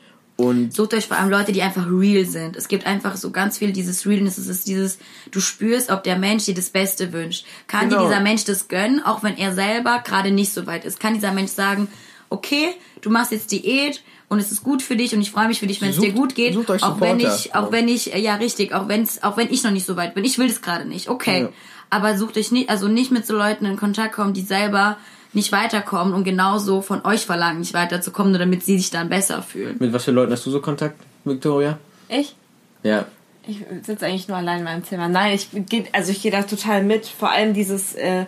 und 0.42 0.74
Sucht 0.74 0.94
euch 0.94 1.07
vor 1.07 1.16
allem 1.18 1.31
Leute, 1.31 1.52
die 1.52 1.62
einfach 1.62 1.87
real 1.88 2.24
sind. 2.24 2.57
Es 2.57 2.68
gibt 2.68 2.87
einfach 2.87 3.16
so 3.16 3.31
ganz 3.31 3.59
viel 3.59 3.72
dieses 3.72 4.07
Realness. 4.07 4.38
Es 4.38 4.46
ist 4.48 4.66
dieses, 4.66 4.98
du 5.31 5.40
spürst, 5.40 5.90
ob 5.90 6.02
der 6.05 6.16
Mensch 6.18 6.44
dir 6.46 6.55
das 6.55 6.70
Beste 6.70 7.12
wünscht. 7.12 7.44
Kann 7.66 7.88
Genau. 7.88 8.02
dir 8.02 8.09
dieser 8.09 8.20
Mensch 8.20 8.44
das 8.44 8.68
gönnen, 8.68 9.02
auch 9.02 9.22
wenn 9.22 9.37
er 9.37 9.55
selber 9.55 10.02
gerade 10.05 10.31
nicht 10.31 10.52
so 10.52 10.66
weit 10.66 10.85
ist? 10.85 11.00
Kann 11.00 11.14
dieser 11.14 11.33
Mensch 11.33 11.52
sagen, 11.52 11.88
okay, 12.31 12.74
du 13.00 13.11
machst 13.11 13.33
jetzt 13.33 13.52
Diät 13.52 14.02
und 14.28 14.38
es 14.38 14.50
ist 14.50 14.62
gut 14.62 14.81
für 14.83 14.96
dich 14.96 15.14
und 15.14 15.20
ich 15.20 15.31
freue 15.31 15.48
mich 15.48 15.61
für 15.61 15.66
dich, 15.66 15.81
wenn 15.83 15.90
es 15.90 15.98
dir 15.98 16.12
gut 16.12 16.35
geht. 16.35 16.55
sucht 16.55 16.70
euch 16.70 16.83
auch 16.83 17.00
wenn 17.00 17.20
Supporter. 17.20 17.37
ich, 17.44 17.55
auch 17.55 17.70
wenn 17.72 17.88
ich, 17.88 18.07
ja 18.07 18.37
richtig, 18.37 18.72
auch 18.74 18.88
wenn's, 18.88 19.22
auch 19.22 19.37
wenn 19.37 19.50
ich 19.52 19.62
noch 19.62 19.70
nicht 19.70 19.85
so 19.87 19.96
weit 19.96 20.14
bin. 20.14 20.24
Ich 20.24 20.38
will 20.38 20.48
das 20.48 20.62
gerade 20.62 20.87
nicht. 20.87 21.09
Okay. 21.09 21.42
Ja. 21.42 21.48
Aber 21.90 22.16
sucht 22.16 22.38
euch 22.38 22.50
nicht, 22.50 22.70
also 22.70 22.88
nicht 22.88 23.11
mit 23.11 23.26
so 23.26 23.35
Leuten 23.37 23.66
in 23.66 23.76
Kontakt 23.76 24.14
kommen, 24.14 24.33
die 24.33 24.40
selber 24.40 24.96
nicht 25.33 25.53
weiterkommen 25.53 26.14
und 26.14 26.25
genauso 26.25 26.83
von 26.83 27.05
euch 27.05 27.25
verlangen, 27.27 27.61
nicht 27.61 27.75
weiterzukommen, 27.75 28.33
nur 28.33 28.38
damit 28.38 28.64
sie 28.64 28.77
sich 28.79 28.90
dann 28.90 29.09
besser 29.09 29.42
fühlen. 29.42 29.77
mit 29.79 29.92
was 29.92 30.05
für 30.05 30.11
Leuten 30.11 30.33
hast 30.33 30.45
du 30.47 30.51
so 30.51 30.61
Kontakt, 30.61 31.01
Victoria? 31.25 31.79
Ich? 32.09 32.35
Ja. 32.83 33.07
Ich 33.47 33.64
sitze 33.83 34.07
eigentlich 34.07 34.29
nur 34.29 34.37
allein 34.37 34.59
in 34.59 34.64
meinem 34.64 34.85
Zimmer. 34.85 35.09
Nein, 35.09 35.35
ich 35.35 35.49
gehe, 35.53 35.85
also 35.92 36.12
ich 36.12 36.23
gehe 36.23 36.31
da 36.31 36.42
total 36.42 36.85
mit. 36.85 37.07
Vor 37.07 37.31
allem 37.31 37.55
dieses, 37.55 37.95
äh, 37.95 38.27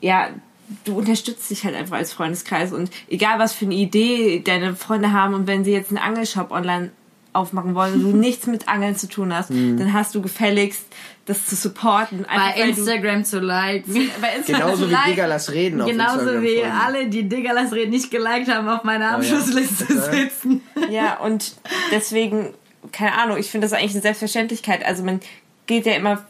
ja, 0.00 0.28
du 0.84 0.98
unterstützt 0.98 1.48
dich 1.50 1.64
halt 1.64 1.76
einfach 1.76 1.96
als 1.96 2.12
Freundeskreis 2.12 2.72
und 2.72 2.90
egal 3.08 3.38
was 3.38 3.52
für 3.52 3.66
eine 3.66 3.74
Idee 3.74 4.40
deine 4.40 4.74
Freunde 4.74 5.12
haben 5.12 5.34
und 5.34 5.46
wenn 5.46 5.64
sie 5.64 5.72
jetzt 5.72 5.90
einen 5.90 5.98
Angelshop 5.98 6.50
online 6.50 6.90
aufmachen 7.32 7.74
wollen 7.74 7.94
und 7.94 8.02
du 8.02 8.08
nichts 8.16 8.46
mit 8.46 8.68
Angeln 8.68 8.96
zu 8.96 9.08
tun 9.08 9.32
hast, 9.32 9.50
dann 9.50 9.92
hast 9.92 10.14
du 10.14 10.22
gefälligst 10.22 10.86
das 11.26 11.44
zu 11.44 11.54
supporten. 11.56 12.24
Einfach, 12.24 12.54
Bei 12.54 12.62
Instagram 12.62 13.24
zu 13.24 13.40
liken. 13.40 14.10
bei 14.20 14.36
Instagram 14.36 14.62
Genauso 14.62 14.88
wie 14.88 14.92
Like- 14.92 15.04
Digga, 15.06 15.26
lass 15.26 15.50
reden 15.52 15.80
auf 15.82 15.88
Genauso 15.90 16.18
Instagram 16.20 16.42
wie 16.42 16.54
folgen. 16.56 16.72
alle, 16.72 17.06
die 17.08 17.28
Digga 17.28 17.52
Lass 17.52 17.72
Reden 17.72 17.90
nicht 17.90 18.10
geliked 18.10 18.48
haben, 18.48 18.68
auf 18.68 18.84
meiner 18.84 19.10
Abschlussliste 19.12 19.86
Ja. 19.92 20.00
sitzen. 20.12 20.62
Ja, 20.90 21.18
und 21.18 21.52
deswegen, 21.92 22.54
keine 22.92 23.18
Ahnung, 23.18 23.36
ich 23.38 23.50
finde 23.50 23.66
das 23.66 23.72
eigentlich 23.76 23.92
eine 23.92 24.02
Selbstverständlichkeit. 24.02 24.84
Also 24.86 25.02
man 25.02 25.20
geht 25.66 25.84
ja 25.86 25.92
immer 25.94 26.24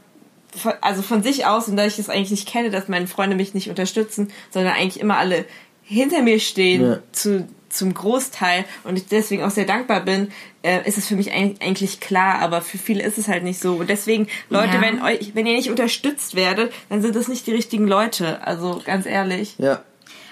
von, 0.56 0.72
also 0.80 1.02
von 1.02 1.22
sich 1.22 1.44
aus 1.46 1.68
und 1.68 1.76
da 1.76 1.84
ich 1.86 1.96
das 1.96 2.08
eigentlich 2.08 2.30
nicht 2.30 2.48
kenne, 2.48 2.70
dass 2.70 2.88
meine 2.88 3.06
Freunde 3.06 3.36
mich 3.36 3.52
nicht 3.52 3.68
unterstützen, 3.68 4.32
sondern 4.50 4.72
eigentlich 4.72 5.00
immer 5.00 5.18
alle 5.18 5.44
hinter 5.82 6.22
mir 6.22 6.40
stehen 6.40 6.82
Ja. 6.82 6.98
zu, 7.12 7.46
zum 7.68 7.92
Großteil 7.94 8.64
und 8.84 8.96
ich 8.96 9.06
deswegen 9.06 9.42
auch 9.42 9.50
sehr 9.50 9.64
dankbar 9.66 10.00
bin, 10.04 10.28
äh, 10.62 10.86
ist 10.88 10.98
es 10.98 11.06
für 11.06 11.16
mich 11.16 11.32
ein, 11.32 11.56
eigentlich 11.60 12.00
klar, 12.00 12.38
aber 12.40 12.60
für 12.62 12.78
viele 12.78 13.02
ist 13.02 13.18
es 13.18 13.28
halt 13.28 13.42
nicht 13.44 13.60
so. 13.60 13.74
Und 13.74 13.90
deswegen, 13.90 14.28
Leute, 14.50 14.74
Ja. 14.76 14.80
wenn 14.82 15.02
euch, 15.02 15.32
wenn 15.34 15.46
ihr 15.46 15.56
nicht 15.56 15.70
unterstützt 15.70 16.34
werdet, 16.36 16.72
dann 16.88 17.02
sind 17.02 17.16
das 17.16 17.28
nicht 17.28 17.46
die 17.46 17.52
richtigen 17.52 17.86
Leute. 17.88 18.46
Also 18.46 18.80
ganz 18.84 19.06
ehrlich. 19.06 19.54
Ja. 19.58 19.82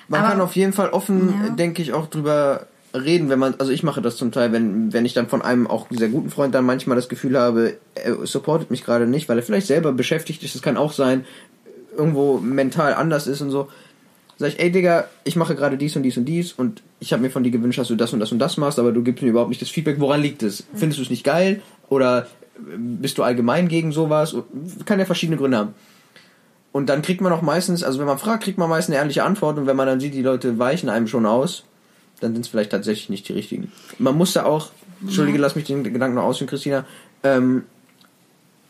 Man 0.08 0.20
Aber- 0.20 0.30
kann 0.30 0.40
auf 0.40 0.54
jeden 0.56 0.72
Fall 0.72 0.90
offen, 0.90 1.34
Ja. 1.44 1.50
denke 1.50 1.82
ich, 1.82 1.92
auch 1.92 2.06
drüber 2.06 2.66
reden, 2.94 3.28
wenn 3.28 3.38
man, 3.40 3.54
also 3.58 3.72
ich 3.72 3.82
mache 3.82 4.00
das 4.02 4.16
zum 4.16 4.30
Teil, 4.30 4.52
wenn, 4.52 4.92
wenn 4.92 5.04
ich 5.04 5.14
dann 5.14 5.28
von 5.28 5.42
einem 5.42 5.66
auch 5.66 5.86
sehr 5.90 6.08
guten 6.08 6.30
Freund 6.30 6.54
dann 6.54 6.64
manchmal 6.64 6.94
das 6.96 7.08
Gefühl 7.08 7.36
habe, 7.38 7.76
er 7.96 8.24
supportet 8.26 8.70
mich 8.70 8.84
gerade 8.84 9.06
nicht, 9.08 9.28
weil 9.28 9.36
er 9.38 9.42
vielleicht 9.42 9.66
selber 9.66 9.92
beschäftigt 9.92 10.42
ist, 10.44 10.54
das 10.54 10.62
kann 10.62 10.76
auch 10.76 10.92
sein, 10.92 11.24
irgendwo 11.96 12.38
mental 12.38 12.94
anders 12.94 13.26
ist 13.26 13.40
und 13.40 13.50
so. 13.50 13.68
Sag 14.36 14.48
ich, 14.50 14.60
ey 14.60 14.70
Digga, 14.70 15.08
ich 15.24 15.36
mache 15.36 15.54
gerade 15.54 15.76
dies 15.76 15.96
und 15.96 16.02
dies 16.02 16.16
und 16.16 16.24
dies 16.24 16.52
und 16.52 16.82
ich 17.04 17.12
habe 17.12 17.22
mir 17.22 17.30
von 17.30 17.44
dir 17.44 17.50
gewünscht, 17.50 17.78
dass 17.78 17.88
du 17.88 17.96
das 17.96 18.14
und 18.14 18.20
das 18.20 18.32
und 18.32 18.38
das 18.38 18.56
machst, 18.56 18.78
aber 18.78 18.90
du 18.90 19.02
gibst 19.02 19.22
mir 19.22 19.28
überhaupt 19.28 19.50
nicht 19.50 19.60
das 19.60 19.68
Feedback, 19.68 20.00
woran 20.00 20.22
liegt 20.22 20.42
es? 20.42 20.64
Findest 20.74 20.98
du 20.98 21.02
es 21.02 21.10
nicht 21.10 21.22
geil? 21.22 21.60
Oder 21.90 22.26
bist 22.78 23.18
du 23.18 23.22
allgemein 23.22 23.68
gegen 23.68 23.92
sowas? 23.92 24.34
Kann 24.86 24.98
ja 24.98 25.04
verschiedene 25.04 25.36
Gründe 25.36 25.58
haben. 25.58 25.74
Und 26.72 26.88
dann 26.88 27.02
kriegt 27.02 27.20
man 27.20 27.30
auch 27.32 27.42
meistens, 27.42 27.84
also 27.84 27.98
wenn 27.98 28.06
man 28.06 28.18
fragt, 28.18 28.44
kriegt 28.44 28.58
man 28.58 28.70
meist 28.70 28.88
eine 28.88 28.96
ehrliche 28.96 29.22
Antwort 29.22 29.58
und 29.58 29.66
wenn 29.66 29.76
man 29.76 29.86
dann 29.86 30.00
sieht, 30.00 30.14
die 30.14 30.22
Leute 30.22 30.58
weichen 30.58 30.88
einem 30.88 31.06
schon 31.06 31.26
aus, 31.26 31.64
dann 32.20 32.32
sind 32.32 32.46
es 32.46 32.48
vielleicht 32.48 32.70
tatsächlich 32.70 33.10
nicht 33.10 33.28
die 33.28 33.34
richtigen. 33.34 33.70
Man 33.98 34.16
muss 34.16 34.32
da 34.32 34.44
auch, 34.44 34.70
Entschuldige, 35.02 35.38
lass 35.38 35.56
mich 35.56 35.66
den 35.66 35.84
Gedanken 35.84 36.16
noch 36.16 36.24
ausführen, 36.24 36.48
Christina, 36.48 36.86
ähm, 37.22 37.64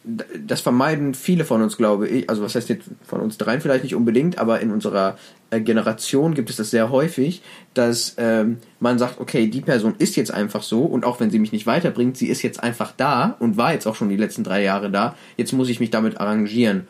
das 0.04 0.60
vermeiden 0.60 1.14
viele 1.14 1.44
von 1.44 1.62
uns, 1.62 1.78
glaube 1.78 2.08
ich, 2.08 2.28
also 2.28 2.42
was 2.42 2.54
heißt 2.54 2.68
jetzt 2.68 2.90
von 3.06 3.20
uns 3.20 3.38
dreien 3.38 3.62
vielleicht 3.62 3.84
nicht 3.84 3.94
unbedingt, 3.94 4.38
aber 4.38 4.60
in 4.60 4.70
unserer 4.70 5.16
äh, 5.50 5.60
Generation 5.60 6.34
gibt 6.34 6.50
es 6.50 6.56
das 6.56 6.70
sehr 6.70 6.90
häufig, 6.90 7.42
dass 7.72 8.14
ähm, 8.18 8.58
man 8.80 8.98
sagt, 8.98 9.18
okay, 9.18 9.46
die 9.46 9.62
Person 9.62 9.94
ist 9.98 10.16
jetzt 10.16 10.32
einfach 10.32 10.62
so 10.62 10.82
und 10.82 11.04
auch 11.04 11.20
wenn 11.20 11.30
sie 11.30 11.38
mich 11.38 11.52
nicht 11.52 11.66
weiterbringt, 11.66 12.18
sie 12.18 12.28
ist 12.28 12.42
jetzt 12.42 12.62
einfach 12.62 12.92
da 12.94 13.36
und 13.38 13.56
war 13.56 13.72
jetzt 13.72 13.86
auch 13.86 13.94
schon 13.94 14.10
die 14.10 14.16
letzten 14.16 14.44
drei 14.44 14.62
Jahre 14.62 14.90
da, 14.90 15.16
jetzt 15.38 15.52
muss 15.52 15.70
ich 15.70 15.80
mich 15.80 15.90
damit 15.90 16.20
arrangieren. 16.20 16.86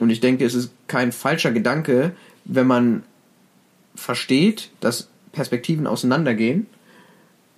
Und 0.00 0.10
ich 0.10 0.20
denke, 0.20 0.44
es 0.44 0.54
ist 0.54 0.72
kein 0.86 1.12
falscher 1.12 1.52
Gedanke, 1.52 2.12
wenn 2.46 2.66
man 2.66 3.02
versteht, 3.94 4.70
dass 4.80 5.08
Perspektiven 5.32 5.86
auseinandergehen. 5.86 6.66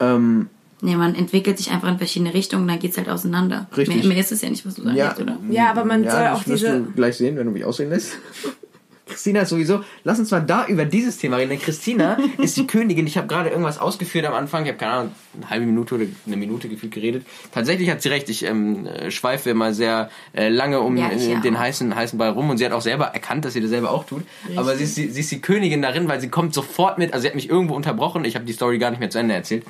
Ähm, 0.00 0.48
Nee, 0.82 0.94
man 0.96 1.14
entwickelt 1.14 1.56
sich 1.56 1.70
einfach 1.70 1.88
in 1.88 1.96
verschiedene 1.98 2.34
Richtungen, 2.34 2.68
dann 2.68 2.78
geht's 2.78 2.98
halt 2.98 3.08
auseinander. 3.08 3.66
Richtig. 3.76 3.96
Mehr, 3.96 4.06
mehr 4.08 4.18
ist 4.18 4.30
es 4.32 4.42
ja 4.42 4.50
nicht, 4.50 4.66
was 4.66 4.74
du 4.74 4.82
sagst, 4.82 4.96
ja, 4.96 5.16
oder? 5.18 5.38
Ja, 5.48 5.70
aber 5.70 5.84
man 5.86 6.04
ja, 6.04 6.10
soll 6.10 6.26
auch 6.28 6.44
diese- 6.44 6.80
du 6.82 6.92
gleich 6.92 7.16
sehen, 7.16 7.36
wenn 7.36 7.46
du 7.46 7.52
mich 7.52 7.64
ausreden 7.64 7.90
lässt. 7.90 8.18
Christina 9.06 9.40
ist 9.42 9.50
sowieso. 9.50 9.82
Lass 10.02 10.18
uns 10.18 10.30
mal 10.32 10.40
da 10.40 10.66
über 10.66 10.84
dieses 10.84 11.16
Thema 11.16 11.36
reden. 11.36 11.50
Denn 11.50 11.60
Christina 11.60 12.18
ist 12.38 12.56
die 12.56 12.66
Königin. 12.66 13.06
Ich 13.06 13.16
habe 13.16 13.28
gerade 13.28 13.50
irgendwas 13.50 13.78
ausgeführt 13.78 14.26
am 14.26 14.34
Anfang. 14.34 14.64
Ich 14.64 14.68
habe 14.70 14.78
keine 14.78 14.92
Ahnung, 14.92 15.12
eine 15.36 15.50
halbe 15.50 15.64
Minute 15.66 15.94
oder 15.94 16.04
eine 16.26 16.36
Minute 16.36 16.68
gefühlt 16.68 16.92
geredet. 16.92 17.24
Tatsächlich 17.52 17.88
hat 17.88 18.02
sie 18.02 18.08
recht. 18.08 18.28
Ich 18.28 18.44
ähm, 18.44 18.84
äh, 18.86 19.10
schweife 19.12 19.50
immer 19.50 19.72
sehr 19.72 20.10
äh, 20.34 20.48
lange 20.48 20.80
um 20.80 20.96
Ja, 20.96 21.10
äh, 21.10 21.40
den 21.40 21.54
auch. 21.56 21.60
heißen, 21.60 21.94
heißen 21.94 22.18
Ball 22.18 22.30
rum 22.30 22.50
und 22.50 22.58
sie 22.58 22.64
hat 22.66 22.72
auch 22.72 22.80
selber 22.82 23.06
erkannt, 23.06 23.44
dass 23.44 23.52
sie 23.52 23.60
das 23.60 23.70
selber 23.70 23.92
auch 23.92 24.04
tut. 24.06 24.22
Aber 24.56 24.74
sie 24.76 24.82
ist, 24.84 24.96
die, 24.96 25.08
sie 25.08 25.20
ist 25.20 25.30
die 25.30 25.40
Königin 25.40 25.82
darin, 25.82 26.08
weil 26.08 26.20
sie 26.20 26.28
kommt 26.28 26.52
sofort 26.52 26.98
mit. 26.98 27.12
Also 27.12 27.22
sie 27.22 27.28
hat 27.28 27.36
mich 27.36 27.48
irgendwo 27.48 27.74
unterbrochen. 27.74 28.24
Ich 28.24 28.34
habe 28.34 28.44
die 28.44 28.52
Story 28.52 28.78
gar 28.78 28.90
nicht 28.90 28.98
mehr 29.00 29.10
zu 29.10 29.18
Ende 29.18 29.34
erzählt. 29.34 29.64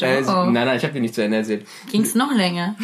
Äh, 0.00 0.22
sie, 0.24 0.30
Oh. 0.30 0.44
nein, 0.50 0.66
nein, 0.66 0.76
ich 0.76 0.82
habe 0.82 0.94
die 0.94 1.00
nicht 1.00 1.14
zu 1.14 1.22
Ende 1.22 1.36
erzählt. 1.38 1.64
Ging's 1.92 2.14
noch 2.16 2.32
länger? 2.34 2.74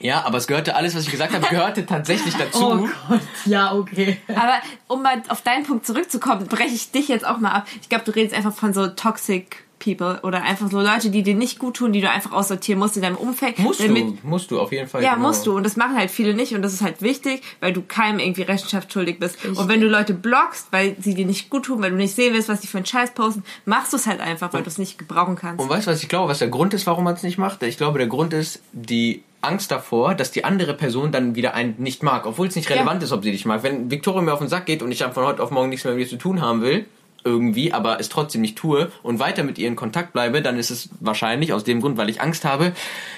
Ja, 0.00 0.24
aber 0.24 0.38
es 0.38 0.46
gehörte 0.46 0.76
alles, 0.76 0.94
was 0.94 1.04
ich 1.04 1.10
gesagt 1.10 1.34
habe, 1.34 1.46
gehörte 1.48 1.86
tatsächlich 1.86 2.34
dazu. 2.38 2.88
Gott, 3.08 3.20
ja, 3.46 3.74
okay. 3.74 4.18
Aber 4.28 4.60
um 4.86 5.02
mal 5.02 5.22
auf 5.28 5.42
deinen 5.42 5.64
Punkt 5.64 5.86
zurückzukommen, 5.86 6.46
breche 6.46 6.74
ich 6.74 6.90
dich 6.90 7.08
jetzt 7.08 7.26
auch 7.26 7.38
mal 7.38 7.50
ab. 7.50 7.66
Ich 7.80 7.88
glaube, 7.88 8.04
du 8.04 8.12
redest 8.12 8.34
einfach 8.34 8.54
von 8.54 8.72
so 8.72 8.86
toxic 8.88 9.68
people 9.78 10.20
oder 10.22 10.42
einfach 10.42 10.70
so 10.70 10.80
Leute, 10.80 11.10
die 11.10 11.22
dir 11.22 11.34
nicht 11.34 11.58
gut 11.58 11.76
tun, 11.76 11.92
die 11.92 12.00
du 12.00 12.10
einfach 12.10 12.32
aussortieren 12.32 12.78
musst 12.78 12.96
in 12.96 13.02
deinem 13.02 13.16
Umfeld. 13.16 13.58
Musst 13.58 13.80
damit, 13.80 14.04
du, 14.04 14.26
musst 14.26 14.50
du 14.50 14.60
auf 14.60 14.72
jeden 14.72 14.88
Fall. 14.88 15.02
Ja, 15.02 15.14
genau. 15.14 15.28
musst 15.28 15.46
du. 15.46 15.56
Und 15.56 15.64
das 15.64 15.76
machen 15.76 15.96
halt 15.96 16.10
viele 16.10 16.34
nicht. 16.34 16.54
Und 16.54 16.62
das 16.62 16.72
ist 16.72 16.82
halt 16.82 17.02
wichtig, 17.02 17.42
weil 17.60 17.72
du 17.72 17.82
keinem 17.82 18.18
irgendwie 18.18 18.42
Rechenschaft 18.42 18.92
schuldig 18.92 19.18
bist. 19.18 19.44
Und 19.44 19.68
wenn 19.68 19.80
du 19.80 19.88
Leute 19.88 20.14
blockst, 20.14 20.68
weil 20.70 20.96
sie 21.00 21.14
dir 21.14 21.26
nicht 21.26 21.50
gut 21.50 21.66
tun, 21.66 21.80
weil 21.82 21.90
du 21.90 21.96
nicht 21.96 22.14
sehen 22.14 22.34
willst, 22.34 22.48
was 22.48 22.60
die 22.60 22.66
für 22.66 22.78
einen 22.78 22.86
Scheiß 22.86 23.12
posten, 23.12 23.44
machst 23.64 23.92
du 23.92 23.96
es 23.96 24.06
halt 24.06 24.20
einfach, 24.20 24.52
weil 24.52 24.62
du 24.62 24.68
es 24.68 24.78
nicht 24.78 24.98
gebrauchen 24.98 25.36
kannst. 25.36 25.62
Und 25.62 25.68
weißt 25.68 25.86
du, 25.86 25.90
was 25.90 26.02
ich 26.02 26.08
glaube, 26.08 26.28
was 26.28 26.38
der 26.38 26.48
Grund 26.48 26.74
ist, 26.74 26.86
warum 26.86 27.04
man 27.04 27.14
es 27.14 27.22
nicht 27.22 27.38
macht? 27.38 27.62
Ich 27.62 27.76
glaube, 27.76 27.98
der 27.98 28.08
Grund 28.08 28.32
ist 28.32 28.60
die 28.72 29.22
Angst 29.40 29.70
davor, 29.70 30.14
dass 30.14 30.30
die 30.30 30.44
andere 30.44 30.74
Person 30.74 31.12
dann 31.12 31.34
wieder 31.34 31.54
einen 31.54 31.74
nicht 31.78 32.02
mag, 32.02 32.26
obwohl 32.26 32.48
es 32.48 32.56
nicht 32.56 32.70
relevant 32.70 33.02
ist, 33.02 33.12
ob 33.12 33.22
sie 33.22 33.30
dich 33.30 33.44
mag. 33.44 33.62
Wenn 33.62 33.90
Victoria 33.90 34.20
mir 34.20 34.32
auf 34.32 34.40
den 34.40 34.48
Sack 34.48 34.66
geht 34.66 34.82
und 34.82 34.90
ich 34.90 34.98
dann 34.98 35.12
von 35.12 35.24
heute 35.24 35.42
auf 35.42 35.50
morgen 35.50 35.68
nichts 35.68 35.84
mehr 35.84 35.94
mit 35.94 36.02
ihr 36.02 36.08
zu 36.08 36.16
tun 36.16 36.40
haben 36.40 36.60
will, 36.62 36.86
irgendwie, 37.24 37.72
aber 37.72 38.00
es 38.00 38.08
trotzdem 38.08 38.40
nicht 38.40 38.56
tue 38.56 38.90
und 39.02 39.18
weiter 39.18 39.42
mit 39.42 39.58
ihr 39.58 39.68
in 39.68 39.76
Kontakt 39.76 40.12
bleibe, 40.12 40.42
dann 40.42 40.58
ist 40.58 40.70
es 40.70 40.88
wahrscheinlich 41.00 41.52
aus 41.52 41.64
dem 41.64 41.80
Grund, 41.80 41.96
weil 41.96 42.08
ich 42.08 42.20
Angst 42.20 42.44
habe, 42.44 42.72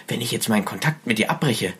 wenn 0.09 0.21
ich 0.21 0.33
jetzt 0.33 0.49
meinen 0.49 0.65
Kontakt 0.65 1.07
mit 1.07 1.19
ihr 1.19 1.31
abbreche, 1.31 1.73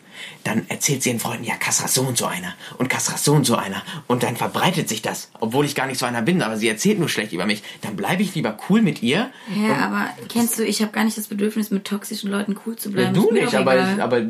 dann 0.43 0.65
erzählt 0.69 1.03
sie 1.03 1.09
ihren 1.09 1.19
Freunden, 1.19 1.43
ja, 1.43 1.55
Kassra 1.55 1.85
ist 1.85 1.95
so 1.95 2.03
und 2.03 2.17
so 2.17 2.25
einer 2.25 2.53
und 2.77 2.89
Kassra 2.89 3.15
ist 3.15 3.25
so 3.25 3.33
und 3.33 3.45
so 3.45 3.55
einer 3.55 3.81
und 4.07 4.23
dann 4.23 4.37
verbreitet 4.37 4.87
sich 4.87 5.01
das, 5.01 5.31
obwohl 5.39 5.65
ich 5.65 5.75
gar 5.75 5.87
nicht 5.87 5.97
so 5.97 6.05
einer 6.05 6.21
bin, 6.21 6.41
aber 6.41 6.57
sie 6.57 6.67
erzählt 6.67 6.99
nur 6.99 7.09
schlecht 7.09 7.33
über 7.33 7.45
mich. 7.45 7.63
Dann 7.81 7.95
bleibe 7.95 8.21
ich 8.21 8.35
lieber 8.35 8.57
cool 8.69 8.81
mit 8.81 9.01
ihr 9.01 9.29
Ja, 9.55 9.77
aber 9.77 10.09
kennst 10.29 10.59
du, 10.59 10.63
ich 10.63 10.81
habe 10.81 10.91
gar 10.91 11.03
nicht 11.03 11.17
das 11.17 11.27
Bedürfnis, 11.27 11.71
mit 11.71 11.85
toxischen 11.85 12.29
Leuten 12.29 12.55
cool 12.65 12.75
zu 12.75 12.91
bleiben. 12.91 13.13
du 13.13 13.31
nicht, 13.31 13.55
aber, 13.55 13.73
aber 13.99 14.23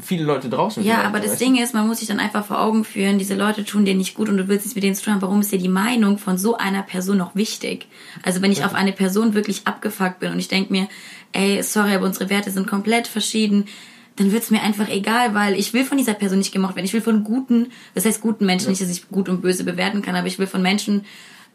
viele 0.00 0.24
Leute 0.24 0.48
draußen. 0.48 0.84
Ja, 0.84 1.02
aber 1.02 1.20
das 1.20 1.38
Ding 1.38 1.56
ist, 1.56 1.74
man 1.74 1.86
muss 1.86 1.98
sich 1.98 2.08
dann 2.08 2.20
einfach 2.20 2.44
vor 2.44 2.60
Augen 2.60 2.84
führen, 2.84 3.18
diese 3.18 3.34
Leute 3.34 3.64
tun 3.64 3.84
dir 3.84 3.94
nicht 3.94 4.14
gut 4.14 4.28
und 4.28 4.36
du 4.36 4.48
willst 4.48 4.64
nichts 4.64 4.74
mit 4.74 4.84
denen 4.84 4.94
zu 4.94 5.04
tun 5.04 5.14
haben. 5.14 5.22
Warum 5.22 5.40
ist 5.40 5.52
dir 5.52 5.58
die 5.58 5.68
Meinung 5.68 6.18
von 6.18 6.38
so 6.38 6.56
einer 6.56 6.82
Person 6.82 7.18
noch 7.18 7.34
wichtig? 7.34 7.86
Also 8.22 8.42
wenn 8.42 8.52
ich 8.52 8.64
auf 8.64 8.74
eine 8.74 8.92
Person 8.92 9.34
wirklich 9.34 9.66
abgefuckt 9.66 10.20
bin 10.20 10.32
und 10.32 10.38
ich 10.38 10.48
denk 10.48 10.70
mir, 10.70 10.88
ey, 11.32 11.62
sorry, 11.62 11.94
aber 11.94 12.06
unsere 12.06 12.30
Werte 12.30 12.50
sind 12.50 12.66
komplett 12.66 13.06
verschieden, 13.06 13.66
dann 14.16 14.32
wird's 14.32 14.50
mir 14.50 14.62
einfach 14.62 14.88
egal, 14.88 15.34
weil 15.34 15.58
ich 15.58 15.72
will 15.72 15.84
von 15.84 15.96
dieser 15.96 16.14
Person 16.14 16.38
nicht 16.38 16.52
gemocht 16.52 16.76
werden. 16.76 16.84
Ich 16.84 16.92
will 16.92 17.00
von 17.00 17.24
guten, 17.24 17.68
das 17.94 18.04
heißt 18.04 18.20
guten 18.20 18.44
Menschen, 18.44 18.70
nicht, 18.70 18.82
dass 18.82 18.90
ich 18.90 19.08
gut 19.08 19.28
und 19.28 19.40
böse 19.40 19.64
bewerten 19.64 20.02
kann, 20.02 20.14
aber 20.14 20.26
ich 20.26 20.38
will 20.38 20.46
von 20.46 20.62
Menschen 20.62 21.04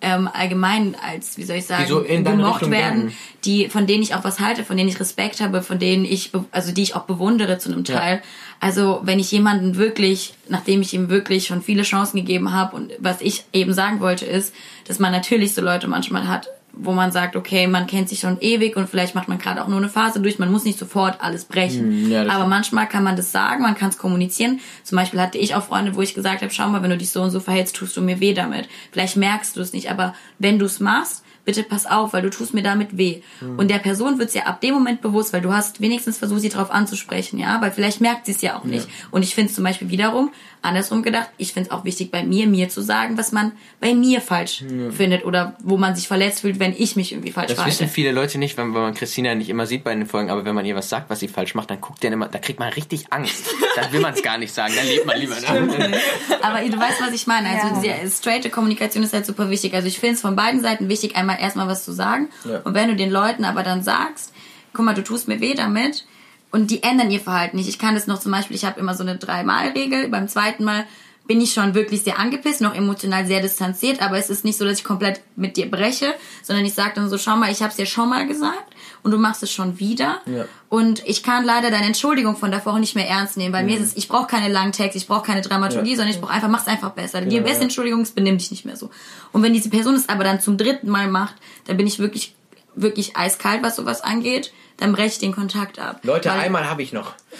ähm, 0.02 0.30
allgemein 0.32 0.96
als, 1.02 1.38
wie 1.38 1.44
soll 1.44 1.56
ich 1.58 1.66
sagen, 1.66 1.84
Die 1.86 1.90
so 1.90 2.02
gemocht 2.04 2.70
werden, 2.70 3.00
denken. 3.08 3.18
die, 3.46 3.68
von 3.70 3.88
denen 3.88 4.04
ich 4.04 4.14
auch 4.14 4.24
was 4.24 4.40
halte, 4.40 4.64
von 4.64 4.78
denen 4.78 4.90
ich 4.90 5.00
Respekt 5.00 5.42
habe, 5.42 5.64
von 5.64 5.80
denen 5.80 6.06
ich, 6.06 6.32
also 6.52 6.72
die 6.72 6.84
ich 6.84 6.96
auch 6.96 7.04
bewundere 7.06 7.58
zu 7.58 7.72
einem 7.72 7.84
Ja. 7.84 8.00
Teil. 8.00 8.22
Also 8.60 9.00
wenn 9.04 9.20
ich 9.20 9.32
jemanden 9.32 9.76
wirklich, 9.78 10.36
nachdem 10.50 10.82
ich 10.82 10.94
ihm 10.94 11.10
wirklich 11.10 11.48
schon 11.48 11.62
viele 11.62 11.84
Chancen 11.84 12.18
gegeben 12.18 12.52
habe 12.54 12.76
und 12.76 12.92
was 13.00 13.22
ich 13.22 13.46
eben 13.54 13.74
sagen 13.74 14.00
wollte 14.00 14.26
ist, 14.26 14.54
dass 14.88 15.00
man 15.00 15.12
natürlich 15.12 15.54
so 15.54 15.62
Leute 15.62 15.88
manchmal 15.88 16.28
hat, 16.28 16.48
wo 16.80 16.92
man 16.92 17.12
sagt, 17.12 17.36
okay, 17.36 17.68
man 17.68 17.88
kennt 17.88 18.10
sich 18.10 18.20
schon 18.20 18.40
ewig 18.40 18.76
und 18.76 18.90
vielleicht 18.90 19.16
macht 19.16 19.28
man 19.28 19.38
gerade 19.38 19.63
auch 19.63 19.68
nur 19.68 19.78
eine 19.78 19.90
Phase 19.90 20.20
durch, 20.20 20.40
man 20.40 20.52
muss 20.52 20.63
nicht 20.63 20.80
sofort 20.80 21.22
alles 21.22 21.46
brechen. 21.46 21.86
Hm, 21.86 22.12
ja, 22.12 22.28
Aber 22.30 22.48
manchmal 22.48 22.88
kann 22.88 23.04
man 23.04 23.16
das 23.16 23.32
sagen, 23.32 23.63
man 23.63 23.76
kann 23.76 23.90
es 23.90 23.98
kommunizieren. 23.98 24.60
Zum 24.84 24.98
Beispiel 24.98 25.20
hatte 25.20 25.38
ich 25.38 25.56
auch 25.56 25.63
Freunde, 25.63 25.96
wo 25.96 26.02
ich 26.02 26.13
gesagt 26.13 26.42
habe, 26.42 26.54
schau 26.54 26.68
mal, 26.70 26.84
wenn 26.84 26.90
du 26.90 26.98
dich 26.98 27.10
so 27.10 27.22
und 27.22 27.32
so 27.32 27.40
verhältst, 27.40 27.76
tust 27.76 27.98
du 27.98 28.02
mir 28.02 28.20
weh 28.20 28.34
damit. 28.34 28.68
Vielleicht 28.92 29.18
merkst 29.18 29.56
du 29.56 29.62
es 29.62 29.74
nicht, 29.74 29.90
aber 29.90 30.13
wenn 30.40 30.60
du 30.60 30.66
es 30.66 30.80
machst, 30.80 31.24
bitte 31.48 31.64
pass 31.64 31.86
auf, 31.86 32.12
weil 32.12 32.22
du 32.22 32.30
tust 32.30 32.54
mir 32.54 32.62
damit 32.62 32.98
weh. 32.98 33.22
Hm. 33.40 33.58
Und 33.58 33.72
der 33.72 33.80
Person 33.80 34.20
wird's 34.20 34.34
ja 34.34 34.44
ab 34.44 34.60
dem 34.60 34.74
Moment 34.74 35.02
bewusst, 35.02 35.32
weil 35.32 35.42
du 35.42 35.54
hast 35.54 35.80
wenigstens 35.80 36.18
versucht, 36.18 36.42
sie 36.42 36.50
darauf 36.50 36.70
anzusprechen, 36.70 37.40
ja, 37.40 37.62
weil 37.62 37.72
vielleicht 37.72 38.02
merkt 38.02 38.26
sie 38.26 38.34
es 38.34 38.42
ja 38.42 38.58
auch 38.58 38.66
nicht. 38.66 38.88
Und 39.12 39.24
ich 39.24 39.34
finde 39.34 39.50
es 39.50 39.56
zum 39.56 39.64
Beispiel 39.64 39.90
wiederum, 39.90 40.32
andersrum 40.62 41.04
gedacht, 41.04 41.30
ich 41.38 41.54
finde 41.54 41.70
es 41.70 41.72
auch 41.76 41.86
wichtig 41.86 42.12
bei 42.12 42.24
mir, 42.24 42.48
mir 42.48 42.68
zu 42.68 42.82
sagen, 42.82 43.18
was 43.18 43.32
man 43.32 43.54
bei 43.80 43.94
mir 43.94 44.20
falsch 44.20 44.64
findet 44.92 45.24
oder 45.24 45.56
wo 45.64 45.78
man 45.78 45.96
sich 45.96 46.08
verletzt 46.08 46.42
fühlt, 46.42 46.60
wenn 46.60 46.74
ich 46.78 46.96
mich 46.96 47.14
irgendwie 47.14 47.32
falsch 47.32 47.48
Das 47.48 47.60
wissen 47.60 47.78
verhalte. 47.78 47.94
viele 47.94 48.12
Leute 48.12 48.38
nicht, 48.38 48.58
wenn, 48.58 48.74
wenn 48.74 48.82
man 48.82 48.94
Christina 48.94 49.34
nicht 49.36 49.50
immer 49.50 49.66
sieht 49.66 49.84
bei 49.84 49.96
den 49.96 50.06
Folgen, 50.06 50.30
aber 50.30 50.44
wenn 50.44 50.56
man 50.56 50.66
ihr 50.66 50.76
was 50.76 50.90
sagt, 50.90 51.10
was 51.10 51.20
sie 51.20 51.28
falsch 51.28 51.56
macht, 51.56 51.70
dann 51.70 51.80
guckt 51.80 52.04
der 52.04 52.12
immer, 52.12 52.28
da 52.28 52.40
kriegt 52.40 52.60
man 52.60 52.74
richtig 52.74 53.12
Angst. 53.12 53.48
Dann 53.76 53.92
will 53.94 54.02
man 54.02 54.14
es 54.14 54.22
gar 54.22 54.38
nicht 54.38 54.54
sagen, 54.54 54.74
dann 54.76 54.88
lebt 54.88 55.06
man 55.06 55.18
lieber. 55.18 55.36
Ne? 55.36 56.00
Aber 56.42 56.60
du 56.68 56.78
weißt, 56.78 57.02
was 57.02 57.14
ich 57.14 57.28
meine. 57.28 57.50
Also 57.50 57.82
diese 57.82 58.10
straighte 58.10 58.50
Kommunikation 58.50 59.04
ist 59.04 59.14
halt 59.14 59.26
super 59.26 59.50
wichtig. 59.50 59.74
Also 59.74 59.88
ich 59.88 60.00
finde 60.00 60.16
es 60.16 60.22
von 60.22 60.36
beiden 60.36 60.62
Seiten 60.62 60.90
wichtig, 60.90 61.16
einmal 61.16 61.37
erstmal 61.39 61.67
was 61.67 61.86
zu 61.86 61.91
sagen. 61.91 62.30
Ja. 62.45 62.60
Und 62.60 62.73
wenn 62.73 62.89
du 62.89 62.95
den 62.95 63.12
Leuten 63.12 63.45
aber 63.45 63.63
dann 63.63 63.84
sagst, 63.84 64.34
guck 64.73 64.86
mal, 64.86 64.95
du 64.95 65.04
tust 65.04 65.28
mir 65.28 65.39
weh 65.39 65.54
damit 65.54 66.06
und 66.52 66.71
die 66.71 66.84
ändern 66.84 67.12
ihr 67.12 67.19
Verhalten 67.19 67.58
nicht. 67.58 67.69
Ich 67.69 67.80
kann 67.80 67.95
das 67.95 68.08
noch 68.08 68.19
zum 68.19 68.32
Beispiel, 68.32 68.56
ich 68.56 68.65
habe 68.65 68.80
immer 68.80 68.95
so 68.95 69.04
eine 69.04 69.17
Dreimal-Regel. 69.17 70.10
Beim 70.10 70.28
zweiten 70.28 70.63
Mal 70.63 70.86
bin 71.28 71.41
ich 71.41 71.54
schon 71.54 71.73
wirklich 71.73 72.04
sehr 72.04 72.19
angepisst, 72.19 72.62
noch 72.62 72.73
emotional 72.73 73.28
sehr 73.28 73.41
distanziert, 73.41 74.02
aber 74.02 74.17
es 74.17 74.30
ist 74.30 74.45
nicht 74.45 74.58
so, 74.58 74.65
dass 74.65 74.80
ich 74.80 74.84
komplett 74.84 75.21
mit 75.36 75.58
dir 75.58 75.69
breche, 75.69 76.13
sondern 76.41 76.65
ich 76.65 76.73
sage 76.73 76.93
dann 76.95 77.10
so, 77.10 77.17
schau 77.17 77.36
mal, 77.36 77.52
ich 77.52 77.62
habe 77.62 77.71
es 77.71 77.76
dir 77.76 77.86
schon 77.86 78.10
mal 78.10 78.26
gesagt 78.28 78.76
und 79.04 79.12
du 79.12 79.18
machst 79.18 79.44
es 79.44 79.52
schon 79.52 79.80
wieder. 79.80 80.20
Ja. 80.26 80.46
Und 80.70 81.02
ich 81.06 81.24
kann 81.24 81.46
leider 81.46 81.72
deine 81.72 81.86
Entschuldigung 81.86 82.36
von 82.36 82.52
davor 82.52 82.78
nicht 82.80 82.96
mehr 82.96 83.08
ernst 83.08 83.38
nehmen, 83.38 83.54
weil 83.54 83.64
mir 83.66 83.78
ist 83.78 83.84
es, 83.84 83.98
ich 83.98 84.08
brauche 84.08 84.28
keine 84.28 84.52
langen 84.52 84.72
Texte, 84.74 84.98
ich 84.98 85.08
brauche 85.08 85.26
keine 85.26 85.42
Dramaturgie, 85.42 85.92
Ja. 85.92 85.96
sondern 85.98 86.14
ich 86.14 86.20
brauche 86.22 86.32
einfach, 86.34 86.50
mach's 86.50 86.68
einfach 86.68 86.92
besser. 86.92 87.22
Die 87.22 87.30
Genau, 87.30 87.44
beste 87.44 87.60
ja. 87.60 87.64
Entschuldigung 87.64 88.02
ist, 88.02 88.16
benimm 88.16 88.38
dich 88.38 88.52
nicht 88.52 88.66
mehr 88.66 88.76
so. 88.76 88.90
Und 89.32 89.44
wenn 89.44 89.54
diese 89.54 89.70
Person 89.70 89.96
es 89.96 90.10
aber 90.10 90.24
dann 90.24 90.42
zum 90.42 90.58
dritten 90.58 90.90
Mal 90.90 91.08
macht, 91.08 91.36
dann 91.66 91.78
bin 91.78 91.88
ich 91.88 92.00
wirklich, 92.00 92.36
wirklich 92.76 93.16
eiskalt, 93.18 93.64
was 93.64 93.76
sowas 93.76 94.02
angeht, 94.02 94.52
dann 94.78 94.92
breche 94.94 95.08
ich 95.08 95.18
den 95.20 95.34
Kontakt 95.34 95.80
ab. 95.80 96.02
Leute, 96.04 96.30
Weil- 96.30 96.40
einmal 96.42 96.70
habe 96.70 96.84
ich 96.84 96.94
noch. 96.94 97.14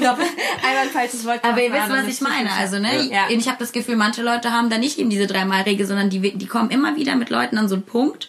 Einmal 0.00 0.82
ein 0.82 0.88
falsches 0.92 1.24
Wort. 1.24 1.40
aber 1.44 1.62
ihr 1.62 1.72
wisst, 1.72 1.88
was 1.90 2.06
ich 2.06 2.20
meine. 2.20 2.50
Also, 2.52 2.78
ne? 2.78 3.08
Ja. 3.10 3.24
Ich 3.28 3.48
habe 3.48 3.58
das 3.58 3.72
Gefühl, 3.72 3.96
manche 3.96 4.22
Leute 4.22 4.50
haben 4.52 4.70
da 4.70 4.78
nicht 4.78 4.98
eben 4.98 5.10
diese 5.10 5.26
Dreimal-Regel, 5.26 5.86
sondern 5.86 6.10
die, 6.10 6.36
die 6.36 6.46
kommen 6.46 6.70
immer 6.70 6.96
wieder 6.96 7.16
mit 7.16 7.30
Leuten 7.30 7.58
an 7.58 7.68
so 7.68 7.74
einen 7.74 7.84
Punkt, 7.84 8.28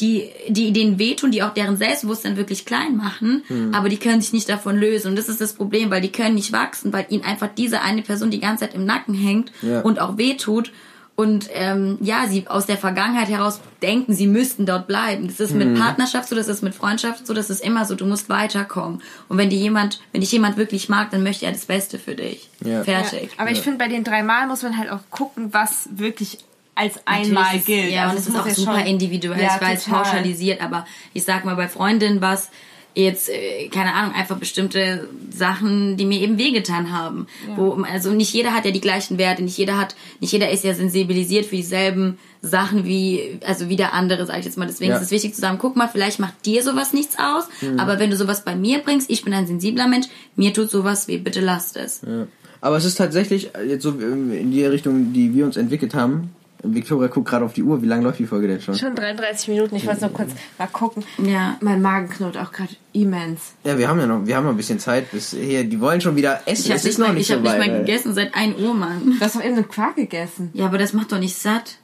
die, 0.00 0.28
die 0.48 0.72
denen 0.72 0.98
wehtun, 0.98 1.30
die 1.30 1.42
auch 1.42 1.54
deren 1.54 1.76
Selbstbewusstsein 1.76 2.36
wirklich 2.36 2.64
klein 2.66 2.96
machen, 2.96 3.42
Hm. 3.48 3.74
aber 3.74 3.88
die 3.88 3.96
können 3.96 4.20
sich 4.20 4.32
nicht 4.32 4.48
davon 4.48 4.76
lösen. 4.76 5.08
Und 5.08 5.16
das 5.16 5.28
ist 5.28 5.40
das 5.40 5.54
Problem, 5.54 5.90
weil 5.90 6.00
die 6.02 6.12
können 6.12 6.34
nicht 6.34 6.52
wachsen, 6.52 6.92
weil 6.92 7.06
ihnen 7.08 7.24
einfach 7.24 7.48
diese 7.56 7.80
eine 7.80 8.02
Person 8.02 8.30
die 8.30 8.40
ganze 8.40 8.64
Zeit 8.66 8.74
im 8.74 8.84
Nacken 8.84 9.14
hängt 9.14 9.50
Ja. 9.62 9.80
und 9.80 9.98
auch 10.00 10.18
wehtut. 10.18 10.72
Und 11.18 11.48
ähm, 11.54 11.96
ja, 12.02 12.26
sie 12.28 12.46
aus 12.46 12.66
der 12.66 12.76
Vergangenheit 12.76 13.30
heraus 13.30 13.62
denken, 13.80 14.12
sie 14.12 14.26
müssten 14.26 14.66
dort 14.66 14.86
bleiben. 14.86 15.28
Das 15.28 15.40
ist 15.40 15.52
Hm. 15.52 15.58
mit 15.72 15.78
Partnerschaft 15.80 16.28
so, 16.28 16.36
das 16.36 16.46
ist 16.48 16.62
mit 16.62 16.74
Freundschaft 16.74 17.26
so, 17.26 17.32
das 17.32 17.48
ist 17.48 17.64
immer 17.64 17.86
so, 17.86 17.94
du 17.94 18.04
musst 18.04 18.28
weiterkommen. 18.28 19.00
Und 19.30 19.38
wenn 19.38 19.48
dir 19.48 19.58
jemand, 19.58 20.00
wenn 20.12 20.20
dich 20.20 20.30
jemand 20.32 20.58
wirklich 20.58 20.90
mag, 20.90 21.10
dann 21.10 21.22
möchte 21.22 21.46
er 21.46 21.52
das 21.52 21.64
Beste 21.64 21.98
für 21.98 22.14
dich. 22.14 22.50
Ja. 22.62 22.84
Fertig. 22.84 23.30
Aber 23.38 23.50
ich 23.50 23.60
finde, 23.60 23.78
bei 23.78 23.88
den 23.88 24.04
dreimal 24.04 24.46
muss 24.46 24.62
man 24.62 24.76
halt 24.76 24.90
auch 24.90 25.00
gucken, 25.08 25.54
was 25.54 25.88
wirklich 25.90 26.40
als 26.76 26.94
einmal 27.04 27.56
ist- 27.56 27.66
gilt. 27.66 27.90
Ja, 27.90 28.04
Also 28.04 28.12
und 28.16 28.20
es 28.22 28.28
ist 28.28 28.36
auch 28.38 28.46
ja 28.46 28.54
super 28.54 28.78
schon- 28.78 28.86
individuell. 28.86 29.42
Ja, 29.42 29.56
ich 29.56 29.60
weiß, 29.66 29.84
total. 29.84 30.02
pauschalisiert, 30.04 30.60
aber 30.62 30.86
ich 31.14 31.24
sag 31.24 31.44
mal, 31.44 31.56
bei 31.56 31.66
Freundinnen 31.68 32.20
was 32.20 32.50
jetzt, 32.94 33.28
äh, 33.28 33.68
keine 33.68 33.92
Ahnung, 33.92 34.14
einfach 34.14 34.38
bestimmte 34.38 35.06
Sachen, 35.30 35.98
die 35.98 36.06
mir 36.06 36.18
eben 36.20 36.38
wehgetan 36.38 36.92
haben. 36.92 37.26
Wo, 37.56 37.72
also 37.92 38.10
nicht 38.12 38.32
jeder 38.32 38.54
hat 38.54 38.64
ja 38.64 38.70
die 38.70 38.80
gleichen 38.80 39.18
Werte, 39.18 39.42
nicht 39.42 39.58
jeder 39.58 39.76
hat, 39.76 39.94
nicht 40.20 40.32
jeder 40.32 40.48
ist 40.50 40.64
ja 40.64 40.72
sensibilisiert 40.72 41.44
für 41.44 41.56
dieselben 41.56 42.16
Sachen 42.40 42.86
wie, 42.86 43.38
also 43.44 43.68
wie 43.68 43.76
der 43.76 43.92
andere, 43.92 44.24
sag 44.24 44.38
ich 44.38 44.46
jetzt 44.46 44.56
mal. 44.56 44.64
Deswegen 44.66 44.92
Ja. 44.92 44.96
ist 44.96 45.02
es 45.04 45.10
wichtig 45.10 45.34
zu 45.34 45.42
sagen, 45.42 45.58
guck 45.60 45.76
mal, 45.76 45.88
vielleicht 45.88 46.20
macht 46.20 46.46
dir 46.46 46.62
sowas 46.62 46.94
nichts 46.94 47.16
aus, 47.18 47.44
aber 47.76 47.98
wenn 47.98 48.08
du 48.10 48.16
sowas 48.16 48.44
bei 48.44 48.56
mir 48.56 48.78
bringst, 48.78 49.10
ich 49.10 49.24
bin 49.24 49.34
ein 49.34 49.46
sensibler 49.46 49.88
Mensch, 49.88 50.06
mir 50.34 50.54
tut 50.54 50.70
sowas 50.70 51.06
weh, 51.06 51.18
bitte 51.18 51.40
lasst 51.42 51.76
es. 51.76 52.00
Ja. 52.00 52.26
Aber 52.62 52.78
es 52.78 52.86
ist 52.86 52.94
tatsächlich 52.96 53.54
äh, 53.54 53.64
jetzt 53.64 53.82
so 53.82 53.90
ähm, 53.90 54.32
in 54.32 54.50
die 54.52 54.64
Richtung, 54.64 55.12
die 55.12 55.34
wir 55.34 55.44
uns 55.44 55.58
entwickelt 55.58 55.94
haben. 55.94 56.30
Victoria 56.74 57.08
guckt 57.08 57.28
gerade 57.28 57.44
auf 57.44 57.52
die 57.52 57.62
Uhr. 57.62 57.82
Wie 57.82 57.86
lange 57.86 58.02
läuft 58.02 58.18
die 58.18 58.26
Folge 58.26 58.48
denn 58.48 58.60
schon? 58.60 58.74
Schon 58.74 58.94
33 58.94 59.48
Minuten. 59.48 59.76
Ich 59.76 59.86
wollte 59.86 60.02
noch 60.02 60.12
kurz 60.12 60.30
mal 60.58 60.66
gucken. 60.66 61.04
Ja. 61.18 61.56
Mein 61.60 61.82
Magen 61.82 62.08
knurrt 62.08 62.36
auch 62.38 62.52
gerade 62.52 62.74
immens. 62.92 63.54
Ja, 63.64 63.78
wir 63.78 63.88
haben 63.88 64.00
ja 64.00 64.06
noch, 64.06 64.26
wir 64.26 64.36
haben 64.36 64.44
noch 64.44 64.52
ein 64.52 64.56
bisschen 64.56 64.78
Zeit 64.78 65.10
bis 65.10 65.30
hier. 65.30 65.64
Die 65.64 65.80
wollen 65.80 66.00
schon 66.00 66.16
wieder 66.16 66.40
essen. 66.46 66.64
Ich 66.64 66.70
habe 66.70 66.76
es 66.76 66.84
nicht, 66.84 66.92
ist 66.92 66.98
noch 66.98 67.08
mal, 67.08 67.14
nicht 67.14 67.22
ich 67.22 67.28
so 67.28 67.34
hab 67.34 67.42
nicht 67.42 67.58
mal 67.58 67.78
gegessen 67.78 68.14
seit 68.14 68.34
1 68.34 68.60
Uhr, 68.60 68.74
Mann. 68.74 69.16
Du 69.18 69.24
hast 69.24 69.36
doch 69.36 69.44
eben 69.44 69.54
einen 69.54 69.68
Quark 69.68 69.96
gegessen. 69.96 70.50
Ja, 70.54 70.66
aber 70.66 70.78
das 70.78 70.92
macht 70.92 71.12
doch 71.12 71.18
nicht 71.18 71.36
satt. 71.36 71.78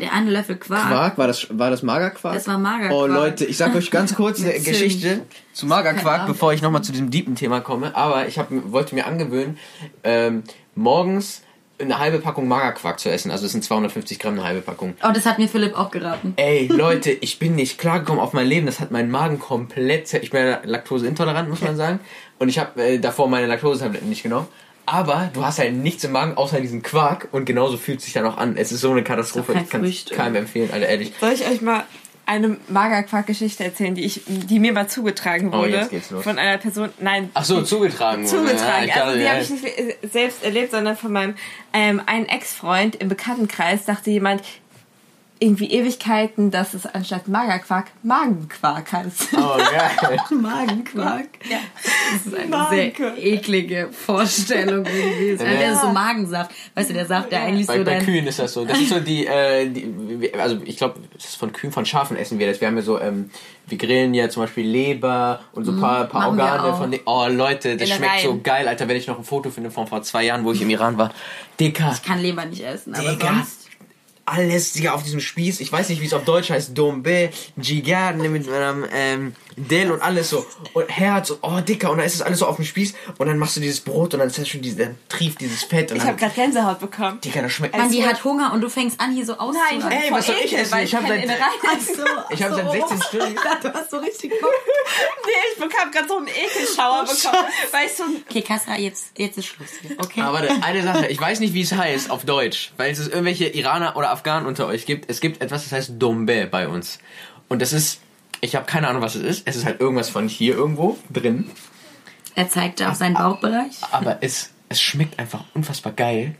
Der 0.00 0.14
eine 0.14 0.30
Löffel 0.30 0.56
Quark. 0.56 0.88
Quark, 0.88 1.18
war 1.18 1.26
das, 1.26 1.46
war 1.50 1.70
das 1.70 1.82
Magerquark? 1.82 2.34
Das 2.34 2.48
war 2.48 2.56
Magerquark. 2.56 3.02
Oh 3.02 3.06
Leute, 3.06 3.44
ich 3.44 3.58
sag 3.58 3.74
euch 3.74 3.90
ganz 3.90 4.14
kurz 4.14 4.40
eine 4.42 4.58
Geschichte 4.60 5.20
zu 5.52 5.66
Magerquark, 5.66 6.26
bevor 6.26 6.54
ich 6.54 6.62
nochmal 6.62 6.82
zu 6.82 6.90
diesem 6.90 7.10
deepen 7.10 7.34
Thema 7.34 7.60
komme. 7.60 7.94
Aber 7.94 8.26
ich 8.26 8.38
hab, 8.38 8.48
wollte 8.50 8.94
mir 8.94 9.06
angewöhnen, 9.06 9.58
ähm, 10.04 10.42
morgens 10.74 11.42
eine 11.80 11.98
halbe 11.98 12.18
Packung 12.18 12.48
Magerquark 12.48 12.98
zu 12.98 13.10
essen. 13.10 13.30
Also 13.30 13.46
es 13.46 13.52
sind 13.52 13.64
250 13.64 14.18
Gramm 14.18 14.34
eine 14.34 14.44
halbe 14.44 14.60
Packung. 14.60 14.94
Oh, 15.02 15.12
das 15.12 15.26
hat 15.26 15.38
mir 15.38 15.48
Philipp 15.48 15.78
auch 15.78 15.90
geraten. 15.90 16.34
Ey, 16.36 16.66
Leute, 16.66 17.10
ich 17.10 17.38
bin 17.38 17.54
nicht 17.54 17.78
klargekommen 17.78 18.20
auf 18.20 18.32
mein 18.32 18.46
Leben. 18.46 18.66
Das 18.66 18.80
hat 18.80 18.90
meinen 18.90 19.10
Magen 19.10 19.38
komplett... 19.38 20.12
Ich 20.14 20.30
bin 20.30 20.46
ja 20.46 20.60
laktoseintolerant, 20.64 21.48
muss 21.48 21.60
man 21.60 21.76
sagen. 21.76 22.00
Und 22.38 22.48
ich 22.48 22.58
habe 22.58 22.82
äh, 22.82 22.98
davor 22.98 23.28
meine 23.28 23.46
Laktosetabletten 23.46 24.08
nicht 24.08 24.22
genommen. 24.22 24.48
Aber 24.86 25.30
du 25.34 25.44
hast 25.44 25.58
halt 25.58 25.74
nichts 25.74 26.02
im 26.04 26.12
Magen 26.12 26.36
außer 26.36 26.60
diesen 26.60 26.82
Quark 26.82 27.28
und 27.32 27.44
genauso 27.44 27.76
fühlt 27.76 27.98
es 27.98 28.06
sich 28.06 28.14
dann 28.14 28.24
auch 28.24 28.38
an. 28.38 28.56
Es 28.56 28.72
ist 28.72 28.80
so 28.80 28.90
eine 28.90 29.04
Katastrophe. 29.04 29.52
Ich 29.52 29.68
kann 29.68 29.84
es 29.84 30.06
keinem 30.06 30.36
empfehlen, 30.36 30.70
Alter, 30.72 30.88
ehrlich. 30.88 31.12
Soll 31.20 31.32
ich 31.32 31.46
euch 31.46 31.60
mal 31.60 31.84
eine 32.28 32.58
Magerquark-Geschichte 32.68 33.64
erzählen, 33.64 33.94
die 33.94 34.04
ich, 34.04 34.20
die 34.26 34.58
mir 34.60 34.72
mal 34.72 34.86
zugetragen 34.86 35.48
Oh, 35.52 35.58
wurde 35.58 35.88
los. 36.10 36.22
von 36.22 36.38
einer 36.38 36.58
Person? 36.58 36.90
Nein, 37.00 37.30
Ach 37.34 37.44
so, 37.44 37.62
zugetragen 37.62 38.24
wurde. 38.30 38.46
zugetragen. 38.46 38.88
Ja, 38.88 39.02
also 39.04 39.16
die 39.16 39.24
ja. 39.24 39.30
habe 39.30 39.40
ich 39.42 39.50
nicht 39.50 39.66
selbst 40.12 40.44
erlebt, 40.44 40.70
sondern 40.72 40.96
von 40.96 41.10
meinem 41.12 41.34
ähm, 41.72 42.02
einen 42.06 42.26
Ex-Freund 42.26 42.96
im 42.96 43.08
Bekanntenkreis 43.08 43.84
dachte 43.86 44.10
jemand 44.10 44.42
irgendwie 45.40 45.70
Ewigkeiten, 45.70 46.50
dass 46.50 46.74
es 46.74 46.84
anstatt 46.86 47.28
Magerquark 47.28 47.86
Magenquark 48.02 48.92
heißt. 48.92 49.28
Oh, 49.36 49.56
geil. 49.56 50.18
Magenquark. 50.40 51.28
Ja. 51.48 51.58
Das 52.12 52.26
ist 52.26 52.34
eine 52.34 52.46
Magenquark. 52.48 53.14
sehr 53.16 53.24
eklige 53.24 53.88
Vorstellung 53.92 54.84
irgendwie. 54.86 55.32
Das 55.36 55.42
Ja. 55.46 55.54
der 55.58 55.72
ist 55.72 55.80
so 55.82 55.88
Magensaft. 55.92 56.50
Weißt 56.74 56.90
du, 56.90 56.94
der 56.94 57.06
Saft, 57.06 57.30
der 57.32 57.42
eigentlich 57.42 57.66
Bei, 57.66 57.78
so 57.78 57.84
bei 57.84 57.94
dein... 57.94 58.04
Kühen 58.04 58.26
ist 58.26 58.38
das 58.38 58.52
so. 58.52 58.64
Das 58.64 58.78
ist 58.80 58.88
so 58.88 59.00
die, 59.00 59.26
äh, 59.26 59.68
die 59.68 60.32
also 60.38 60.58
ich 60.64 60.76
glaube, 60.76 61.00
das 61.14 61.24
ist 61.26 61.36
von 61.36 61.52
Kühen, 61.52 61.72
von 61.72 61.86
Schafen 61.86 62.16
essen 62.16 62.38
wir 62.38 62.48
das. 62.48 62.60
Wir 62.60 62.68
haben 62.68 62.76
ja 62.76 62.82
so, 62.82 63.00
ähm, 63.00 63.30
wir 63.66 63.78
grillen 63.78 64.14
ja 64.14 64.28
zum 64.30 64.42
Beispiel 64.42 64.66
Leber 64.66 65.40
und 65.52 65.64
so 65.64 65.72
ein 65.72 65.80
paar, 65.80 66.04
paar 66.06 66.30
Mhm. 66.32 66.36
machen 66.36 66.38
wir 66.38 66.44
Organe 66.62 66.76
von 66.76 66.90
den, 66.90 67.00
Oh 67.04 67.26
Leute, 67.28 67.76
das 67.76 67.88
schmeckt 67.88 68.02
Innereien. 68.02 68.22
so 68.24 68.40
geil, 68.42 68.66
Alter, 68.68 68.88
wenn 68.88 68.96
ich 68.96 69.06
noch 69.06 69.18
ein 69.18 69.24
Foto 69.24 69.50
finde 69.50 69.70
von 69.70 69.86
vor 69.86 70.02
zwei 70.02 70.24
Jahren, 70.24 70.44
wo 70.44 70.52
ich 70.52 70.62
im 70.62 70.70
Iran 70.70 70.96
war. 70.98 71.12
Dicker. 71.60 71.92
Ich 71.94 72.02
kann 72.02 72.20
Leber 72.20 72.44
nicht 72.44 72.62
essen, 72.64 72.94
aber 72.94 73.10
Digga, 73.10 73.26
sonst... 73.28 73.57
alles 74.30 74.72
Digga, 74.72 74.92
auf 74.92 75.02
diesem 75.02 75.20
Spieß. 75.20 75.60
Ich 75.60 75.72
weiß 75.72 75.88
nicht, 75.88 76.00
wie 76.00 76.06
es 76.06 76.14
auf 76.14 76.24
Deutsch 76.24 76.50
heißt. 76.50 76.76
Dombe, 76.76 77.30
Jigar, 77.56 78.12
ne, 78.12 78.28
mit 78.28 78.48
einem 78.48 78.84
ähm, 78.92 79.32
Del 79.66 79.90
und 79.90 80.00
alles 80.02 80.30
so. 80.30 80.46
Und 80.74 80.88
Herz, 80.88 81.30
und, 81.30 81.38
oh 81.42 81.60
Dicker. 81.60 81.90
Und 81.90 81.98
dann 81.98 82.06
ist 82.06 82.20
das 82.20 82.26
alles 82.26 82.38
so 82.38 82.46
auf 82.46 82.56
dem 82.56 82.64
Spieß. 82.64 82.94
Und 83.18 83.26
dann 83.26 83.38
machst 83.38 83.56
du 83.56 83.60
dieses 83.60 83.80
Brot 83.80 84.14
und 84.14 84.20
dann 84.20 84.28
ist 84.28 84.38
das 84.38 84.48
schon 84.48 84.60
diese, 84.62 84.76
dann 84.76 84.98
trieft 85.08 85.40
dieses 85.40 85.64
Fett. 85.64 85.90
Und 85.90 85.98
Ich 85.98 86.04
habe 86.04 86.16
gerade 86.16 86.34
Gänsehaut 86.34 86.80
bekommen. 86.80 87.20
Digga, 87.20 87.42
das 87.42 87.52
schmeckt. 87.52 87.76
Man, 87.76 87.90
die 87.90 88.00
Es 88.00 88.06
hat 88.06 88.22
Hunger 88.24 88.52
und 88.52 88.60
du 88.60 88.68
fängst 88.68 89.00
an, 89.00 89.12
hier 89.12 89.24
so 89.26 89.34
auszuhalten. 89.34 89.80
Nein, 89.80 90.02
Ey, 90.06 90.10
was 90.12 90.26
soll 90.26 90.36
ich 90.44 90.56
essen? 90.56 90.72
weil 90.72 90.84
Ich 90.84 90.94
hab 90.94 91.04
keine 91.06 91.26
seit- 91.26 91.38
so, 91.96 92.02
Ich 92.30 92.42
hab 92.42 92.52
ach 92.52 92.56
seit 92.56 92.66
so, 92.66 92.70
16 92.72 92.98
oh. 92.98 93.02
Stunden- 93.02 93.26
Ich 93.34 93.40
dachte, 93.42 93.70
du 93.70 93.74
hast 93.74 93.90
so 93.90 93.98
richtig 93.98 94.30
Bock. 94.40 94.50
Nee, 95.24 95.32
ich 95.54 95.60
bekam 95.60 95.90
gerade 95.90 96.08
so 96.08 96.16
einen 96.18 96.28
Ekelschauer 96.28 97.04
bekommen. 97.04 97.44
Weil 97.72 97.86
ich 97.86 97.92
so 97.92 98.02
ein 98.04 98.24
Okay, 98.28 98.42
Kasra, 98.42 98.76
jetzt, 98.78 99.06
jetzt 99.18 99.38
ist 99.38 99.46
Schluss 99.46 99.68
hier, 99.82 99.96
okay? 99.98 100.20
Aber 100.22 100.34
warte, 100.40 100.54
eine 100.62 100.82
Sache, 100.82 101.06
ich 101.08 101.20
weiß 101.20 101.40
nicht, 101.40 101.54
wie 101.54 101.62
es 101.62 101.72
heißt 101.72 102.10
auf 102.10 102.24
Deutsch, 102.24 102.72
weil 102.76 102.90
es 102.92 102.98
irgendwelche 103.06 103.46
Iraner 103.48 103.96
oder 103.96 104.10
Afghanen 104.10 104.46
unter 104.46 104.66
euch 104.66 104.86
gibt. 104.86 105.10
Es 105.10 105.20
gibt 105.20 105.42
etwas, 105.42 105.64
das 105.64 105.72
heißt 105.72 105.92
Dombe 105.98 106.46
bei 106.46 106.68
uns. 106.68 106.98
Und 107.48 107.62
das 107.62 107.72
ist, 107.72 108.00
ich 108.40 108.54
habe 108.56 108.66
keine 108.66 108.88
Ahnung, 108.88 109.02
was 109.02 109.14
es 109.14 109.22
ist. 109.22 109.42
Es 109.46 109.56
ist 109.56 109.64
halt 109.64 109.80
irgendwas 109.80 110.08
von 110.10 110.28
hier 110.28 110.54
irgendwo 110.54 110.96
drin. 111.12 111.50
Er 112.34 112.48
zeigte 112.48 112.88
auf 112.88 112.94
seinen 112.96 113.14
Bauchbereich. 113.14 113.78
Aber 113.90 114.18
es, 114.20 114.50
es 114.68 114.80
schmeckt 114.80 115.18
einfach 115.18 115.44
unfassbar 115.54 115.92
geil. 115.92 116.34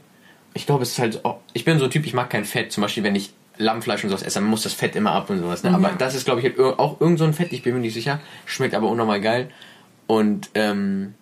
Ich 0.53 0.65
glaube, 0.65 0.83
es 0.83 0.91
ist 0.91 0.99
halt 0.99 1.25
auch, 1.25 1.39
ich 1.53 1.65
bin 1.65 1.77
so 1.79 1.85
ein 1.85 1.91
Typ, 1.91 2.05
ich 2.05 2.13
mag 2.13 2.29
kein 2.29 2.45
Fett. 2.45 2.71
Zum 2.71 2.81
Beispiel, 2.81 3.03
wenn 3.03 3.15
ich 3.15 3.31
Lammfleisch 3.57 4.03
und 4.03 4.09
sowas 4.09 4.23
esse, 4.23 4.35
dann 4.39 4.45
muss 4.47 4.63
das 4.63 4.73
Fett 4.73 4.95
immer 4.95 5.11
ab 5.11 5.29
und 5.29 5.39
sowas. 5.39 5.63
Ne? 5.63 5.73
Aber 5.73 5.89
das 5.89 6.15
ist, 6.15 6.23
glaube 6.25 6.39
ich, 6.39 6.45
halt 6.45 6.59
auch 6.79 7.01
irgend 7.01 7.19
so 7.19 7.25
ein 7.25 7.33
Fett, 7.33 7.51
ich 7.51 7.63
bin 7.63 7.73
mir 7.73 7.81
nicht 7.81 7.93
sicher. 7.93 8.19
Schmeckt 8.45 8.73
aber 8.73 8.87
unnormal 8.89 9.19
geil. 9.19 9.51
Und, 10.07 10.49
ähm, 10.55 11.13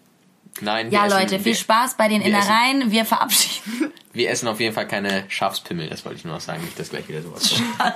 nein. 0.62 0.92
Ja, 0.92 1.08
essen- 1.08 1.18
Leute, 1.18 1.36
viel 1.38 1.46
wir- 1.46 1.56
Spaß 1.56 1.98
bei 1.98 2.08
den 2.08 2.24
wir 2.24 2.28
essen- 2.28 2.48
Innereien. 2.48 2.92
Wir 2.92 3.06
verabschieden. 3.06 3.92
Wir 4.18 4.32
essen 4.32 4.48
auf 4.48 4.60
jeden 4.60 4.74
Fall 4.74 4.88
keine 4.88 5.26
Schafspimmel, 5.28 5.90
das 5.90 6.04
wollte 6.04 6.18
ich 6.18 6.26
nur 6.26 6.34
noch 6.34 6.42
sagen, 6.42 6.64
nicht, 6.64 6.80
dass 6.80 6.90
gleich 6.90 7.08
wieder 7.08 7.22
sowas 7.22 7.52
kommt. 7.52 7.94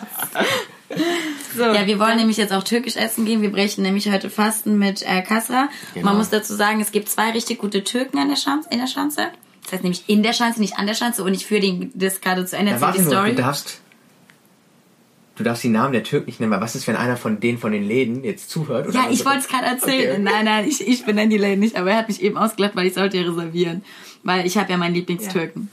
so. 1.57 1.63
Ja, 1.63 1.87
wir 1.87 1.97
wollen 1.97 2.17
nämlich 2.17 2.37
jetzt 2.37 2.53
auch 2.53 2.63
türkisch 2.63 2.95
essen 2.95 3.25
gehen. 3.25 3.41
Wir 3.41 3.51
brechen 3.51 3.81
nämlich 3.81 4.07
heute 4.11 4.29
Fasten 4.29 4.77
mit 4.77 5.01
äh, 5.01 5.23
Kasra. 5.23 5.69
Genau. 5.95 6.05
Man 6.05 6.17
muss 6.17 6.29
dazu 6.29 6.53
sagen, 6.53 6.79
es 6.79 6.91
gibt 6.91 7.09
zwei 7.09 7.31
richtig 7.31 7.57
gute 7.57 7.83
Türken 7.83 8.19
an 8.19 8.29
der 8.29 8.35
Schanze, 8.35 8.69
in 8.69 8.77
der 8.77 8.85
Schanze. 8.85 9.29
Das 9.63 9.73
heißt 9.73 9.83
nämlich 9.83 10.03
in 10.05 10.21
der 10.21 10.33
Schanze, 10.33 10.61
nicht 10.61 10.77
an 10.77 10.85
der 10.85 10.93
Schanze. 10.93 11.23
Und 11.23 11.33
ich 11.33 11.47
führe 11.47 11.61
den, 11.61 11.91
das 11.95 12.21
gerade 12.21 12.45
zu 12.45 12.55
Ende. 12.55 12.73
Erzähl 12.73 12.91
die 12.91 13.01
Story. 13.01 13.33
darfst, 13.33 13.81
du 15.37 15.43
darfst 15.43 15.63
die 15.63 15.69
Namen 15.69 15.93
der 15.93 16.03
Türken 16.03 16.27
nicht 16.27 16.39
nennen, 16.39 16.51
weil 16.51 16.61
was 16.61 16.75
ist, 16.75 16.85
wenn 16.85 16.97
einer 16.97 17.17
von 17.17 17.39
denen 17.39 17.57
von 17.57 17.71
den 17.71 17.83
Läden 17.83 18.23
jetzt 18.23 18.51
zuhört? 18.51 18.87
oder 18.87 18.95
Ja, 18.95 19.07
ich 19.09 19.25
wollte 19.25 19.39
es 19.39 19.47
gerade 19.47 19.65
erzählen. 19.65 20.21
Okay. 20.21 20.21
Nein, 20.21 20.45
nein, 20.45 20.67
ich, 20.67 20.87
ich 20.87 21.03
benenne 21.03 21.29
die 21.29 21.39
Läden 21.39 21.61
nicht, 21.61 21.77
aber 21.77 21.89
er 21.89 21.97
hat 21.97 22.09
mich 22.09 22.21
eben 22.21 22.37
ausgelacht, 22.37 22.75
weil 22.75 22.85
ich 22.85 22.93
sollte 22.93 23.17
ja 23.17 23.23
reservieren. 23.23 23.83
Weil 24.21 24.45
ich 24.45 24.55
habe 24.57 24.69
ja 24.69 24.77
meinen 24.77 24.93
Lieblingstürken. 24.93 25.69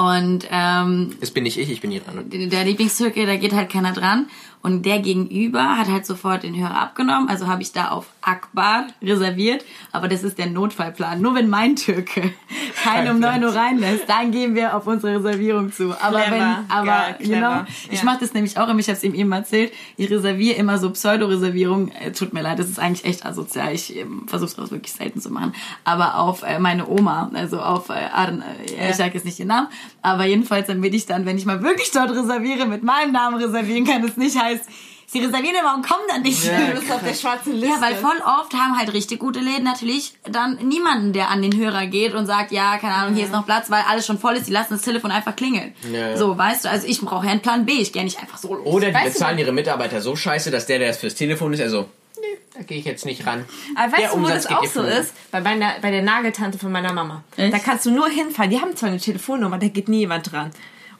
Und 0.00 0.46
ähm, 0.50 1.16
Das 1.20 1.30
bin 1.30 1.42
nicht 1.44 1.58
ich, 1.58 1.70
ich 1.70 1.80
bin 1.80 1.92
Iraner. 1.92 2.22
der 2.22 2.64
Lieblingstürke, 2.64 3.26
da 3.26 3.36
geht 3.36 3.52
halt 3.52 3.70
keiner 3.70 3.92
dran. 3.92 4.26
Und 4.62 4.84
der 4.84 4.98
Gegenüber 4.98 5.78
hat 5.78 5.88
halt 5.88 6.04
sofort 6.04 6.42
den 6.42 6.54
Hörer 6.54 6.78
abgenommen. 6.82 7.30
Also 7.30 7.46
habe 7.48 7.62
ich 7.62 7.72
da 7.72 7.88
auf 7.92 8.08
Akbar 8.20 8.88
reserviert. 9.02 9.64
Aber 9.90 10.06
das 10.06 10.22
ist 10.22 10.36
der 10.36 10.48
Notfallplan. 10.48 11.22
Nur 11.22 11.34
wenn 11.34 11.48
mein 11.48 11.76
Türke 11.76 12.34
keinen 12.84 13.10
um 13.14 13.20
9 13.20 13.42
Uhr 13.42 13.54
reinlässt, 13.54 14.04
dann 14.06 14.30
gehen 14.32 14.54
wir 14.54 14.76
auf 14.76 14.86
unsere 14.86 15.16
Reservierung 15.16 15.72
zu. 15.72 15.94
Aber 16.02 16.20
Clever. 16.20 16.30
wenn, 16.36 16.70
aber 16.70 16.86
Geil, 16.86 17.16
genau, 17.20 17.50
clever. 17.52 17.66
ich 17.90 17.98
Ja. 18.00 18.04
mache 18.04 18.18
das 18.20 18.34
nämlich 18.34 18.58
auch 18.58 18.68
immer, 18.68 18.80
ich 18.80 18.88
habe 18.88 18.98
es 18.98 19.02
ihm 19.02 19.14
eben 19.14 19.32
erzählt, 19.32 19.72
ich 19.96 20.10
reserviere 20.10 20.56
immer 20.56 20.76
so 20.76 20.90
Pseudo-Reservierungen. 20.90 21.90
Äh, 21.92 22.12
tut 22.12 22.34
mir 22.34 22.42
leid, 22.42 22.58
das 22.58 22.68
ist 22.68 22.78
eigentlich 22.78 23.06
echt 23.06 23.24
asozial. 23.24 23.72
Ich 23.72 23.96
ähm, 23.96 24.24
versuche 24.28 24.50
es 24.50 24.58
auch 24.58 24.70
wirklich 24.70 24.92
selten 24.92 25.22
zu 25.22 25.30
machen. 25.30 25.54
Aber 25.84 26.18
auf 26.18 26.42
äh, 26.42 26.58
meine 26.58 26.86
Oma, 26.86 27.30
also 27.32 27.60
auf 27.62 27.88
äh, 27.88 27.94
Arn, 28.12 28.42
äh, 28.76 28.90
ich 28.90 28.96
sage 28.96 29.14
jetzt 29.14 29.24
nicht 29.24 29.38
den 29.38 29.48
Namen, 29.48 29.68
aber 30.02 30.24
jedenfalls 30.24 30.66
dann 30.66 30.82
will 30.82 30.94
ich 30.94 31.06
dann, 31.06 31.26
wenn 31.26 31.36
ich 31.36 31.46
mal 31.46 31.62
wirklich 31.62 31.90
dort 31.90 32.10
reserviere, 32.10 32.66
mit 32.66 32.82
meinem 32.82 33.12
Namen 33.12 33.42
reservieren 33.42 33.84
kann, 33.84 34.04
es 34.04 34.16
nicht 34.16 34.38
heißt, 34.38 34.64
sie 35.06 35.18
reservieren 35.18 35.56
immer 35.60 35.74
und 35.74 35.86
kommen 35.86 36.04
dann 36.08 36.22
nicht. 36.22 36.44
Du 36.44 36.80
bist 36.80 36.92
auf 36.92 37.02
der 37.02 37.14
schwarzen 37.14 37.54
Liste. 37.54 37.74
Ja, 37.74 37.80
weil 37.80 37.96
voll 37.96 38.16
oft 38.24 38.54
haben 38.54 38.78
halt 38.78 38.92
richtig 38.92 39.18
gute 39.18 39.40
Läden 39.40 39.64
natürlich 39.64 40.14
dann 40.24 40.56
niemanden, 40.56 41.12
der 41.12 41.30
an 41.30 41.42
den 41.42 41.56
Hörer 41.56 41.86
geht 41.86 42.14
und 42.14 42.26
sagt, 42.26 42.52
ja, 42.52 42.78
keine 42.78 42.94
Ahnung, 42.94 43.14
hier 43.14 43.24
ist 43.24 43.32
noch 43.32 43.44
Platz, 43.44 43.70
weil 43.70 43.82
alles 43.88 44.06
schon 44.06 44.18
voll 44.18 44.36
ist, 44.36 44.46
die 44.46 44.52
lassen 44.52 44.74
das 44.74 44.82
Telefon 44.82 45.10
einfach 45.10 45.34
klingeln. 45.34 45.74
Ja, 45.92 46.10
ja. 46.10 46.16
So, 46.16 46.38
weißt 46.38 46.64
du, 46.64 46.70
also 46.70 46.86
ich 46.86 47.00
brauche 47.00 47.26
ja 47.26 47.32
einen 47.32 47.42
Plan 47.42 47.66
B, 47.66 47.72
ich 47.72 47.92
gehe 47.92 48.04
nicht 48.04 48.20
einfach 48.20 48.38
so 48.38 48.54
los. 48.54 48.66
Oder 48.66 48.88
die 48.88 48.94
Weißt 48.94 49.06
du, 49.06 49.12
bezahlen 49.12 49.38
ihre 49.38 49.52
Mitarbeiter 49.52 50.00
so 50.00 50.14
scheiße, 50.14 50.50
dass 50.50 50.66
der, 50.66 50.78
der 50.78 50.90
es 50.90 50.98
fürs 50.98 51.14
Telefon 51.14 51.52
ist, 51.52 51.60
also, 51.60 51.88
nee, 52.20 52.38
da 52.54 52.62
gehe 52.62 52.78
ich 52.78 52.84
jetzt 52.84 53.04
nicht 53.04 53.26
ran. 53.26 53.44
Aber 53.76 53.96
Der 53.96 54.04
weißt 54.04 54.14
du, 54.14 54.18
wo 54.18 54.22
Umsatz 54.24 54.42
das 54.44 54.52
auch 54.52 54.60
dir 54.62 54.68
so 54.68 54.82
ist? 54.82 55.12
Bei, 55.30 55.40
meiner, 55.40 55.74
bei 55.80 55.90
der 55.90 56.02
Nageltante 56.02 56.58
von 56.58 56.72
meiner 56.72 56.92
Mama. 56.92 57.22
Echt? 57.36 57.52
Da 57.52 57.58
kannst 57.58 57.86
du 57.86 57.90
nur 57.90 58.08
hinfahren. 58.08 58.50
Die 58.50 58.60
haben 58.60 58.76
zwar 58.76 58.88
eine 58.90 58.98
Telefonnummer, 58.98 59.58
da 59.58 59.68
geht 59.68 59.88
nie 59.88 60.00
jemand 60.00 60.30
dran. 60.30 60.50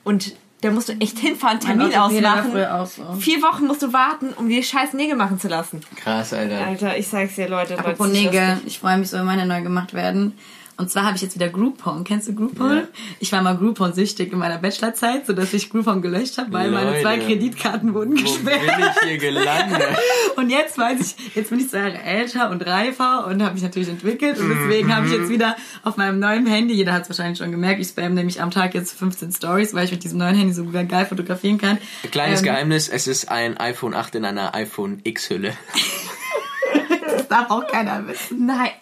Und 0.05 0.35
da 0.63 0.71
musst 0.71 0.91
du 0.91 0.93
echt 1.01 1.19
hinfahren, 1.19 1.59
Termin 1.59 1.95
ausmachen. 1.95 2.67
auch 2.67 2.87
so. 2.87 3.03
Vier 3.19 3.41
Wochen 3.43 3.67
musst 3.67 3.83
du 3.83 3.93
warten, 3.93 4.33
um 4.35 4.49
die 4.49 4.63
scheiß 4.63 4.93
Nägel 4.93 5.17
machen 5.17 5.41
zu 5.41 5.49
lassen. 5.49 5.81
Krass, 5.97 6.33
Alter. 6.33 6.67
Alter, 6.67 6.99
ich 6.99 7.09
sag's 7.09 7.35
dir, 7.37 7.49
Leute. 7.49 7.79
Apropos 7.79 8.09
Leute, 8.09 8.21
Nägel, 8.21 8.61
ich 8.67 8.79
freue 8.79 8.99
mich 8.99 9.09
so, 9.09 9.19
wenn 9.19 9.25
meine 9.25 9.47
neu 9.47 9.63
gemacht 9.63 9.95
werden. 9.95 10.37
Und 10.81 10.91
zwar 10.91 11.05
habe 11.05 11.17
ich 11.17 11.21
jetzt 11.23 11.35
wieder 11.35 11.51
Groupon. 11.51 12.05
Kennst 12.05 12.29
du 12.29 12.35
Groupon? 12.35 12.77
Ja. 12.79 12.83
Ich 13.19 13.31
war 13.33 13.43
mal 13.43 13.55
Groupon-süchtig 13.55 14.33
in 14.33 14.39
meiner 14.39 14.57
Bachelorzeit, 14.57 15.27
sodass 15.27 15.53
ich 15.53 15.69
Groupon 15.69 16.01
gelöscht 16.01 16.39
habe, 16.39 16.51
weil 16.55 16.71
meine 16.71 16.93
Leute. 16.93 17.03
zwei 17.03 17.19
Kreditkarten 17.19 17.93
wurden 17.93 18.13
Wo 18.19 18.23
gesperrt. 18.23 18.61
bin 18.61 18.87
ich 18.87 19.09
hier 19.09 19.19
gelandet? 19.19 19.83
Und 20.37 20.49
jetzt 20.49 20.79
weiß 20.79 20.99
ich, 21.19 21.35
jetzt 21.37 21.51
bin 21.51 21.61
ich 21.61 21.69
zwei 21.69 21.81
Jahre 21.81 22.03
älter 22.03 22.51
und 22.51 22.65
reifer 22.67 23.27
und 23.27 23.43
habe 23.43 23.53
mich 23.55 23.63
natürlich 23.63 23.91
entwickelt 23.91 24.39
und 24.39 24.49
deswegen 24.49 24.95
habe 24.95 25.07
ich 25.07 25.13
jetzt 25.13 25.29
wieder 25.29 25.55
auf 25.83 25.99
meinem 25.99 26.19
neuen 26.19 26.47
Handy, 26.47 26.73
jeder 26.73 26.95
hat 26.95 27.03
es 27.03 27.11
wahrscheinlich 27.11 27.37
schon 27.37 27.51
gemerkt, 27.51 27.79
ich 27.81 27.89
spam 27.89 28.15
nämlich 28.15 28.41
am 28.41 28.51
Tag 28.51 28.75
jetzt 28.75 28.99
15 28.99 29.33
Stories, 29.33 29.75
weil 29.75 29.85
ich 29.85 29.91
mit 29.91 30.03
diesem 30.03 30.19
neuen 30.19 30.35
Handy 30.35 30.55
so 30.55 30.65
geil 30.65 31.05
fotografieren 31.05 31.59
kann. 31.59 31.77
Kleines 32.11 32.41
Ähm, 32.41 32.47
Geheimnis, 32.47 32.89
es 32.89 33.07
ist 33.07 33.29
ein 33.31 33.59
iPhone 33.59 33.93
8 33.93 34.15
in 34.15 34.25
einer 34.25 34.55
iPhone 34.55 35.01
X-Hülle. 35.05 35.53
Das 37.31 37.39
darf 37.39 37.51
auch 37.51 37.67
keiner 37.67 38.07
wissen. 38.09 38.47
Nein. 38.47 38.71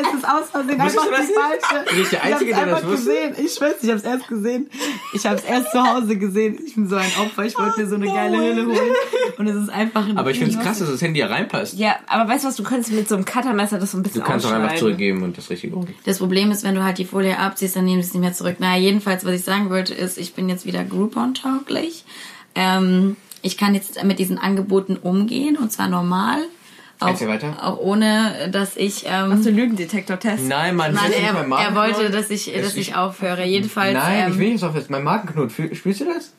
Es 0.00 0.14
ist 0.14 0.24
aus 0.28 0.50
Versehen 0.50 0.80
einfach 0.80 1.04
du 1.04 1.10
das 1.10 1.20
die 1.22 1.26
nicht? 1.26 1.38
falsche. 1.40 1.84
Du 1.90 1.96
bist 1.96 2.12
der 2.12 2.22
Einzige, 2.22 2.50
ich 2.50 2.56
der 2.56 2.66
hab's 2.66 2.70
das 2.70 2.78
einfach 2.82 2.92
wusste? 2.92 3.10
gesehen. 3.10 3.44
Ich 3.46 3.54
schwör's, 3.54 3.74
ich 3.82 3.90
hab's 3.90 4.02
erst 4.04 4.28
gesehen. 4.28 4.70
Ich 5.12 5.26
hab's 5.26 5.42
erst 5.42 5.72
zu 5.72 5.82
Hause 5.82 6.16
gesehen. 6.16 6.58
Ich 6.64 6.74
bin 6.76 6.88
so 6.88 6.94
ein 6.94 7.10
Opfer. 7.20 7.44
Ich 7.46 7.58
wollte 7.58 7.80
mir 7.80 7.88
so 7.88 7.96
eine 7.96 8.06
geile 8.06 8.38
Hülle 8.38 8.66
holen. 8.66 8.92
Und 9.38 9.46
es 9.48 9.56
ist 9.56 9.70
einfach 9.70 10.06
ein 10.06 10.16
Aber 10.16 10.30
ich 10.30 10.38
finde 10.38 10.54
es 10.56 10.60
krass, 10.62 10.78
dass 10.78 10.88
das 10.88 11.02
Handy 11.02 11.18
ja 11.18 11.26
reinpasst. 11.26 11.74
Ja, 11.74 11.96
aber 12.06 12.30
weißt 12.30 12.44
du 12.44 12.48
was, 12.48 12.54
du 12.56 12.62
könntest 12.62 12.92
mit 12.92 13.08
so 13.08 13.16
einem 13.16 13.24
Cuttermesser 13.24 13.78
das 13.80 13.90
so 13.90 13.98
ein 13.98 14.04
bisschen 14.04 14.20
Du 14.20 14.26
kannst 14.26 14.46
auch 14.46 14.52
einfach 14.52 14.76
zurückgeben 14.76 15.24
und 15.24 15.36
das 15.36 15.50
Richtige 15.50 15.74
holen. 15.74 15.92
Das 16.04 16.18
Problem 16.18 16.52
ist, 16.52 16.62
wenn 16.62 16.76
du 16.76 16.84
halt 16.84 16.98
die 16.98 17.04
Folie 17.04 17.36
abziehst, 17.36 17.74
dann 17.74 17.84
nehmen 17.84 18.00
sie 18.02 18.08
es 18.08 18.14
nicht 18.14 18.22
mehr 18.22 18.32
zurück. 18.34 18.56
Naja, 18.60 18.80
jedenfalls, 18.80 19.24
was 19.24 19.32
ich 19.32 19.42
sagen 19.42 19.68
wollte, 19.70 19.94
ist, 19.94 20.16
ich 20.16 20.34
bin 20.34 20.48
jetzt 20.48 20.64
wieder 20.64 20.84
Groupon-tauglich. 20.84 22.04
Ähm, 22.54 23.16
ich 23.42 23.56
kann 23.58 23.74
jetzt 23.74 24.02
mit 24.04 24.20
diesen 24.20 24.38
Angeboten 24.38 24.96
umgehen 24.96 25.56
und 25.56 25.72
zwar 25.72 25.88
normal. 25.88 26.38
Auch, 27.00 27.62
auch 27.62 27.78
ohne, 27.78 28.48
dass 28.50 28.76
ich... 28.76 29.04
Ähm, 29.06 29.28
Machst 29.28 29.46
du 29.46 29.50
Lügendetektor-Test? 29.50 30.44
Nein, 30.44 30.74
Mann, 30.76 30.94
Nein, 30.94 31.12
er, 31.12 31.44
mein 31.44 31.58
er 31.64 31.74
wollte, 31.74 32.10
dass 32.10 32.28
ich, 32.30 32.52
Es- 32.54 32.62
dass 32.64 32.74
ich 32.76 32.94
aufhöre. 32.96 33.44
Jedenfalls. 33.44 33.94
Nein, 33.94 34.26
ähm, 34.26 34.32
ich 34.32 34.38
will 34.38 34.48
nicht 34.50 34.60
so 34.60 34.70
fest. 34.72 34.90
Mein 34.90 35.04
Markenknot, 35.04 35.52
fühl- 35.52 35.74
spürst 35.74 36.00
du 36.00 36.06
das? 36.06 36.32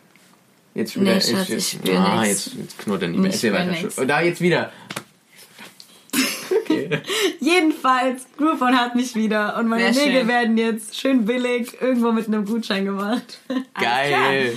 Jetzt 0.75 0.95
Nee, 0.97 1.03
wieder. 1.03 1.13
Schatz, 1.21 1.47
jetzt, 1.47 1.49
ich 1.51 1.69
spür 1.79 1.99
ah, 1.99 2.23
jetzt, 2.25 2.53
jetzt 2.55 2.77
knurrt 2.79 3.01
er 3.01 3.07
nicht 3.07 3.19
mehr. 3.19 3.29
Ich 3.29 3.35
Erzähl 3.35 3.53
weiter. 3.53 3.71
nix. 3.71 3.97
Und 3.97 4.07
da 4.07 4.21
jetzt 4.21 4.41
wieder. 4.41 4.71
Jedenfalls, 7.39 8.25
Groupon 8.37 8.75
hat 8.77 8.95
mich 8.95 9.15
wieder 9.15 9.57
und 9.57 9.67
meine 9.67 9.93
Sehr 9.93 10.05
Nägel 10.05 10.19
schön. 10.21 10.27
werden 10.27 10.57
jetzt 10.57 10.99
schön 10.99 11.25
billig 11.25 11.77
irgendwo 11.81 12.11
mit 12.11 12.27
einem 12.27 12.45
Gutschein 12.45 12.85
gemacht. 12.85 13.39
Geil. 13.79 14.53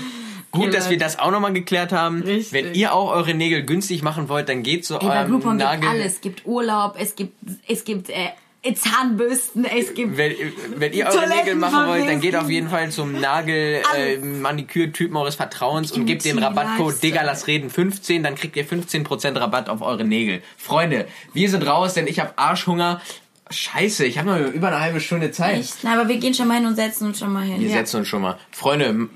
Gut, 0.52 0.74
dass 0.74 0.90
wir 0.90 0.98
das 0.98 1.18
auch 1.18 1.30
nochmal 1.30 1.52
geklärt 1.52 1.92
haben. 1.92 2.22
Richtig. 2.22 2.52
Wenn 2.52 2.74
ihr 2.74 2.92
auch 2.94 3.10
eure 3.10 3.34
Nägel 3.34 3.64
günstig 3.64 4.02
machen 4.02 4.28
wollt, 4.28 4.48
dann 4.48 4.62
geht 4.62 4.84
zu 4.84 4.98
Ey, 4.98 5.08
eurem 5.08 5.30
Groupon 5.30 5.58
gibt 5.58 5.70
Nagel. 5.70 5.88
alles. 5.88 6.14
Es 6.14 6.20
gibt 6.20 6.46
Urlaub, 6.46 6.96
es 6.98 7.16
gibt, 7.16 7.34
es 7.66 7.84
gibt 7.84 8.10
äh, 8.10 8.28
Zahnbürsten, 8.74 9.64
es 9.64 9.94
gibt 9.94 10.16
Wenn, 10.16 10.34
wenn 10.76 10.92
ihr 10.92 11.06
eure 11.06 11.28
Nägel 11.28 11.56
machen 11.56 11.88
wollt, 11.88 12.06
dann 12.06 12.20
geht 12.20 12.36
auf 12.36 12.48
jeden 12.48 12.68
Fall 12.68 12.90
zum 12.90 13.18
Nagel 13.18 13.82
äh, 13.96 14.18
Manikür-Typen 14.18 15.16
eures 15.16 15.34
Vertrauens 15.34 15.90
und 15.90 16.06
gebt 16.06 16.24
den 16.24 16.38
Rabattcode 16.38 16.86
Lifestyle. 16.86 17.12
Digga 17.12 17.22
lass 17.24 17.46
reden 17.48 17.70
15, 17.70 18.22
dann 18.22 18.34
kriegt 18.36 18.54
ihr 18.56 18.66
15% 18.66 19.40
Rabatt 19.40 19.68
auf 19.68 19.82
eure 19.82 20.04
Nägel. 20.04 20.42
Freunde, 20.56 21.06
wir 21.32 21.50
sind 21.50 21.66
raus, 21.66 21.94
denn 21.94 22.06
ich 22.06 22.20
habe 22.20 22.36
Arschhunger. 22.36 23.00
Scheiße, 23.50 24.06
ich 24.06 24.18
habe 24.18 24.30
noch 24.30 24.52
über 24.52 24.68
eine 24.68 24.80
halbe 24.80 25.00
Stunde 25.00 25.30
Zeit. 25.30 25.58
Echt? 25.60 25.78
Na, 25.82 25.94
aber 25.94 26.08
wir 26.08 26.16
gehen 26.18 26.32
schon 26.32 26.46
mal 26.46 26.58
hin 26.58 26.66
und 26.66 26.76
setzen 26.76 27.08
uns 27.08 27.18
schon 27.18 27.32
mal 27.32 27.42
hin. 27.42 27.60
Wir 27.60 27.68
setzen 27.68 27.98
uns 27.98 28.08
schon 28.08 28.22
mal. 28.22 28.38
Freunde, 28.50 29.08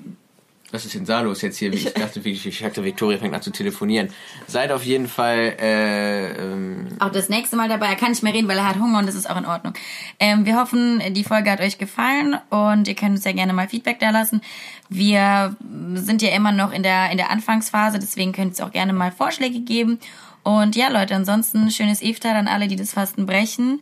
was 0.72 0.84
ist 0.84 0.94
denn 0.94 1.04
da 1.04 1.20
los 1.20 1.42
jetzt 1.42 1.58
hier? 1.58 1.72
Ich 1.72 1.84
dachte, 1.92 2.16
wirklich, 2.16 2.44
ich 2.46 2.58
dachte, 2.58 2.82
Victoria 2.82 3.18
fängt 3.18 3.34
an 3.34 3.42
zu 3.42 3.50
telefonieren. 3.50 4.08
Seid 4.46 4.72
auf 4.72 4.84
jeden 4.84 5.06
Fall 5.06 5.56
äh, 5.60 6.32
ähm, 6.32 6.88
Auch 6.98 7.10
das 7.12 7.28
nächste 7.28 7.56
Mal 7.56 7.68
dabei. 7.68 7.86
Er 7.86 7.96
kann 7.96 8.10
nicht 8.10 8.22
mehr 8.22 8.34
reden, 8.34 8.48
weil 8.48 8.58
er 8.58 8.68
hat 8.68 8.76
Hunger 8.76 8.98
und 8.98 9.06
das 9.06 9.14
ist 9.14 9.30
auch 9.30 9.36
in 9.36 9.46
Ordnung. 9.46 9.74
Ähm, 10.18 10.44
wir 10.44 10.56
hoffen, 10.56 11.02
die 11.14 11.24
Folge 11.24 11.50
hat 11.50 11.60
euch 11.60 11.78
gefallen 11.78 12.36
und 12.50 12.88
ihr 12.88 12.94
könnt 12.94 13.12
uns 13.12 13.24
ja 13.24 13.32
gerne 13.32 13.52
mal 13.52 13.68
Feedback 13.68 14.00
da 14.00 14.10
lassen. 14.10 14.40
Wir 14.88 15.56
sind 15.94 16.22
ja 16.22 16.30
immer 16.30 16.52
noch 16.52 16.72
in 16.72 16.82
der, 16.82 17.10
in 17.10 17.16
der 17.16 17.30
Anfangsphase, 17.30 17.98
deswegen 17.98 18.32
könnt 18.32 18.58
ihr 18.58 18.66
auch 18.66 18.72
gerne 18.72 18.92
mal 18.92 19.12
Vorschläge 19.12 19.60
geben. 19.60 19.98
Und 20.42 20.76
ja, 20.76 20.88
Leute, 20.88 21.14
ansonsten 21.14 21.70
schönes 21.70 22.02
Iftar 22.02 22.34
an 22.34 22.48
alle, 22.48 22.68
die 22.68 22.76
das 22.76 22.92
Fasten 22.92 23.26
brechen. 23.26 23.80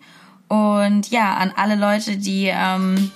Und 0.49 1.11
ja, 1.11 1.35
an 1.35 1.53
alle 1.57 1.75
Leute, 1.75 2.17
die 2.17 2.51
ähm, 2.53 3.11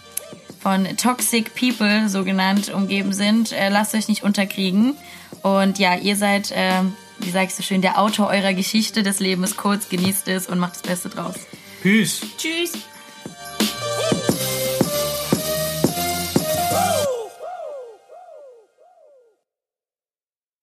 von 0.69 0.87
Toxic 0.99 1.55
People, 1.55 2.11
so 2.11 2.25
genannt, 2.25 2.69
umgeben 2.69 3.15
sind. 3.15 3.53
Äh, 3.53 3.71
lasst 3.71 3.95
euch 3.95 4.07
nicht 4.07 4.23
unterkriegen. 4.23 4.95
Und 5.43 5.79
ja, 5.79 5.97
ihr 5.97 6.15
seid, 6.15 6.53
ähm, 6.55 6.93
wie 7.21 7.31
sag 7.31 7.45
ich 7.45 7.55
so 7.55 7.63
schön, 7.63 7.81
der 7.81 7.99
Autor 7.99 8.27
eurer 8.27 8.53
Geschichte. 8.53 9.03
Das 9.03 9.19
Leben 9.19 9.45
ist 9.45 9.57
kurz, 9.57 9.89
genießt 9.89 10.29
es 10.29 10.47
und 10.47 10.59
macht 10.59 10.75
das 10.75 10.83
Beste 10.83 11.09
draus. 11.09 11.37
Peace. 11.83 12.21
Tschüss. 12.37 12.73